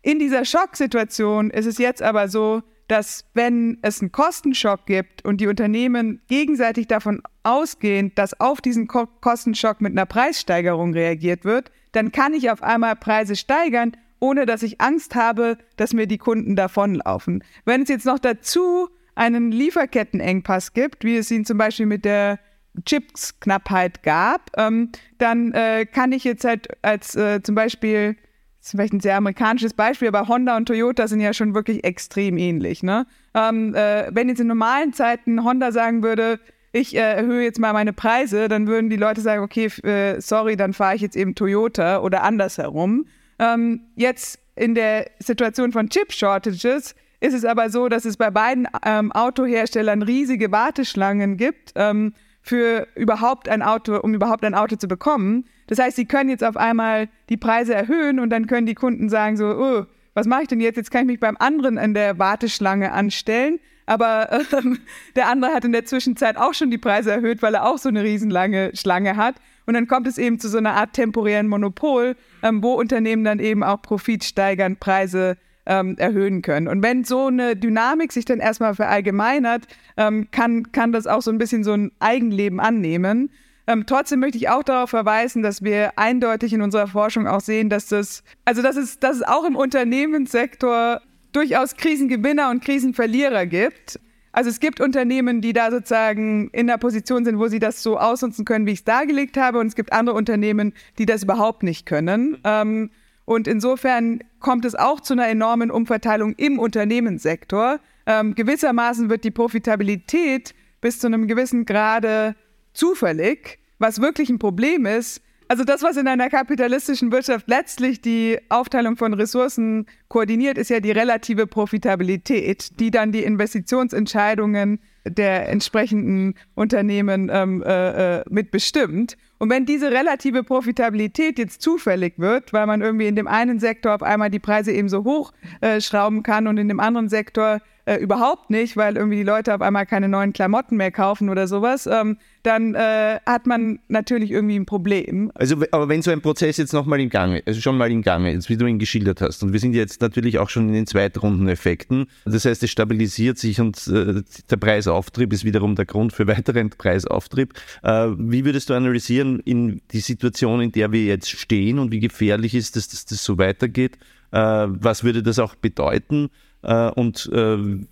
In 0.00 0.20
dieser 0.20 0.44
Schocksituation 0.44 1.50
ist 1.50 1.66
es 1.66 1.78
jetzt 1.78 2.02
aber 2.02 2.28
so, 2.28 2.62
dass 2.88 3.24
wenn 3.34 3.78
es 3.82 4.00
einen 4.00 4.12
Kostenschock 4.12 4.86
gibt 4.86 5.24
und 5.24 5.40
die 5.40 5.46
Unternehmen 5.46 6.20
gegenseitig 6.28 6.88
davon 6.88 7.22
ausgehen, 7.42 8.12
dass 8.14 8.38
auf 8.40 8.60
diesen 8.60 8.88
Ko 8.88 9.06
Kostenschock 9.20 9.80
mit 9.80 9.92
einer 9.92 10.06
Preissteigerung 10.06 10.92
reagiert 10.92 11.44
wird, 11.44 11.70
dann 11.92 12.12
kann 12.12 12.34
ich 12.34 12.50
auf 12.50 12.62
einmal 12.62 12.96
Preise 12.96 13.36
steigern, 13.36 13.92
ohne 14.20 14.46
dass 14.46 14.62
ich 14.62 14.80
Angst 14.80 15.14
habe, 15.14 15.58
dass 15.76 15.92
mir 15.92 16.06
die 16.06 16.18
Kunden 16.18 16.56
davonlaufen. 16.56 17.44
Wenn 17.64 17.82
es 17.82 17.88
jetzt 17.88 18.06
noch 18.06 18.18
dazu 18.18 18.88
einen 19.14 19.52
Lieferkettenengpass 19.52 20.72
gibt, 20.72 21.04
wie 21.04 21.16
es 21.16 21.30
ihn 21.30 21.44
zum 21.44 21.58
Beispiel 21.58 21.86
mit 21.86 22.04
der 22.04 22.38
Chipsknappheit 22.84 24.02
gab, 24.02 24.50
ähm, 24.56 24.90
dann 25.18 25.52
äh, 25.52 25.86
kann 25.86 26.12
ich 26.12 26.24
jetzt 26.24 26.44
halt 26.44 26.68
als 26.82 27.14
äh, 27.16 27.42
zum 27.42 27.54
Beispiel 27.54 28.16
das 28.58 28.66
ist 28.66 28.70
vielleicht 28.72 28.92
ein 28.92 29.00
sehr 29.00 29.16
amerikanisches 29.16 29.72
Beispiel, 29.72 30.08
aber 30.08 30.28
Honda 30.28 30.56
und 30.56 30.66
Toyota 30.66 31.06
sind 31.06 31.20
ja 31.20 31.32
schon 31.32 31.54
wirklich 31.54 31.84
extrem 31.84 32.36
ähnlich. 32.36 32.82
Ne? 32.82 33.06
Ähm, 33.34 33.74
äh, 33.74 34.08
wenn 34.10 34.28
jetzt 34.28 34.40
in 34.40 34.48
normalen 34.48 34.92
Zeiten 34.92 35.44
Honda 35.44 35.70
sagen 35.70 36.02
würde, 36.02 36.40
ich 36.72 36.94
äh, 36.94 36.98
erhöhe 36.98 37.44
jetzt 37.44 37.58
mal 37.58 37.72
meine 37.72 37.92
Preise, 37.92 38.48
dann 38.48 38.66
würden 38.66 38.90
die 38.90 38.96
Leute 38.96 39.20
sagen, 39.20 39.42
okay, 39.42 39.66
äh, 39.84 40.20
sorry, 40.20 40.56
dann 40.56 40.72
fahre 40.72 40.96
ich 40.96 41.02
jetzt 41.02 41.16
eben 41.16 41.34
Toyota 41.34 42.00
oder 42.00 42.22
andersherum. 42.24 43.06
Ähm, 43.38 43.82
jetzt 43.94 44.40
in 44.56 44.74
der 44.74 45.08
Situation 45.20 45.72
von 45.72 45.88
Chip-Shortages 45.88 46.94
ist 47.20 47.34
es 47.34 47.44
aber 47.44 47.70
so, 47.70 47.88
dass 47.88 48.04
es 48.04 48.16
bei 48.16 48.30
beiden 48.30 48.68
ähm, 48.84 49.12
Autoherstellern 49.12 50.02
riesige 50.02 50.52
Warteschlangen 50.52 51.36
gibt 51.36 51.72
ähm, 51.74 52.12
für 52.40 52.86
überhaupt 52.94 53.48
ein 53.48 53.62
Auto, 53.62 53.98
um 53.98 54.14
überhaupt 54.14 54.44
ein 54.44 54.54
Auto 54.54 54.76
zu 54.76 54.88
bekommen. 54.88 55.44
Das 55.66 55.78
heißt, 55.78 55.96
sie 55.96 56.06
können 56.06 56.30
jetzt 56.30 56.44
auf 56.44 56.56
einmal 56.56 57.08
die 57.28 57.36
Preise 57.36 57.74
erhöhen 57.74 58.20
und 58.20 58.30
dann 58.30 58.46
können 58.46 58.66
die 58.66 58.74
Kunden 58.74 59.08
sagen 59.08 59.36
so, 59.36 59.46
oh, 59.46 59.86
was 60.14 60.26
mache 60.26 60.42
ich 60.42 60.48
denn 60.48 60.60
jetzt? 60.60 60.76
Jetzt 60.76 60.90
kann 60.90 61.02
ich 61.02 61.06
mich 61.06 61.20
beim 61.20 61.36
anderen 61.38 61.76
in 61.76 61.94
der 61.94 62.18
Warteschlange 62.18 62.92
anstellen. 62.92 63.60
Aber 63.86 64.30
ähm, 64.52 64.78
der 65.16 65.28
andere 65.28 65.52
hat 65.52 65.64
in 65.64 65.72
der 65.72 65.84
Zwischenzeit 65.84 66.36
auch 66.36 66.54
schon 66.54 66.70
die 66.70 66.78
Preise 66.78 67.10
erhöht, 67.10 67.42
weil 67.42 67.54
er 67.54 67.66
auch 67.66 67.78
so 67.78 67.88
eine 67.88 68.02
riesenlange 68.02 68.72
Schlange 68.74 69.16
hat. 69.16 69.36
Und 69.66 69.74
dann 69.74 69.86
kommt 69.86 70.06
es 70.06 70.18
eben 70.18 70.38
zu 70.38 70.48
so 70.48 70.58
einer 70.58 70.74
Art 70.74 70.94
temporären 70.94 71.46
Monopol, 71.46 72.16
ähm, 72.42 72.62
wo 72.62 72.74
Unternehmen 72.74 73.24
dann 73.24 73.38
eben 73.38 73.62
auch 73.62 73.82
profitsteigern 73.82 74.76
Preise 74.76 75.36
ähm, 75.68 75.96
erhöhen 75.98 76.42
können. 76.42 76.66
Und 76.66 76.82
wenn 76.82 77.04
so 77.04 77.26
eine 77.26 77.54
Dynamik 77.54 78.10
sich 78.12 78.24
dann 78.24 78.40
erstmal 78.40 78.74
verallgemeinert, 78.74 79.66
ähm, 79.96 80.28
kann, 80.32 80.72
kann 80.72 80.90
das 80.90 81.06
auch 81.06 81.22
so 81.22 81.30
ein 81.30 81.38
bisschen 81.38 81.62
so 81.62 81.74
ein 81.74 81.92
Eigenleben 82.00 82.58
annehmen. 82.58 83.30
Ähm, 83.66 83.84
trotzdem 83.86 84.20
möchte 84.20 84.38
ich 84.38 84.48
auch 84.48 84.62
darauf 84.62 84.90
verweisen, 84.90 85.42
dass 85.42 85.62
wir 85.62 85.92
eindeutig 85.96 86.54
in 86.54 86.62
unserer 86.62 86.86
Forschung 86.86 87.26
auch 87.28 87.40
sehen, 87.40 87.68
dass 87.68 87.86
das, 87.86 88.24
also 88.46 88.62
dass 88.62 88.76
es, 88.76 88.98
dass 88.98 89.16
es 89.16 89.22
auch 89.22 89.44
im 89.44 89.56
Unternehmenssektor 89.56 91.02
durchaus 91.32 91.76
Krisengewinner 91.76 92.48
und 92.48 92.64
Krisenverlierer 92.64 93.44
gibt. 93.44 94.00
Also 94.32 94.48
es 94.48 94.60
gibt 94.60 94.80
Unternehmen, 94.80 95.42
die 95.42 95.52
da 95.52 95.70
sozusagen 95.70 96.48
in 96.50 96.66
der 96.66 96.78
Position 96.78 97.26
sind, 97.26 97.38
wo 97.38 97.48
sie 97.48 97.58
das 97.58 97.82
so 97.82 97.98
ausnutzen 97.98 98.46
können, 98.46 98.66
wie 98.66 98.72
ich 98.72 98.78
es 98.78 98.84
dargelegt 98.84 99.36
habe, 99.36 99.58
und 99.58 99.66
es 99.66 99.74
gibt 99.74 99.92
andere 99.92 100.16
Unternehmen, 100.16 100.72
die 100.98 101.06
das 101.06 101.24
überhaupt 101.24 101.62
nicht 101.62 101.84
können. 101.84 102.38
Ähm, 102.44 102.90
und 103.28 103.46
insofern 103.46 104.20
kommt 104.40 104.64
es 104.64 104.74
auch 104.74 105.00
zu 105.00 105.12
einer 105.12 105.28
enormen 105.28 105.70
Umverteilung 105.70 106.32
im 106.38 106.58
Unternehmenssektor. 106.58 107.78
Ähm, 108.06 108.34
gewissermaßen 108.34 109.10
wird 109.10 109.22
die 109.22 109.30
Profitabilität 109.30 110.54
bis 110.80 110.98
zu 110.98 111.08
einem 111.08 111.28
gewissen 111.28 111.66
Grade 111.66 112.36
zufällig, 112.72 113.58
was 113.78 114.00
wirklich 114.00 114.30
ein 114.30 114.38
Problem 114.38 114.86
ist. 114.86 115.20
Also 115.46 115.64
das, 115.64 115.82
was 115.82 115.98
in 115.98 116.08
einer 116.08 116.30
kapitalistischen 116.30 117.12
Wirtschaft 117.12 117.48
letztlich 117.48 118.00
die 118.00 118.38
Aufteilung 118.48 118.96
von 118.96 119.12
Ressourcen 119.12 119.84
koordiniert, 120.08 120.56
ist 120.56 120.70
ja 120.70 120.80
die 120.80 120.92
relative 120.92 121.46
Profitabilität, 121.46 122.80
die 122.80 122.90
dann 122.90 123.12
die 123.12 123.24
Investitionsentscheidungen 123.24 124.80
der 125.06 125.50
entsprechenden 125.50 126.34
Unternehmen 126.54 127.28
ähm, 127.30 127.62
äh, 127.62 128.20
äh 128.20 128.24
mitbestimmt. 128.30 129.18
Und 129.38 129.50
wenn 129.50 129.66
diese 129.66 129.90
relative 129.90 130.42
Profitabilität 130.42 131.38
jetzt 131.38 131.62
zufällig 131.62 132.14
wird, 132.18 132.52
weil 132.52 132.66
man 132.66 132.82
irgendwie 132.82 133.06
in 133.06 133.16
dem 133.16 133.28
einen 133.28 133.60
Sektor 133.60 133.94
auf 133.94 134.02
einmal 134.02 134.30
die 134.30 134.40
Preise 134.40 134.72
eben 134.72 134.88
so 134.88 135.04
hoch 135.04 135.32
äh, 135.60 135.80
schrauben 135.80 136.22
kann 136.22 136.48
und 136.48 136.58
in 136.58 136.68
dem 136.68 136.80
anderen 136.80 137.08
Sektor 137.08 137.60
äh, 137.88 137.96
überhaupt 137.96 138.50
nicht, 138.50 138.76
weil 138.76 138.96
irgendwie 138.96 139.16
die 139.16 139.22
Leute 139.22 139.54
auf 139.54 139.62
einmal 139.62 139.86
keine 139.86 140.08
neuen 140.08 140.34
Klamotten 140.34 140.76
mehr 140.76 140.90
kaufen 140.90 141.30
oder 141.30 141.48
sowas, 141.48 141.86
ähm, 141.86 142.18
dann 142.42 142.74
äh, 142.74 143.18
hat 143.24 143.46
man 143.46 143.78
natürlich 143.88 144.30
irgendwie 144.30 144.56
ein 144.56 144.66
Problem. 144.66 145.32
Also, 145.34 145.56
aber 145.70 145.88
wenn 145.88 146.02
so 146.02 146.10
ein 146.10 146.20
Prozess 146.20 146.58
jetzt 146.58 146.74
nochmal 146.74 147.00
im 147.00 147.08
Gange, 147.08 147.42
also 147.46 147.62
schon 147.62 147.78
mal 147.78 147.90
im 147.90 148.02
Gange 148.02 148.32
ist, 148.32 148.50
wie 148.50 148.58
du 148.58 148.66
ihn 148.66 148.78
geschildert 148.78 149.22
hast, 149.22 149.42
und 149.42 149.54
wir 149.54 149.60
sind 149.60 149.74
jetzt 149.74 150.02
natürlich 150.02 150.38
auch 150.38 150.50
schon 150.50 150.68
in 150.68 150.74
den 150.74 150.86
Zweitrundeneffekten, 150.86 152.08
das 152.26 152.44
heißt, 152.44 152.62
es 152.62 152.70
stabilisiert 152.70 153.38
sich 153.38 153.58
und 153.58 153.78
äh, 153.88 154.22
der 154.50 154.56
Preisauftrieb 154.56 155.32
ist 155.32 155.46
wiederum 155.46 155.74
der 155.74 155.86
Grund 155.86 156.12
für 156.12 156.26
weiteren 156.26 156.68
Preisauftrieb. 156.68 157.54
Äh, 157.82 158.08
wie 158.18 158.44
würdest 158.44 158.68
du 158.68 158.74
analysieren 158.74 159.40
in 159.40 159.80
die 159.92 160.00
Situation, 160.00 160.60
in 160.60 160.72
der 160.72 160.92
wir 160.92 161.04
jetzt 161.04 161.30
stehen 161.30 161.78
und 161.78 161.90
wie 161.90 162.00
gefährlich 162.00 162.54
ist 162.54 162.76
es, 162.76 162.88
dass 162.88 163.06
das 163.06 163.24
so 163.24 163.38
weitergeht? 163.38 163.96
Äh, 164.30 164.66
was 164.68 165.04
würde 165.04 165.22
das 165.22 165.38
auch 165.38 165.54
bedeuten? 165.54 166.28
Äh, 166.62 166.90
und 166.90 167.30
äh, 167.32 167.86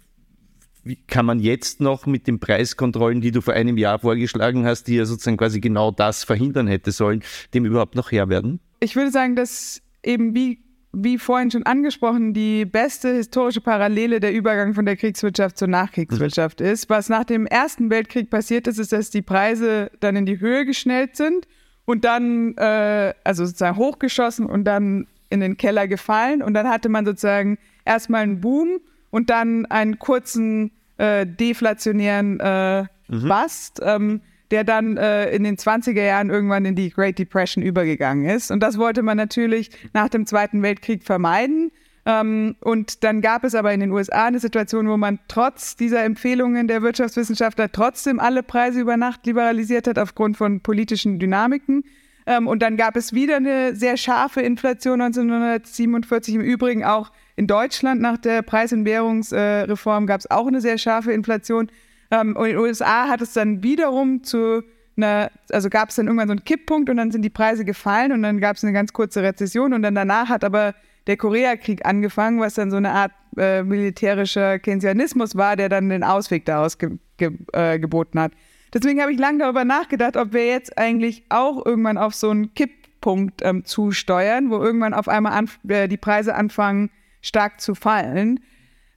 wie 0.87 0.97
kann 1.09 1.27
man 1.27 1.41
jetzt 1.41 1.81
noch 1.81 2.07
mit 2.07 2.27
den 2.27 2.39
Preiskontrollen, 2.39 3.21
die 3.21 3.33
du 3.33 3.41
vor 3.41 3.55
einem 3.55 3.77
Jahr 3.77 3.99
vorgeschlagen 3.99 4.65
hast, 4.65 4.85
die 4.85 4.95
ja 4.95 5.05
sozusagen 5.05 5.37
quasi 5.37 5.61
genau 5.61 5.91
das 5.91 6.23
verhindern 6.23 6.69
hätte 6.69 6.93
sollen, 6.93 7.23
dem 7.55 7.65
überhaupt 7.65 7.97
noch 7.97 8.13
Herr 8.13 8.29
werden? 8.29 8.61
Ich 8.79 8.95
würde 8.95 9.11
sagen, 9.11 9.35
dass 9.35 9.83
eben 10.05 10.35
wie, 10.35 10.61
wie 10.93 11.19
vorhin 11.19 11.51
schon 11.51 11.65
angesprochen, 11.65 12.35
die 12.35 12.65
beste 12.65 13.13
historische 13.15 13.61
Parallele 13.61 14.21
der 14.21 14.33
Übergang 14.33 14.75
von 14.75 14.87
der 14.87 14.97
Kriegswirtschaft 14.97 15.59
zur 15.59 15.69
Nachkriegswirtschaft 15.69 16.61
mhm. 16.61 16.67
ist. 16.67 16.89
Was 16.89 17.09
nach 17.09 17.25
dem 17.25 17.47
Ersten 17.47 17.91
Weltkrieg 17.91 18.31
passiert 18.31 18.69
ist, 18.69 18.79
ist, 18.79 18.93
dass 18.93 19.11
die 19.11 19.23
Preise 19.23 19.91
dann 19.99 20.15
in 20.15 20.25
die 20.25 20.39
Höhe 20.39 20.65
geschnellt 20.65 21.17
sind 21.17 21.49
und 21.85 22.05
dann, 22.05 22.55
äh, 22.59 23.13
also 23.25 23.45
sozusagen 23.45 23.77
hochgeschossen 23.77 24.47
und 24.47 24.65
dann 24.65 25.09
in 25.31 25.41
den 25.41 25.57
Keller 25.57 25.89
gefallen. 25.89 26.43
Und 26.43 26.55
dann 26.55 26.69
hatte 26.69 26.89
man 26.89 27.05
sozusagen 27.05 27.59
erstmal 27.87 28.23
einen 28.23 28.41
Boom 28.41 28.81
und 29.11 29.31
dann 29.31 29.67
einen 29.67 29.99
kurzen 29.99 30.73
äh, 30.99 31.27
deflationären 31.27 32.41
äh, 32.41 32.83
mhm. 33.09 33.29
Bust, 33.29 33.81
ähm, 33.83 34.21
der 34.51 34.65
dann 34.65 34.97
äh, 34.97 35.31
in 35.31 35.45
den 35.45 35.57
20er 35.57 36.03
Jahren 36.03 36.31
irgendwann 36.31 36.65
in 36.65 36.77
die 36.77 36.91
Great 36.91 37.19
Depression 37.19 37.65
übergegangen 37.65 38.29
ist. 38.29 38.51
Und 38.51 38.61
das 38.61 38.79
wollte 38.79 39.03
man 39.03 39.17
natürlich 39.17 39.71
nach 39.93 40.09
dem 40.09 40.27
Zweiten 40.27 40.63
Weltkrieg 40.63 41.03
vermeiden. 41.03 41.73
Ähm, 42.05 42.55
und 42.61 43.03
dann 43.03 43.21
gab 43.21 43.43
es 43.43 43.57
aber 43.57 43.73
in 43.73 43.81
den 43.81 43.91
USA 43.91 44.27
eine 44.27 44.39
Situation, 44.39 44.89
wo 44.89 44.97
man 44.97 45.19
trotz 45.27 45.75
dieser 45.75 46.05
Empfehlungen 46.05 46.69
der 46.69 46.83
Wirtschaftswissenschaftler 46.83 47.73
trotzdem 47.73 48.21
alle 48.21 48.45
Preise 48.45 48.81
über 48.81 48.97
Nacht 48.97 49.27
liberalisiert 49.27 49.89
hat 49.89 49.99
aufgrund 49.99 50.37
von 50.37 50.61
politischen 50.61 51.19
Dynamiken. 51.19 51.85
Ähm, 52.27 52.47
und 52.47 52.63
dann 52.63 52.77
gab 52.77 52.97
es 52.97 53.13
wieder 53.13 53.37
eine 53.37 53.75
sehr 53.75 53.97
scharfe 53.97 54.41
Inflation 54.41 55.01
1947, 55.01 56.37
im 56.37 56.41
Übrigen 56.43 56.85
auch 56.85 57.11
in 57.37 57.47
Deutschland 57.47 58.01
nach 58.01 58.17
der 58.17 58.43
Preis- 58.43 58.73
und 58.73 58.85
Währungsreform 58.85 60.07
gab 60.07 60.21
es 60.21 60.31
auch 60.31 60.47
eine 60.47 60.61
sehr 60.61 60.79
scharfe 60.79 61.13
Inflation. 61.13 61.71
Ähm, 62.11 62.35
und 62.37 62.47
in 62.47 62.53
den 62.53 62.59
USA 62.59 63.09
hat 63.09 63.21
es 63.21 63.35
dann 63.35 63.63
wiederum 63.63 64.25
zu 64.25 64.63
einer, 64.97 65.31
also 65.51 65.69
gab 65.69 65.91
es 65.91 65.97
dann 65.97 66.07
irgendwann 66.07 66.29
so 66.29 66.33
einen 66.33 66.45
Kipppunkt 66.45 66.89
und 66.89 66.97
dann 66.97 67.11
sind 67.11 67.23
die 67.23 67.31
Preise 67.31 67.65
gefallen 67.65 68.13
und 68.13 68.23
dann 68.23 68.41
gab 68.41 68.57
es 68.57 68.65
eine 68.65 68.73
ganz 68.73 68.93
kurze 68.93 69.23
Rezession 69.23 69.75
und 69.75 69.83
dann 69.83 69.95
danach 69.95 70.31
hat 70.31 70.45
aber 70.45 70.75
der 71.07 71.19
Koreakrieg 71.19 71.85
angefangen, 71.85 72.41
was 72.41 72.55
dann 72.55 72.71
so 72.71 72.79
eine 72.79 72.91
Art 72.91 73.13
äh, 73.37 73.63
militärischer 73.63 74.59
Keynesianismus 74.59 75.37
war, 75.37 75.57
der 75.57 75.69
dann 75.69 75.91
den 75.91 76.03
Ausweg 76.03 76.47
daraus 76.47 76.79
ge 76.79 76.99
ge 77.19 77.33
äh, 77.53 77.79
geboten 77.79 78.19
hat. 78.19 78.33
Deswegen 78.73 79.01
habe 79.01 79.13
ich 79.13 79.19
lange 79.19 79.39
darüber 79.39 79.65
nachgedacht, 79.65 80.17
ob 80.17 80.33
wir 80.33 80.47
jetzt 80.47 80.77
eigentlich 80.77 81.25
auch 81.29 81.65
irgendwann 81.65 81.99
auf 81.99 82.15
so 82.15 82.31
einen 82.31 82.53
Kipppunkt 82.55 83.43
ähm, 83.43 83.65
zusteuern, 83.65 84.51
wo 84.51 84.59
irgendwann 84.59 84.95
auf 84.95 85.09
einmal 85.09 85.45
äh, 85.69 85.89
die 85.89 85.97
Preise 85.97 86.35
anfangen, 86.35 86.91
stark 87.27 87.61
zu 87.61 87.75
fallen. 87.75 88.41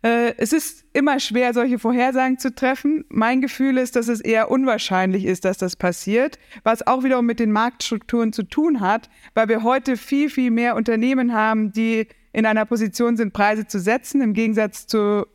Äh, 0.01 0.34
es 0.38 0.53
ist 0.53 0.86
immer 0.93 1.19
schwer, 1.19 1.53
solche 1.53 1.80
Vorhersagen 1.80 2.38
zu 2.38 2.53
treffen. 2.53 3.03
Mein 3.09 3.41
Gefühl 3.41 3.77
ist, 3.77 3.95
dass 3.95 4.07
es 4.07 4.21
eher 4.21 4.49
unwahrscheinlich 4.49 5.25
ist, 5.25 5.43
dass 5.43 5.57
das 5.57 5.75
passiert, 5.75 6.39
was 6.63 6.88
auch 6.88 7.03
wiederum 7.03 7.25
mit 7.25 7.39
den 7.39 7.51
Marktstrukturen 7.51 8.32
zu 8.32 8.43
tun 8.43 8.80
hat, 8.80 9.09
weil 9.34 9.49
wir 9.49 9.63
heute 9.63 9.97
viel, 9.97 10.30
viel 10.30 10.51
mehr 10.51 10.75
Unternehmen 10.75 11.34
haben, 11.34 11.73
die 11.73 12.07
in 12.32 12.45
einer 12.45 12.65
Position 12.65 13.17
sind, 13.17 13.34
Preise 13.34 13.67
zu 13.67 13.80
setzen, 13.80 14.21
im 14.21 14.34
Gegensatz 14.34 14.88
zu 14.88 15.25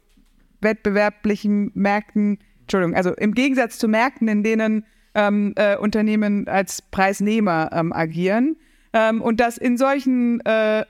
wettbewerblichen 0.60 1.70
Märkten, 1.74 2.38
Entschuldigung, 2.62 2.96
also 2.96 3.12
im 3.12 3.34
Gegensatz 3.34 3.78
zu 3.78 3.88
Märkten, 3.88 4.28
in 4.28 4.42
denen 4.42 4.86
ähm, 5.14 5.52
äh, 5.56 5.76
Unternehmen 5.76 6.48
als 6.48 6.80
Preisnehmer 6.80 7.70
ähm, 7.72 7.92
agieren. 7.92 8.56
Ähm, 8.94 9.20
und 9.20 9.40
dass 9.40 9.58
in 9.58 9.76
solchen 9.76 10.40
äh, 10.46 10.86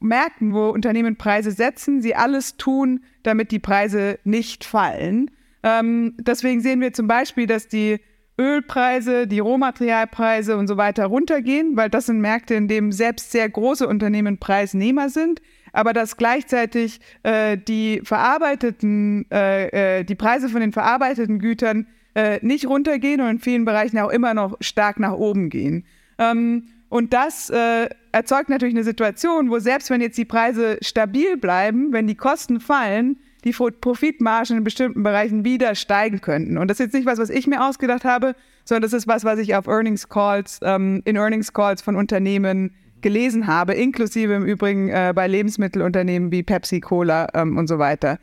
Märkten, 0.00 0.52
wo 0.52 0.70
Unternehmen 0.70 1.16
Preise 1.16 1.50
setzen, 1.50 2.02
sie 2.02 2.14
alles 2.14 2.56
tun, 2.56 3.00
damit 3.22 3.50
die 3.50 3.58
Preise 3.58 4.18
nicht 4.24 4.64
fallen. 4.64 5.30
Ähm, 5.62 6.14
deswegen 6.18 6.60
sehen 6.60 6.80
wir 6.80 6.92
zum 6.92 7.08
Beispiel, 7.08 7.46
dass 7.46 7.68
die 7.68 7.98
Ölpreise, 8.38 9.26
die 9.26 9.40
Rohmaterialpreise 9.40 10.56
und 10.56 10.68
so 10.68 10.76
weiter 10.76 11.06
runtergehen, 11.06 11.76
weil 11.76 11.90
das 11.90 12.06
sind 12.06 12.20
Märkte, 12.20 12.54
in 12.54 12.68
denen 12.68 12.92
selbst 12.92 13.32
sehr 13.32 13.48
große 13.48 13.86
Unternehmen 13.86 14.38
Preisnehmer 14.38 15.08
sind, 15.08 15.42
aber 15.72 15.92
dass 15.92 16.16
gleichzeitig 16.16 17.00
äh, 17.24 17.58
die 17.58 18.00
verarbeiteten, 18.04 19.26
äh, 19.32 19.98
äh, 19.98 20.04
die 20.04 20.14
Preise 20.14 20.48
von 20.48 20.60
den 20.60 20.72
verarbeiteten 20.72 21.40
Gütern 21.40 21.88
äh, 22.14 22.38
nicht 22.42 22.66
runtergehen 22.66 23.20
und 23.20 23.28
in 23.28 23.38
vielen 23.40 23.64
Bereichen 23.64 23.98
auch 23.98 24.10
immer 24.10 24.34
noch 24.34 24.56
stark 24.60 25.00
nach 25.00 25.14
oben 25.14 25.50
gehen. 25.50 25.84
Ähm, 26.18 26.68
und 26.88 27.12
das 27.12 27.50
äh, 27.50 27.88
erzeugt 28.12 28.48
natürlich 28.48 28.74
eine 28.74 28.84
Situation, 28.84 29.50
wo 29.50 29.58
selbst 29.58 29.90
wenn 29.90 30.00
jetzt 30.00 30.16
die 30.16 30.24
Preise 30.24 30.78
stabil 30.80 31.36
bleiben, 31.36 31.92
wenn 31.92 32.06
die 32.06 32.14
Kosten 32.14 32.60
fallen, 32.60 33.18
die 33.44 33.52
Profitmargen 33.52 34.56
in 34.56 34.64
bestimmten 34.64 35.02
Bereichen 35.02 35.44
wieder 35.44 35.74
steigen 35.74 36.20
könnten. 36.20 36.58
Und 36.58 36.68
das 36.68 36.80
ist 36.80 36.86
jetzt 36.86 36.94
nicht 36.94 37.06
was, 37.06 37.18
was 37.18 37.30
ich 37.30 37.46
mir 37.46 37.64
ausgedacht 37.64 38.04
habe, 38.04 38.34
sondern 38.64 38.82
das 38.82 38.92
ist 38.92 39.06
was, 39.06 39.24
was 39.24 39.38
ich 39.38 39.54
auf 39.54 39.66
Earnings 39.66 40.08
Calls, 40.08 40.58
ähm, 40.62 41.02
in 41.04 41.16
Earnings 41.16 41.52
Calls 41.52 41.82
von 41.82 41.94
Unternehmen 41.94 42.74
gelesen 43.00 43.46
habe, 43.46 43.74
inklusive 43.74 44.34
im 44.34 44.44
Übrigen 44.44 44.88
äh, 44.88 45.12
bei 45.14 45.28
Lebensmittelunternehmen 45.28 46.32
wie 46.32 46.42
Pepsi, 46.42 46.80
Cola 46.80 47.28
ähm, 47.34 47.56
und 47.56 47.68
so 47.68 47.78
weiter. 47.78 48.18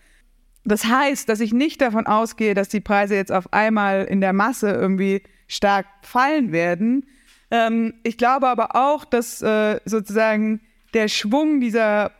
Das 0.65 0.85
heißt, 0.85 1.29
dass 1.29 1.39
ich 1.39 1.53
nicht 1.53 1.79
davon 1.81 2.07
ausgehe, 2.07 2.55
dass 2.55 2.69
die 2.69 2.81
Preise 2.81 3.15
jetzt 3.15 3.31
auf 3.31 3.53
einmal 3.53 4.03
in 4.05 4.19
der 4.19 4.33
Masse 4.33 4.71
irgendwie 4.71 5.21
stark 5.47 5.85
fallen 6.01 6.51
werden, 6.51 7.05
ähm, 7.51 7.93
ich 8.03 8.17
glaube 8.17 8.47
aber 8.47 8.75
auch, 8.75 9.05
dass 9.05 9.41
äh, 9.41 9.79
sozusagen 9.85 10.61
der 10.93 11.07
Schwung 11.07 11.59
dieser 11.59 12.11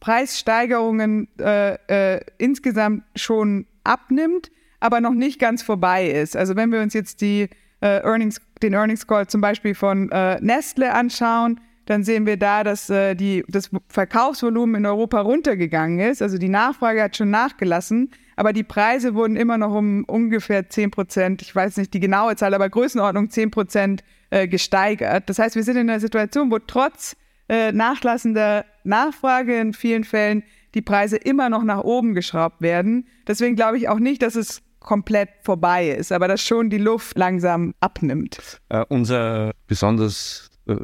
Preissteigerungen 0.00 1.28
äh, 1.38 2.16
äh, 2.16 2.20
insgesamt 2.38 3.02
schon 3.16 3.66
abnimmt, 3.84 4.50
aber 4.80 5.00
noch 5.00 5.14
nicht 5.14 5.40
ganz 5.40 5.62
vorbei 5.62 6.08
ist. 6.08 6.36
Also 6.36 6.54
wenn 6.54 6.70
wir 6.70 6.80
uns 6.80 6.94
jetzt 6.94 7.20
die, 7.20 7.48
äh, 7.80 8.02
Earnings, 8.02 8.40
den 8.62 8.74
Earnings 8.74 9.06
Call 9.06 9.26
zum 9.26 9.40
Beispiel 9.40 9.74
von 9.74 10.10
äh, 10.10 10.40
Nestle 10.40 10.92
anschauen, 10.92 11.60
dann 11.86 12.04
sehen 12.04 12.26
wir 12.26 12.36
da, 12.36 12.64
dass 12.64 12.90
äh, 12.90 13.14
die, 13.14 13.44
das 13.48 13.70
Verkaufsvolumen 13.88 14.76
in 14.76 14.86
Europa 14.86 15.20
runtergegangen 15.20 16.00
ist. 16.00 16.20
Also 16.20 16.36
die 16.36 16.50
Nachfrage 16.50 17.02
hat 17.02 17.16
schon 17.16 17.30
nachgelassen, 17.30 18.10
aber 18.38 18.52
die 18.52 18.62
Preise 18.62 19.14
wurden 19.14 19.34
immer 19.34 19.58
noch 19.58 19.74
um 19.74 20.04
ungefähr 20.04 20.68
10 20.68 20.92
Prozent, 20.92 21.42
ich 21.42 21.52
weiß 21.52 21.76
nicht 21.76 21.92
die 21.92 21.98
genaue 21.98 22.36
Zahl, 22.36 22.54
aber 22.54 22.68
Größenordnung 22.70 23.30
10 23.30 23.50
Prozent 23.50 24.04
äh, 24.30 24.46
gesteigert. 24.46 25.28
Das 25.28 25.40
heißt, 25.40 25.56
wir 25.56 25.64
sind 25.64 25.76
in 25.76 25.90
einer 25.90 25.98
Situation, 25.98 26.48
wo 26.52 26.60
trotz 26.60 27.16
äh, 27.48 27.72
nachlassender 27.72 28.64
Nachfrage 28.84 29.58
in 29.58 29.72
vielen 29.72 30.04
Fällen 30.04 30.44
die 30.74 30.82
Preise 30.82 31.16
immer 31.16 31.48
noch 31.50 31.64
nach 31.64 31.82
oben 31.82 32.14
geschraubt 32.14 32.60
werden. 32.60 33.08
Deswegen 33.26 33.56
glaube 33.56 33.76
ich 33.76 33.88
auch 33.88 33.98
nicht, 33.98 34.22
dass 34.22 34.36
es 34.36 34.62
komplett 34.78 35.30
vorbei 35.42 35.88
ist, 35.88 36.12
aber 36.12 36.28
dass 36.28 36.40
schon 36.40 36.70
die 36.70 36.78
Luft 36.78 37.18
langsam 37.18 37.74
abnimmt. 37.80 38.60
Äh, 38.68 38.84
unser 38.88 39.50
besonders 39.66 40.48
äh, 40.68 40.76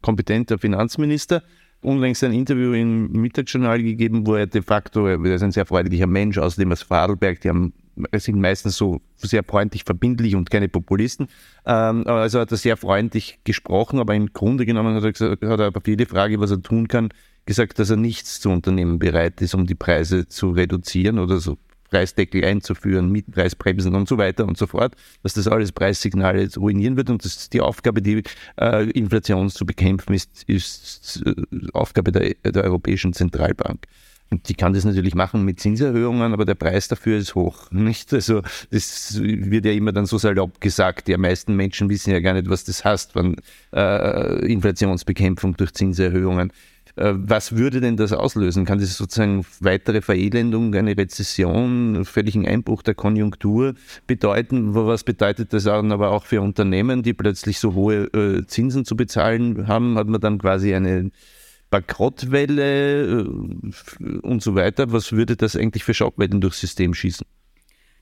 kompetenter 0.00 0.58
Finanzminister 0.58 1.42
unlängst 1.82 2.24
ein 2.24 2.32
Interview 2.32 2.72
im 2.72 3.12
Mittagsjournal 3.12 3.82
gegeben, 3.82 4.26
wo 4.26 4.34
er 4.34 4.46
de 4.46 4.62
facto, 4.62 5.06
er 5.06 5.22
ist 5.24 5.42
ein 5.42 5.52
sehr 5.52 5.66
freundlicher 5.66 6.06
Mensch, 6.06 6.38
außerdem 6.38 6.72
aus 6.72 6.82
Vorarlberg, 6.82 7.40
die 7.40 7.48
haben, 7.48 7.72
sind 8.14 8.40
meistens 8.40 8.76
so 8.76 9.00
sehr 9.16 9.44
freundlich, 9.44 9.84
verbindlich 9.84 10.34
und 10.34 10.50
keine 10.50 10.68
Populisten. 10.68 11.28
Ähm, 11.64 12.06
also 12.06 12.40
hat 12.40 12.50
er 12.50 12.56
sehr 12.56 12.76
freundlich 12.76 13.38
gesprochen, 13.44 13.98
aber 13.98 14.14
im 14.14 14.32
Grunde 14.32 14.66
genommen 14.66 14.94
hat 14.96 15.04
er, 15.04 15.12
gesagt, 15.12 15.44
hat 15.44 15.60
er 15.60 15.76
auf 15.76 15.86
jede 15.86 16.06
Frage, 16.06 16.40
was 16.40 16.50
er 16.50 16.62
tun 16.62 16.88
kann, 16.88 17.10
gesagt, 17.46 17.78
dass 17.78 17.90
er 17.90 17.96
nichts 17.96 18.40
zu 18.40 18.50
unternehmen 18.50 18.98
bereit 18.98 19.40
ist, 19.40 19.54
um 19.54 19.66
die 19.66 19.74
Preise 19.74 20.26
zu 20.28 20.50
reduzieren 20.50 21.18
oder 21.18 21.38
so 21.38 21.56
Preisdeckel 21.90 22.44
einzuführen, 22.44 23.10
Mietpreisbremsen 23.10 23.94
und 23.94 24.08
so 24.08 24.18
weiter 24.18 24.46
und 24.46 24.56
so 24.56 24.66
fort, 24.66 24.94
dass 25.22 25.34
das 25.34 25.48
alles 25.48 25.72
Preissignale 25.72 26.48
ruinieren 26.56 26.96
wird 26.96 27.10
und 27.10 27.24
das 27.24 27.48
die 27.50 27.60
Aufgabe, 27.60 28.02
die 28.02 28.22
äh, 28.60 28.90
Inflation 28.90 29.50
zu 29.50 29.66
bekämpfen, 29.66 30.14
ist, 30.14 30.44
ist 30.48 31.22
äh, 31.24 31.34
Aufgabe 31.72 32.12
der, 32.12 32.34
der 32.44 32.64
Europäischen 32.64 33.12
Zentralbank. 33.12 33.86
Und 34.28 34.48
die 34.48 34.54
kann 34.54 34.72
das 34.72 34.84
natürlich 34.84 35.14
machen 35.14 35.44
mit 35.44 35.60
Zinserhöhungen, 35.60 36.32
aber 36.32 36.44
der 36.44 36.56
Preis 36.56 36.88
dafür 36.88 37.16
ist 37.16 37.34
hoch. 37.36 37.66
Nicht? 37.70 38.12
Also 38.12 38.42
das 38.70 39.20
wird 39.20 39.64
ja 39.64 39.72
immer 39.72 39.92
dann 39.92 40.06
so 40.06 40.18
salopp 40.18 40.60
gesagt. 40.60 41.06
Die 41.06 41.16
meisten 41.16 41.54
Menschen 41.54 41.88
wissen 41.88 42.10
ja 42.10 42.20
gar 42.20 42.34
nicht, 42.34 42.48
was 42.48 42.64
das 42.64 42.84
heißt, 42.84 43.14
wenn 43.14 43.36
äh, 43.72 44.44
Inflationsbekämpfung 44.52 45.56
durch 45.56 45.74
Zinserhöhungen. 45.74 46.52
Äh, 46.96 47.12
was 47.14 47.56
würde 47.56 47.80
denn 47.80 47.96
das 47.96 48.12
auslösen? 48.12 48.64
Kann 48.64 48.78
das 48.78 48.96
sozusagen 48.96 49.44
weitere 49.60 50.00
Verelendung, 50.00 50.74
eine 50.74 50.96
Rezession, 50.96 52.04
völligen 52.04 52.48
Einbruch 52.48 52.82
der 52.82 52.94
Konjunktur 52.94 53.74
bedeuten? 54.06 54.74
Was 54.74 55.04
bedeutet 55.04 55.52
das 55.52 55.64
dann 55.64 55.92
aber 55.92 56.10
auch 56.10 56.24
für 56.24 56.40
Unternehmen, 56.40 57.02
die 57.02 57.12
plötzlich 57.12 57.58
so 57.58 57.74
hohe 57.74 58.04
äh, 58.14 58.46
Zinsen 58.46 58.84
zu 58.84 58.96
bezahlen 58.96 59.68
haben? 59.68 59.98
Hat 59.98 60.08
man 60.08 60.20
dann 60.20 60.38
quasi 60.38 60.74
eine 60.74 61.10
Bankrottwelle 61.70 63.02
äh, 63.02 64.18
und 64.22 64.42
so 64.42 64.54
weiter? 64.54 64.90
Was 64.92 65.12
würde 65.12 65.36
das 65.36 65.54
eigentlich 65.54 65.84
für 65.84 65.94
Schockwellen 65.94 66.40
durchs 66.40 66.60
System 66.60 66.94
schießen? 66.94 67.26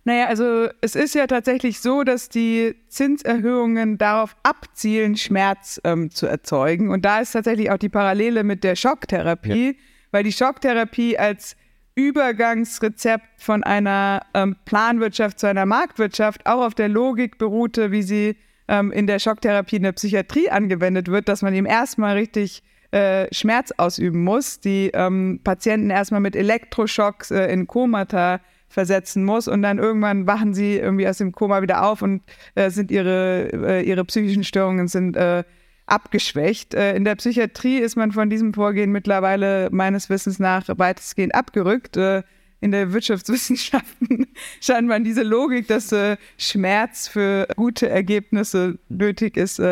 Naja, 0.07 0.26
also 0.26 0.68
es 0.82 0.96
ist 0.96 1.14
ja 1.14 1.26
tatsächlich 1.26 1.80
so, 1.80 2.05
dass 2.05 2.28
die 2.28 2.74
Zinserhöhungen 2.88 3.96
darauf 3.96 4.36
abzielen, 4.42 5.16
Schmerz 5.16 5.80
ähm, 5.82 6.11
zu 6.11 6.26
erzeugen. 6.26 6.90
Und 6.90 7.07
da 7.07 7.20
ist 7.20 7.32
tatsächlich 7.32 7.70
auch 7.70 7.78
die 7.78 7.88
Parallele 7.88 8.44
mit 8.44 8.64
der 8.64 8.76
Schocktherapie, 8.76 9.66
ja. 9.68 9.72
weil 10.11 10.22
die 10.22 10.32
Schocktherapie 10.32 11.18
als 11.18 11.57
Übergangsrezept 11.94 13.24
von 13.38 13.62
einer 13.62 14.20
ähm, 14.34 14.57
Planwirtschaft 14.66 15.38
zu 15.38 15.46
einer 15.46 15.64
Marktwirtschaft 15.64 16.44
auch 16.46 16.66
auf 16.66 16.74
der 16.74 16.88
Logik 16.90 17.38
beruhte, 17.38 17.90
wie 17.90 18.02
sie 18.02 18.36
ähm, 18.68 18.92
in 18.92 19.07
der 19.07 19.18
Schocktherapie 19.18 19.76
in 19.76 19.84
der 19.84 19.92
Psychiatrie 19.92 20.50
angewendet 20.50 21.09
wird, 21.09 21.28
dass 21.28 21.40
man 21.40 21.55
ihm 21.55 21.66
erstmal 21.66 22.16
richtig 22.16 22.62
äh, 22.90 23.32
Schmerz 23.32 23.72
ausüben 23.76 24.22
muss, 24.22 24.61
die 24.61 24.90
ähm, 24.92 25.40
Patienten 25.44 25.90
erstmal 25.90 26.20
mit 26.20 26.36
Elektroschocks 26.36 27.30
äh, 27.30 27.46
in 27.46 27.66
Komata 27.66 28.40
versetzen 28.74 29.24
muss 29.24 29.48
und 29.48 29.62
dann 29.62 29.78
irgendwann 29.78 30.26
wachen 30.26 30.52
sie 30.52 30.76
irgendwie 30.76 31.08
aus 31.08 31.18
dem 31.18 31.32
Koma 31.32 31.62
wieder 31.62 31.84
auf 31.86 32.02
und 32.02 32.22
äh, 32.56 32.68
sind 32.70 32.90
ihre, 32.90 33.48
äh, 33.52 33.82
ihre 33.82 34.04
psychischen 34.04 34.44
Störungen 34.44 34.88
sind 34.88 35.16
äh, 35.16 35.44
abgeschwächt. 35.86 36.74
Äh, 36.74 36.96
in 36.96 37.04
der 37.04 37.14
Psychiatrie 37.14 37.78
ist 37.78 37.96
man 37.96 38.12
von 38.12 38.28
diesem 38.28 38.52
Vorgehen 38.52 38.90
mittlerweile 38.90 39.68
meines 39.70 40.10
Wissens 40.10 40.38
nach 40.38 40.64
weitestgehend 40.68 41.34
abgerückt. 41.34 41.96
Äh, 41.96 42.22
in 42.60 42.72
der 42.72 42.92
Wirtschaftswissenschaften 42.92 44.26
scheint 44.60 44.88
man 44.88 45.04
diese 45.04 45.22
Logik, 45.22 45.68
dass 45.68 45.92
äh, 45.92 46.16
Schmerz 46.36 47.06
für 47.06 47.46
gute 47.56 47.88
Ergebnisse 47.88 48.78
nötig 48.88 49.36
ist, 49.36 49.62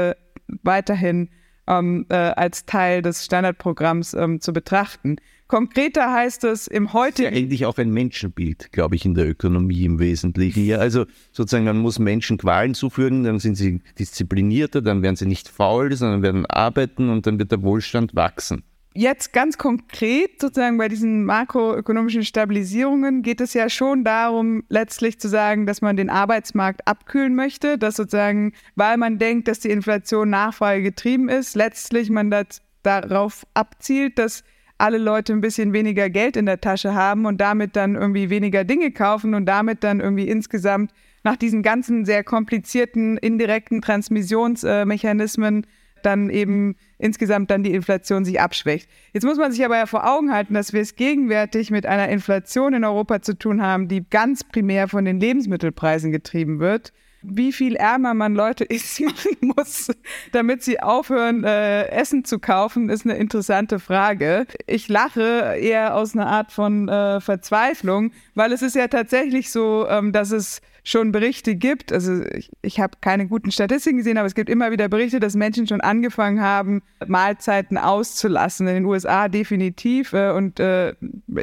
weiterhin 0.63 1.31
ähm, 1.67 2.05
als 2.11 2.67
Teil 2.67 3.01
des 3.01 3.25
Standardprogramms 3.25 4.13
ähm, 4.13 4.41
zu 4.43 4.53
betrachten. 4.53 5.17
Konkreter 5.53 6.11
heißt 6.11 6.45
es 6.45 6.67
im 6.67 6.95
heutigen. 6.95 7.35
Ja 7.35 7.39
eigentlich 7.39 7.67
auch 7.67 7.77
ein 7.77 7.91
Menschenbild, 7.91 8.73
glaube 8.73 8.95
ich, 8.95 9.05
in 9.05 9.13
der 9.13 9.29
Ökonomie 9.29 9.85
im 9.85 9.99
Wesentlichen. 9.99 10.65
Ja, 10.65 10.79
also 10.79 11.05
sozusagen, 11.31 11.67
man 11.67 11.77
muss 11.77 11.99
Menschen 11.99 12.39
Qualen 12.39 12.73
zufügen, 12.73 13.23
dann 13.25 13.39
sind 13.39 13.57
sie 13.57 13.83
disziplinierter, 13.99 14.81
dann 14.81 15.03
werden 15.03 15.17
sie 15.17 15.27
nicht 15.27 15.51
faul, 15.51 15.93
sondern 15.93 16.23
werden 16.23 16.47
arbeiten 16.47 17.11
und 17.11 17.27
dann 17.27 17.39
wird 17.39 17.53
der 17.53 17.63
Wohlstand 17.63 18.17
wachsen. 18.17 18.63
Jetzt 18.95 19.35
ganz 19.35 19.59
konkret 19.59 20.41
sozusagen 20.41 20.79
bei 20.79 20.89
diesen 20.89 21.27
makroökonomischen 21.27 22.25
Stabilisierungen 22.25 23.21
geht 23.21 23.43
es 23.43 23.53
ja 23.53 23.69
schon 23.69 24.05
darum, 24.05 24.65
letztlich 24.71 25.21
zu 25.21 25.29
sagen, 25.29 25.67
dass 25.67 25.83
man 25.83 25.99
den 25.99 26.09
Arbeitsmarkt 26.09 26.89
abkühlen 26.89 27.35
möchte, 27.35 27.77
dass 27.77 27.97
sozusagen, 27.97 28.55
weil 28.75 28.97
man 28.97 29.19
denkt, 29.19 29.49
dass 29.49 29.61
die 29.61 29.69
Inflation 29.71 30.31
Nachfrage 30.31 30.83
getrieben 30.83 31.29
ist, 31.29 31.57
letztlich 31.57 32.09
man 32.09 32.31
das 32.31 32.63
darauf 32.83 33.47
abzielt, 33.53 34.19
dass 34.19 34.45
alle 34.83 34.99
Leute 34.99 35.33
ein 35.33 35.41
bisschen 35.41 35.73
weniger 35.73 36.11
Geld 36.11 36.37
in 36.37 36.45
der 36.45 36.61
Tasche 36.61 36.93
haben 36.93 37.25
und 37.25 37.41
damit 37.41 37.77
dann 37.77 37.95
irgendwie 37.95 38.31
weniger 38.31 38.65
Dinge 38.65 38.91
kaufen 38.91 39.33
und 39.35 39.47
damit 39.47 39.85
dann 39.85 40.01
irgendwie 40.01 40.27
insgesamt 40.27 40.91
nach 41.23 41.37
diesen 41.37 41.63
ganzen 41.63 42.05
sehr 42.05 42.25
komplizierten 42.25 43.17
indirekten 43.17 43.81
Transmissionsmechanismen 43.81 45.69
dann 46.03 46.31
eben 46.31 46.75
insgesamt 46.99 47.53
dann 47.53 47.63
die 47.63 47.75
Inflation 47.75 48.25
sich 48.25 48.41
abschwächt. 48.41 48.91
Jetzt 49.13 49.23
muss 49.23 49.39
man 49.39 49.53
sich 49.53 49.65
aber 49.65 49.77
ja 49.77 49.87
vor 49.87 50.05
Augen 50.05 50.33
halten, 50.33 50.55
dass 50.55 50.73
wir 50.73 50.81
es 50.81 50.97
gegenwärtig 50.97 51.71
mit 51.71 51.87
einer 51.87 52.09
Inflation 52.09 52.75
in 52.75 52.85
Europa 52.85 53.23
zu 53.23 53.39
tun 53.39 53.63
haben, 53.63 53.87
die 53.87 54.05
ganz 54.11 54.43
primär 54.43 54.89
von 54.89 55.05
den 55.05 55.21
Lebensmittelpreisen 55.21 56.11
getrieben 56.11 56.59
wird 56.59 56.93
wie 57.23 57.53
viel 57.53 57.77
ärmer 57.77 58.15
man 58.15 58.35
Leute 58.35 58.65
ist 58.65 59.01
machen 59.01 59.37
muss, 59.57 59.91
damit 60.33 60.63
sie 60.63 60.81
aufhören, 60.81 61.45
äh, 61.45 61.89
Essen 61.89 62.25
zu 62.25 62.39
kaufen, 62.39 62.89
ist 62.89 63.05
eine 63.05 63.17
interessante 63.17 63.79
Frage. 63.79 64.47
Ich 64.67 64.89
lache 64.89 65.57
eher 65.59 65.95
aus 65.97 66.15
einer 66.15 66.27
Art 66.27 66.53
von 66.53 66.89
äh, 66.89 67.21
Verzweiflung, 67.21 68.13
weil 68.35 68.53
es 68.53 68.63
ist 68.63 68.77
ja 68.77 68.89
tatsächlich 68.89 69.51
so, 69.51 69.87
ähm, 69.89 70.13
dass 70.13 70.31
es 70.31 70.61
schon 70.85 71.13
Berichte 71.13 71.55
gibt, 71.55 71.93
also 71.93 72.25
ich, 72.25 72.51
ich 72.61 72.81
habe 72.81 72.99
keine 73.01 73.29
guten 73.29 73.53
Statistiken 73.53 73.99
gesehen, 73.99 74.19
aber 74.19 74.27
es 74.27 74.35
gibt 74.35 74.51
immer 74.51 74.73
wieder 74.73 74.89
Berichte, 74.89 75.21
dass 75.21 75.35
Menschen 75.35 75.67
schon 75.69 75.81
angefangen 75.81 76.41
haben, 76.41 76.83
Mahlzeiten 77.07 77.79
auszulassen. 77.79 78.67
In 78.67 78.75
den 78.75 78.85
USA 78.85 79.29
definitiv 79.29 80.13
äh, 80.13 80.33
und 80.33 80.59
äh, 80.59 80.95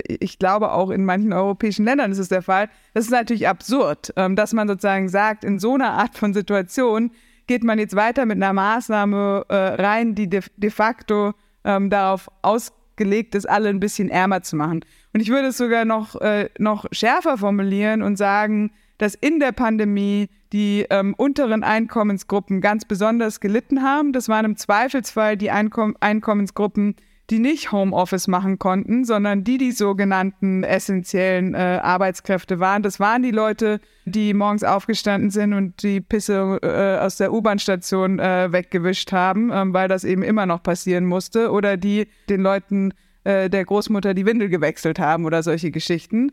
ich 0.05 0.39
glaube 0.39 0.71
auch 0.71 0.89
in 0.89 1.05
manchen 1.05 1.31
europäischen 1.31 1.85
Ländern 1.85 2.11
ist 2.11 2.19
es 2.19 2.27
der 2.27 2.41
Fall. 2.41 2.69
Das 2.93 3.05
ist 3.05 3.11
natürlich 3.11 3.47
absurd, 3.47 4.13
ähm, 4.17 4.35
dass 4.35 4.53
man 4.53 4.67
sozusagen 4.67 5.07
sagt, 5.07 5.45
in 5.45 5.57
so 5.57 5.75
einer 5.75 5.91
Art 5.91 6.17
von 6.17 6.33
Situation 6.33 7.11
geht 7.47 7.63
man 7.63 7.79
jetzt 7.79 7.95
weiter 7.95 8.25
mit 8.25 8.35
einer 8.37 8.53
Maßnahme 8.53 9.45
äh, 9.47 9.55
rein, 9.55 10.15
die 10.15 10.29
de, 10.29 10.41
de 10.57 10.69
facto 10.69 11.33
ähm, 11.63 11.89
darauf 11.89 12.29
ausgelegt 12.41 13.35
ist, 13.35 13.49
alle 13.49 13.69
ein 13.69 13.79
bisschen 13.79 14.09
ärmer 14.09 14.41
zu 14.41 14.57
machen. 14.57 14.81
Und 15.13 15.21
ich 15.21 15.29
würde 15.29 15.47
es 15.47 15.57
sogar 15.57 15.85
noch, 15.85 16.19
äh, 16.21 16.49
noch 16.59 16.85
schärfer 16.91 17.37
formulieren 17.37 18.01
und 18.01 18.17
sagen, 18.17 18.71
dass 18.99 19.15
in 19.15 19.39
der 19.39 19.53
Pandemie 19.53 20.29
die 20.53 20.85
ähm, 20.89 21.15
unteren 21.15 21.63
Einkommensgruppen 21.63 22.61
ganz 22.61 22.85
besonders 22.85 23.39
gelitten 23.39 23.81
haben. 23.81 24.13
Das 24.13 24.29
waren 24.29 24.45
im 24.45 24.57
Zweifelsfall 24.57 25.37
die 25.37 25.51
Einkom 25.51 25.95
Einkommensgruppen, 25.99 26.95
die 27.29 27.39
nicht 27.39 27.71
Homeoffice 27.71 28.27
machen 28.27 28.57
konnten, 28.57 29.05
sondern 29.05 29.43
die 29.43 29.57
die 29.57 29.71
sogenannten 29.71 30.63
essentiellen 30.63 31.53
äh, 31.53 31.79
Arbeitskräfte 31.81 32.59
waren. 32.59 32.81
Das 32.81 32.99
waren 32.99 33.21
die 33.21 33.31
Leute, 33.31 33.79
die 34.05 34.33
morgens 34.33 34.63
aufgestanden 34.63 35.29
sind 35.29 35.53
und 35.53 35.83
die 35.83 36.01
Pisse 36.01 36.59
äh, 36.63 36.99
aus 36.99 37.17
der 37.17 37.31
U-Bahn-Station 37.31 38.19
äh, 38.19 38.51
weggewischt 38.51 39.11
haben, 39.11 39.51
ähm, 39.53 39.73
weil 39.73 39.87
das 39.87 40.03
eben 40.03 40.23
immer 40.23 40.47
noch 40.47 40.63
passieren 40.63 41.05
musste, 41.05 41.51
oder 41.51 41.77
die 41.77 42.07
den 42.29 42.41
Leuten 42.41 42.93
äh, 43.23 43.49
der 43.49 43.63
Großmutter 43.63 44.15
die 44.15 44.25
Windel 44.25 44.49
gewechselt 44.49 44.97
haben 44.97 45.25
oder 45.25 45.43
solche 45.43 45.69
Geschichten. 45.69 46.31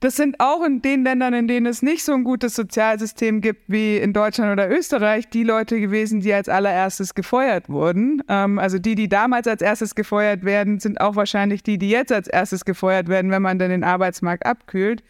Das 0.00 0.14
sind 0.14 0.38
auch 0.38 0.64
in 0.64 0.80
den 0.80 1.02
Ländern, 1.02 1.34
in 1.34 1.48
denen 1.48 1.66
es 1.66 1.82
nicht 1.82 2.04
so 2.04 2.12
ein 2.12 2.22
gutes 2.22 2.54
Sozialsystem 2.54 3.40
gibt 3.40 3.62
wie 3.66 3.96
in 3.96 4.12
Deutschland 4.12 4.52
oder 4.52 4.70
Österreich, 4.70 5.28
die 5.28 5.42
Leute 5.42 5.80
gewesen, 5.80 6.20
die 6.20 6.32
als 6.32 6.48
allererstes 6.48 7.14
gefeuert 7.14 7.68
wurden. 7.68 8.22
Ähm, 8.28 8.60
also 8.60 8.78
die, 8.78 8.94
die 8.94 9.08
damals 9.08 9.48
als 9.48 9.60
erstes 9.60 9.96
gefeuert 9.96 10.44
werden, 10.44 10.78
sind 10.78 11.00
auch 11.00 11.16
wahrscheinlich 11.16 11.64
die, 11.64 11.78
die 11.78 11.90
jetzt 11.90 12.12
als 12.12 12.28
erstes 12.28 12.64
gefeuert 12.64 13.08
werden, 13.08 13.32
wenn 13.32 13.42
man 13.42 13.58
dann 13.58 13.70
den 13.70 13.82
Arbeitsmarkt 13.82 14.46
abkühlt. 14.46 15.02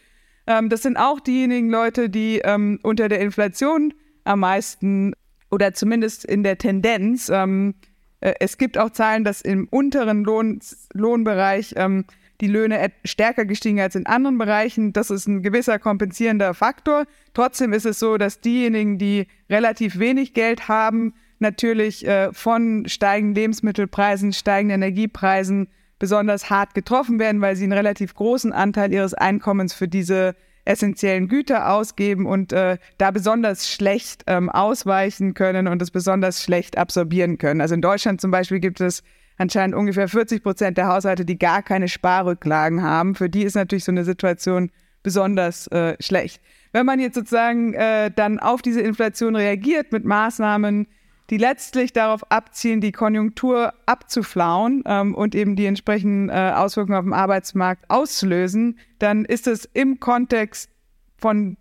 Ähm, 0.47 0.71
das 0.71 0.83
sind 0.83 0.97
auch 0.97 1.21
diejenigen 1.21 1.69
Leute, 1.69 2.09
die 2.09 2.41
ähm, 2.45 2.79
unter 2.83 3.11
der 3.11 3.21
Inflation 3.21 3.93
am 4.25 4.41
meisten 4.41 5.13
oder 5.51 5.75
zumindest 5.75 6.25
in 6.25 6.43
der 6.43 6.57
Tendenz 6.57 7.29
ähm, 7.29 7.75
äh, 8.21 8.35
es 8.41 8.59
gibt 8.59 8.79
auch 8.79 8.91
Zahlen, 8.91 9.25
dass 9.25 9.41
im 9.43 9.69
unteren 9.71 10.25
Lohn, 10.25 10.61
Lohnbereich 10.93 11.75
ähm, 11.77 12.05
die 12.41 12.47
Löhne 12.47 12.93
stärker 13.05 13.45
gestiegen 13.45 13.81
als 13.81 13.95
in 13.95 14.07
anderen 14.07 14.39
Bereichen. 14.39 14.93
Das 14.93 15.11
ist 15.11 15.27
ein 15.27 15.43
gewisser 15.43 15.79
kompensierender 15.79 16.55
Faktor. 16.55 17.07
Trotzdem 17.35 17.73
ist 17.73 17.87
es 17.87 17.99
so, 17.99 18.17
dass 18.17 18.41
diejenigen, 18.41 18.99
die 18.99 19.27
relativ 19.51 19.99
wenig 19.99 20.35
Geld 20.35 20.69
haben, 20.69 21.15
natürlich 21.41 22.07
äh, 22.07 22.33
von 22.33 22.85
steigenden 22.87 23.35
Lebensmittelpreisen, 23.35 24.33
steigenden 24.33 24.83
Energiepreisen 24.83 25.69
besonders 25.99 26.49
hart 26.49 26.75
getroffen 26.75 27.19
werden, 27.19 27.41
weil 27.41 27.57
sie 27.57 27.65
einen 27.65 27.73
relativ 27.73 28.15
großen 28.15 28.53
Anteil 28.53 28.93
ihres 28.93 29.15
Einkommens 29.15 29.75
für 29.75 29.89
diese 29.89 30.37
essentiellen 30.65 31.29
Güter 31.29 31.73
ausgeben 31.73 32.27
und 32.27 32.53
äh, 32.53 32.77
da 32.99 33.11
besonders 33.11 33.69
schlecht 33.69 34.25
ähm, 34.27 34.51
ausweichen 34.51 35.35
können 35.35 35.67
und 35.67 35.81
es 35.81 35.91
besonders 35.91 36.43
schlecht 36.43 36.77
absorbieren 36.77 37.39
können. 37.39 37.61
Also 37.61 37.75
in 37.75 37.81
Deutschland 37.81 38.21
zum 38.21 38.31
Beispiel 38.31 38.61
gibt 38.61 38.81
es 38.81 39.03
anscheinend 39.39 39.75
ungefähr 39.75 40.09
40 40.09 40.43
Prozent 40.43 40.77
der 40.77 40.89
Haushalte, 40.89 41.25
die 41.25 41.39
gar 41.39 41.63
keine 41.63 41.89
Sparrücklagen 41.89 42.83
haben. 42.83 43.15
Für 43.15 43.31
die 43.31 43.45
ist 43.45 43.55
natürlich 43.55 43.85
so 43.85 43.93
eine 43.93 44.05
Situation 44.05 44.71
besonders 45.03 45.69
äh, 45.69 45.97
schlecht. 46.01 46.43
Wenn 46.73 46.85
man 46.85 47.01
jetzt 47.01 47.15
sozusagen 47.15 47.73
äh, 47.75 48.11
dann 48.15 48.39
auf 48.39 48.61
diese 48.63 48.81
Inflation 48.81 49.37
reagiert 49.37 49.93
mit 49.93 50.05
Maßnahmen, 50.05 50.87
die 51.31 51.37
letztlich 51.37 51.93
darauf 51.93 52.31
abzielen, 52.31 52.81
die 52.81 52.93
Konjunktur 52.93 53.75
abzuflauen 53.87 54.83
ähm, 54.87 55.15
und 55.15 55.35
eben 55.35 55.57
die 55.57 55.67
entsprechenden 55.67 56.31
äh, 56.31 56.53
Auswirkungen 56.55 56.99
auf 56.99 57.05
den 57.05 57.13
Arbeitsmarkt 57.13 57.85
auszulösen, 57.89 58.79
dann 58.99 59.25
ist 59.25 59.47
es 59.47 59.67
im 59.75 60.01
Kontext 60.01 60.71
von 61.19 61.57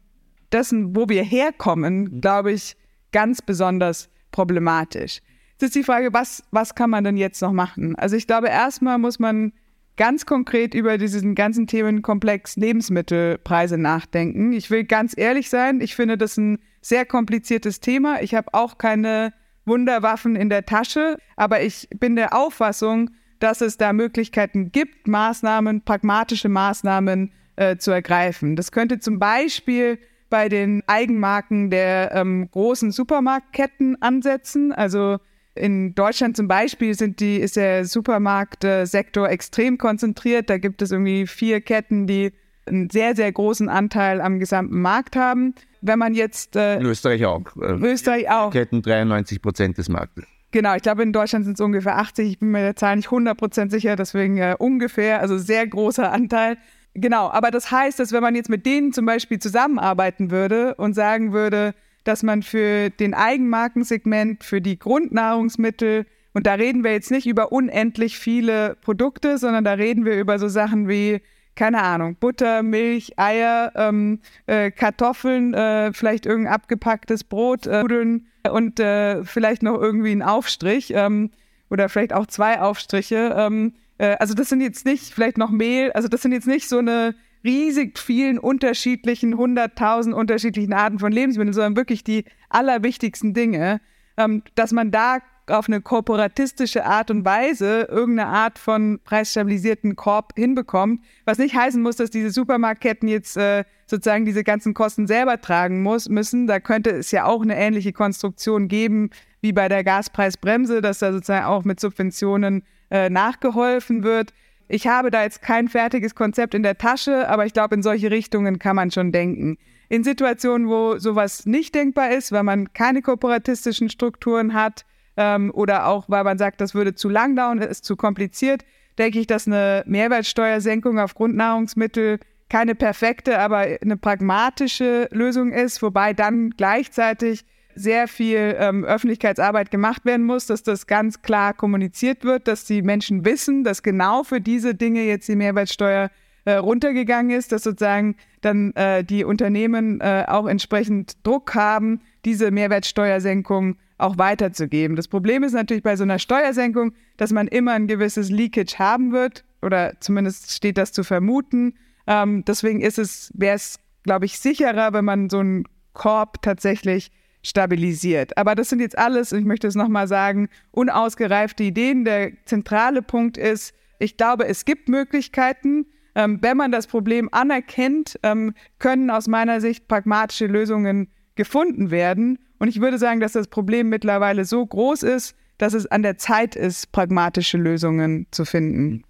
dessen, 0.52 0.96
wo 0.96 1.10
wir 1.10 1.24
herkommen, 1.24 2.04
mhm. 2.04 2.22
glaube 2.22 2.52
ich, 2.52 2.78
ganz 3.12 3.42
besonders 3.42 4.10
problematisch. 4.32 5.22
Ist 5.60 5.76
die 5.76 5.84
Frage, 5.84 6.14
was, 6.14 6.44
was 6.52 6.76
kann 6.76 6.90
man 6.90 7.04
denn 7.04 7.18
jetzt 7.18 7.42
noch 7.42 7.52
machen? 7.52 7.96
Also 7.96 8.16
ich 8.16 8.28
glaube, 8.28 8.48
erstmal 8.48 8.98
muss 9.00 9.18
man 9.18 9.54
ganz 9.98 10.26
konkret 10.26 10.76
über 10.76 10.98
diesen 10.98 11.34
ganzen 11.34 11.66
Themenkomplex 11.66 12.56
Lebensmittelpreise 12.56 13.78
nachdenken. 13.78 14.54
Ich 14.54 14.70
will 14.70 14.84
ganz 14.84 15.14
ehrlich 15.18 15.50
sein, 15.50 15.82
ich 15.82 15.96
finde 15.96 16.18
das 16.18 16.38
ein 16.38 16.60
sehr 16.82 17.06
kompliziertes 17.06 17.80
Thema. 17.80 18.22
Ich 18.22 18.36
habe 18.36 18.54
auch 18.54 18.78
keine 18.78 19.34
Wunderwaffen 19.66 20.36
in 20.36 20.50
der 20.50 20.66
Tasche, 20.66 21.18
aber 21.36 21.62
ich 21.62 21.90
bin 21.90 22.16
der 22.16 22.36
Auffassung, 22.36 23.10
dass 23.40 23.62
es 23.62 23.78
da 23.78 23.94
Möglichkeiten 23.94 24.72
gibt, 24.72 25.08
Maßnahmen, 25.08 25.82
pragmatische 25.82 26.50
Maßnahmen 26.50 27.32
äh, 27.56 27.78
zu 27.78 27.92
ergreifen. 27.92 28.56
Das 28.56 28.72
könnte 28.72 29.00
zum 29.00 29.20
Beispiel 29.20 30.00
bei 30.30 30.50
den 30.50 30.84
Eigenmarken 30.88 31.70
der 31.70 32.12
ähm, 32.14 32.50
großen 32.52 32.92
Supermarktketten 32.92 34.02
ansetzen. 34.02 34.72
Also 34.72 35.18
in 35.58 35.96
Deutschland 35.96 36.38
zum 36.38 36.48
Beispiel 36.48 36.94
sind 36.94 37.20
die, 37.20 37.38
ist 37.38 37.56
der 37.56 37.86
Supermarktsektor 37.86 39.30
extrem 39.30 39.78
konzentriert. 39.78 40.50
Da 40.50 40.58
gibt 40.58 40.82
es 40.82 40.92
irgendwie 40.92 41.28
vier 41.28 41.62
Ketten, 41.62 42.08
die 42.08 42.32
einen 42.66 42.90
sehr, 42.90 43.16
sehr 43.16 43.32
großen 43.32 43.70
Anteil 43.70 44.22
am 44.22 44.40
gesamten 44.40 44.82
Markt 44.82 45.16
haben. 45.16 45.56
Wenn 45.82 46.00
man 46.00 46.14
jetzt. 46.14 46.56
Äh, 46.56 46.78
in 46.78 46.86
Österreich 46.86 47.26
auch. 47.26 47.44
Äh, 47.58 47.74
Österreich 47.74 48.30
auch. 48.30 48.52
Ketten 48.52 48.82
93 48.82 49.42
Prozent 49.42 49.78
des 49.78 49.90
Marktes. 49.90 50.26
Genau, 50.52 50.76
ich 50.76 50.82
glaube, 50.82 51.04
in 51.04 51.12
Deutschland 51.12 51.46
sind 51.46 51.56
es 51.56 51.62
ungefähr 51.62 51.98
80. 51.98 52.30
Ich 52.30 52.40
bin 52.40 52.52
mir 52.52 52.62
der 52.62 52.76
Zahl 52.76 52.96
nicht 52.96 53.08
100 53.08 53.38
Prozent 53.38 53.72
sicher, 53.72 53.96
deswegen 53.96 54.38
äh, 54.38 54.56
ungefähr, 54.58 55.20
also 55.22 55.38
sehr 55.38 55.68
großer 55.68 56.12
Anteil. 56.12 56.58
Genau, 56.94 57.30
aber 57.30 57.52
das 57.52 57.70
heißt, 57.70 58.00
dass 58.00 58.12
wenn 58.12 58.24
man 58.24 58.34
jetzt 58.34 58.50
mit 58.50 58.66
denen 58.66 58.92
zum 58.92 59.06
Beispiel 59.06 59.40
zusammenarbeiten 59.40 60.32
würde 60.32 60.74
und 60.76 60.94
sagen 60.94 61.32
würde, 61.32 61.76
dass 62.08 62.24
man 62.24 62.44
für 62.44 62.90
den 62.90 63.14
Eigenmarkensegment, 63.14 64.44
für 64.44 64.62
die 64.62 64.80
Grundnahrungsmittel, 64.80 66.06
und 66.34 66.46
da 66.46 66.54
reden 66.54 66.84
wir 66.84 66.92
jetzt 66.92 67.10
nicht 67.10 67.26
über 67.26 67.52
unendlich 67.52 68.20
viele 68.20 68.78
Produkte, 68.82 69.38
sondern 69.38 69.64
da 69.64 69.74
reden 69.74 70.06
wir 70.06 70.20
über 70.20 70.38
so 70.38 70.48
Sachen 70.48 70.88
wie 70.88 71.22
keine 71.58 71.82
Ahnung, 71.82 72.16
Butter, 72.20 72.64
Milch, 72.64 73.20
Eier, 73.20 73.74
ähm, 73.76 74.20
äh, 74.46 74.72
Kartoffeln, 74.72 75.54
äh, 75.54 75.92
vielleicht 75.92 76.26
irgendein 76.26 76.54
abgepacktes 76.54 77.26
Brot, 77.26 77.68
äh, 77.68 77.82
Nudeln 77.82 78.28
und 78.50 78.80
äh, 78.80 79.26
vielleicht 79.26 79.64
noch 79.64 79.82
irgendwie 79.82 80.12
ein 80.12 80.22
Aufstrich 80.22 80.94
ähm, 80.96 81.32
oder 81.70 81.90
vielleicht 81.90 82.14
auch 82.14 82.28
zwei 82.28 82.62
Aufstriche. 82.62 83.36
Ähm, 83.36 83.74
äh, 83.98 84.16
also 84.20 84.34
das 84.36 84.50
sind 84.50 84.62
jetzt 84.62 84.86
nicht, 84.86 85.14
vielleicht 85.14 85.38
noch 85.38 85.50
Mehl, 85.50 85.92
also 85.92 86.08
das 86.08 86.22
sind 86.22 86.32
jetzt 86.32 86.48
nicht 86.48 86.70
so 86.70 86.78
eine 86.78 87.16
riesig 87.48 87.98
vielen 87.98 88.38
unterschiedlichen, 88.38 89.38
hunderttausend 89.38 90.14
unterschiedlichen 90.14 90.74
Arten 90.74 91.00
von 91.00 91.12
Lebensmitteln, 91.12 91.54
sondern 91.54 91.78
wirklich 91.78 92.04
die 92.04 92.26
allerwichtigsten 92.50 93.34
Dinge, 93.34 93.82
ähm, 94.18 94.44
dass 94.56 94.72
man 94.72 94.92
da 94.92 95.20
auf 95.50 95.68
eine 95.68 95.82
kooperatistische 95.82 96.86
Art 96.86 97.10
und 97.10 97.24
Weise 97.24 97.88
irgendeine 97.90 98.30
Art 98.30 98.60
von 98.60 99.00
preisstabilisierten 99.04 99.96
Korb 99.96 100.34
hinbekommt, 100.36 101.02
was 101.26 101.38
nicht 101.38 101.56
heißen 101.56 101.82
muss, 101.82 101.96
dass 101.96 102.10
diese 102.10 102.32
Supermarktketten 102.32 103.08
jetzt 103.08 103.38
äh, 103.38 103.64
sozusagen 103.86 104.26
diese 104.26 104.44
ganzen 104.44 104.74
Kosten 104.74 105.08
selber 105.08 105.40
tragen 105.40 105.82
muss, 105.82 106.10
müssen. 106.10 106.48
Da 106.48 106.60
könnte 106.60 106.90
es 106.90 107.12
ja 107.12 107.26
auch 107.26 107.42
eine 107.42 107.56
ähnliche 107.56 107.94
Konstruktion 107.94 108.68
geben 108.68 109.10
wie 109.40 109.54
bei 109.54 109.70
der 109.70 109.84
Gaspreisbremse, 109.84 110.82
dass 110.82 111.00
da 111.00 111.14
sozusagen 111.14 111.46
auch 111.46 111.64
mit 111.64 111.80
Subventionen 111.80 112.64
äh, 112.90 113.10
nachgeholfen 113.10 114.04
wird. 114.04 114.34
Ich 114.68 114.88
habe 114.88 115.12
da 115.12 115.24
jetzt 115.24 115.42
kein 115.42 115.70
fertiges 115.70 116.14
Konzept 116.16 116.54
in 116.54 116.64
der 116.64 116.78
Tasche, 116.78 117.30
aber 117.30 117.46
ich 117.46 117.54
glaube, 117.54 117.76
in 117.76 117.84
solche 117.84 118.12
Richtungen 118.12 118.60
kann 118.60 118.76
man 118.76 118.92
schon 118.92 119.12
denken. 119.12 119.58
In 119.90 120.04
Situationen, 120.04 120.68
wo 120.68 120.98
sowas 120.98 121.46
nicht 121.46 121.74
denkbar 121.74 122.12
ist, 122.12 122.32
weil 122.34 122.44
man 122.44 122.74
keine 122.74 123.02
kooperatistischen 123.02 123.90
Strukturen 123.90 124.54
hat, 124.54 124.86
ähm, 125.18 125.52
oder 125.54 125.88
auch, 125.88 126.06
weil 126.10 126.24
man 126.24 126.38
sagt, 126.38 126.62
das 126.62 126.76
würde 126.76 126.96
zu 126.96 127.10
lang 127.10 127.36
dauern, 127.36 127.60
ist 127.60 127.86
zu 127.86 127.96
kompliziert, 127.96 128.64
denke 128.98 129.20
ich, 129.20 129.28
dass 129.28 129.48
eine 129.48 129.84
Mehrwertsteuersenkung 129.88 131.00
auf 131.00 131.16
Grundnahrungsmittel 131.16 132.20
keine 132.50 132.76
perfekte, 132.76 133.40
aber 133.40 133.66
eine 133.82 133.98
pragmatische 133.98 135.10
Lösung 135.12 135.52
ist, 135.52 135.82
wobei 135.82 136.14
dann 136.14 136.52
gleichzeitig 136.52 137.46
sehr 137.78 138.08
viel 138.08 138.56
ähm, 138.60 138.84
Öffentlichkeitsarbeit 138.84 139.72
gemacht 139.72 140.06
werden 140.06 140.26
muss, 140.26 140.48
dass 140.48 140.64
das 140.64 140.88
ganz 140.88 141.22
klar 141.22 141.54
kommuniziert 141.54 142.24
wird, 142.24 142.48
dass 142.48 142.66
die 142.66 142.82
Menschen 142.82 143.26
wissen, 143.26 143.64
dass 143.64 143.84
genau 143.84 144.24
für 144.24 144.42
diese 144.42 144.76
Dinge 144.76 145.04
jetzt 145.04 145.28
die 145.28 145.36
Mehrwertsteuer 145.36 146.10
äh, 146.46 146.54
runtergegangen 146.54 147.38
ist, 147.38 147.52
dass 147.52 147.64
sozusagen 147.64 148.16
dann 148.42 148.72
äh, 148.76 149.04
die 149.04 149.24
Unternehmen 149.24 150.00
äh, 150.00 150.26
auch 150.28 150.48
entsprechend 150.48 151.26
Druck 151.26 151.56
haben, 151.56 152.02
diese 152.26 152.52
Mehrwertsteuersenkung 152.52 153.78
auch 153.98 154.18
weiterzugeben. 154.18 154.96
Das 154.96 155.08
Problem 155.08 155.44
ist 155.44 155.54
natürlich 155.54 155.84
bei 155.84 155.96
so 155.96 156.04
einer 156.04 156.20
Steuersenkung, 156.20 156.94
dass 157.18 157.32
man 157.32 157.48
immer 157.48 157.74
ein 157.74 157.88
gewisses 157.88 158.30
Leakage 158.30 158.80
haben 158.80 159.12
wird 159.12 159.44
oder 159.62 160.00
zumindest 160.00 160.52
steht 160.52 160.78
das 160.78 160.94
zu 160.94 161.04
vermuten. 161.04 161.74
Ähm, 162.06 162.46
deswegen 162.46 162.82
ist 162.82 163.00
es, 163.00 163.32
wäre 163.34 163.56
es, 163.56 163.80
glaube 164.04 164.26
ich, 164.26 164.40
sicherer, 164.40 164.94
wenn 164.94 165.06
man 165.06 165.30
so 165.30 165.40
einen 165.40 165.66
Korb 165.94 166.42
tatsächlich 166.42 167.12
stabilisiert. 167.48 168.38
Aber 168.38 168.56
das 168.56 168.70
sind 168.70 168.80
jetzt 168.80 168.98
alles, 168.98 169.32
ich 169.32 169.46
möchte 169.46 169.68
es 169.68 169.76
nochmal 169.76 170.08
sagen, 170.08 170.50
unausgereifte 170.72 171.64
Ideen. 171.64 172.06
Der 172.06 172.32
zentrale 172.46 173.02
Punkt 173.02 173.38
ist, 173.38 173.74
ich 174.00 174.18
glaube, 174.18 174.48
es 174.48 174.66
gibt 174.66 174.90
Möglichkeiten. 174.90 175.86
Ähm, 176.16 176.40
wenn 176.42 176.58
man 176.58 176.72
das 176.72 176.88
Problem 176.88 177.30
anerkennt, 177.32 178.20
ähm, 178.24 178.54
können 178.80 179.10
aus 179.10 179.28
meiner 179.28 179.62
Sicht 179.62 179.88
pragmatische 179.88 180.48
Lösungen 180.48 181.10
gefunden 181.36 181.92
werden. 181.92 182.40
Und 182.60 182.68
ich 182.68 182.82
würde 182.82 182.98
sagen, 182.98 183.20
dass 183.20 183.34
das 183.34 183.48
Problem 183.48 183.90
mittlerweile 183.90 184.44
so 184.46 184.66
groß 184.66 185.04
ist, 185.04 185.36
dass 185.58 185.74
es 185.74 185.86
an 185.88 186.04
der 186.04 186.18
Zeit 186.18 186.56
ist, 186.56 186.92
pragmatische 186.92 187.58
Lösungen 187.58 188.28
zu 188.32 188.46
finden. 188.46 189.04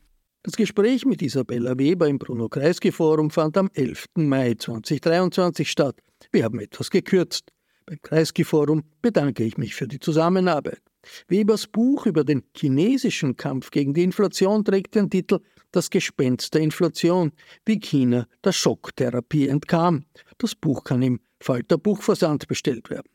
Das 0.43 0.55
Gespräch 0.55 1.05
mit 1.05 1.21
Isabella 1.21 1.77
Weber 1.77 2.07
im 2.07 2.19
Bruno-Kreisky-Forum 2.19 3.31
fand 3.31 3.57
am 3.57 3.69
11. 3.73 4.05
Mai 4.15 4.53
2023 4.53 5.69
statt. 5.69 5.97
Wir 6.31 6.45
haben 6.45 6.59
etwas 6.59 6.89
gekürzt. 6.89 7.51
Beim 7.87 8.01
Kreisky-Forum 8.01 8.83
bedanke 9.01 9.45
ich 9.45 9.57
mich 9.57 9.73
für 9.73 9.87
die 9.87 10.01
Zusammenarbeit. 10.01 10.81
Webers 11.29 11.67
Buch 11.67 12.05
über 12.05 12.25
den 12.25 12.43
chinesischen 12.53 13.37
Kampf 13.37 13.71
gegen 13.71 13.93
die 13.93 14.03
Inflation 14.03 14.65
trägt 14.65 14.95
den 14.95 15.09
Titel 15.09 15.39
Das 15.71 15.89
Gespenst 15.89 16.53
der 16.53 16.61
Inflation, 16.61 17.31
wie 17.65 17.79
China 17.79 18.27
der 18.43 18.51
Schocktherapie 18.51 19.47
entkam. 19.47 20.03
Das 20.37 20.53
Buch 20.53 20.83
kann 20.83 21.01
im 21.01 21.21
Falter 21.39 21.77
Buchversand 21.77 22.49
bestellt 22.49 22.89
werden. 22.89 23.09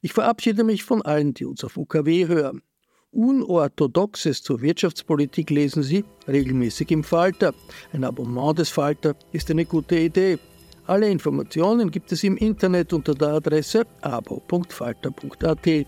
Ich 0.00 0.14
verabschiede 0.14 0.64
mich 0.64 0.84
von 0.84 1.02
allen, 1.02 1.34
die 1.34 1.44
uns 1.44 1.62
auf 1.62 1.76
UKW 1.76 2.26
hören. 2.26 2.62
Unorthodoxes 3.10 4.42
zur 4.42 4.62
Wirtschaftspolitik 4.62 5.50
lesen 5.50 5.82
Sie 5.82 6.02
regelmäßig 6.26 6.90
im 6.92 7.04
Falter. 7.04 7.52
Ein 7.92 8.04
Abonnement 8.04 8.58
des 8.58 8.70
Falter 8.70 9.16
ist 9.32 9.50
eine 9.50 9.66
gute 9.66 9.98
Idee. 9.98 10.38
Alle 10.86 11.08
Informationen 11.08 11.90
gibt 11.90 12.12
es 12.12 12.22
im 12.24 12.36
Internet 12.36 12.92
unter 12.92 13.14
der 13.14 13.28
Adresse 13.28 13.86
abo.falter.at. 14.02 15.86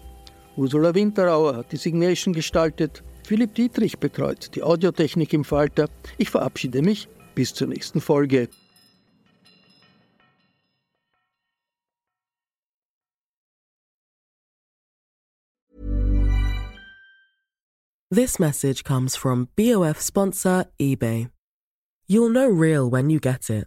Ursula 0.56 0.94
Winterauer 0.94 1.56
hat 1.56 1.72
die 1.72 1.76
Signation 1.76 2.32
gestaltet. 2.32 3.02
Philipp 3.24 3.54
Dietrich 3.54 3.98
betreut 3.98 4.54
die 4.54 4.62
Audiotechnik 4.62 5.34
im 5.34 5.44
Falter. 5.44 5.90
Ich 6.16 6.30
verabschiede 6.30 6.80
mich. 6.80 7.08
Bis 7.34 7.52
zur 7.52 7.68
nächsten 7.68 8.00
Folge. 8.00 8.48
This 18.08 18.38
message 18.38 18.82
comes 18.84 19.14
from 19.14 19.48
BOF 19.56 20.00
sponsor 20.00 20.66
eBay. 20.80 21.28
You'll 22.08 22.30
know 22.30 22.48
real 22.48 22.88
when 22.88 23.10
you 23.10 23.20
get 23.20 23.50
it. 23.50 23.66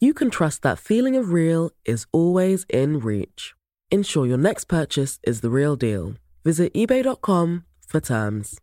you 0.00 0.14
can 0.14 0.30
trust 0.30 0.62
that 0.62 0.78
feeling 0.78 1.14
of 1.14 1.30
real 1.30 1.70
is 1.84 2.06
always 2.10 2.64
in 2.68 2.98
reach. 2.98 3.54
Ensure 3.90 4.26
your 4.26 4.38
next 4.38 4.64
purchase 4.64 5.20
is 5.22 5.42
the 5.42 5.50
real 5.50 5.76
deal. 5.76 6.14
Visit 6.44 6.72
eBay.com 6.74 7.64
for 7.86 8.00
terms. 8.00 8.58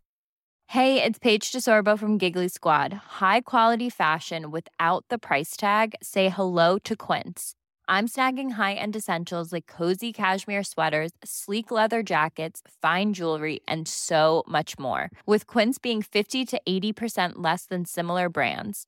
Hey, 0.72 1.02
it's 1.02 1.20
Paige 1.20 1.50
DeSorbo 1.52 1.98
from 1.98 2.18
Giggly 2.18 2.50
Squad. 2.50 2.92
High 3.22 3.42
quality 3.42 3.90
fashion 3.90 4.52
without 4.52 5.06
the 5.10 5.18
price 5.18 5.56
tag? 5.56 5.96
Say 6.02 6.28
hello 6.28 6.78
to 6.80 6.96
Quince. 6.96 7.54
I'm 7.88 8.08
snagging 8.08 8.52
high 8.52 8.74
end 8.74 8.96
essentials 8.96 9.54
like 9.54 9.68
cozy 9.68 10.12
cashmere 10.12 10.64
sweaters, 10.64 11.12
sleek 11.24 11.72
leather 11.72 12.04
jackets, 12.04 12.62
fine 12.82 13.14
jewelry, 13.14 13.62
and 13.66 13.88
so 13.88 14.44
much 14.46 14.78
more. 14.78 15.10
With 15.26 15.48
Quince 15.48 15.78
being 15.78 16.02
50 16.02 16.46
to 16.46 16.62
80% 16.68 17.34
less 17.36 17.66
than 17.66 17.86
similar 17.86 18.28
brands. 18.28 18.88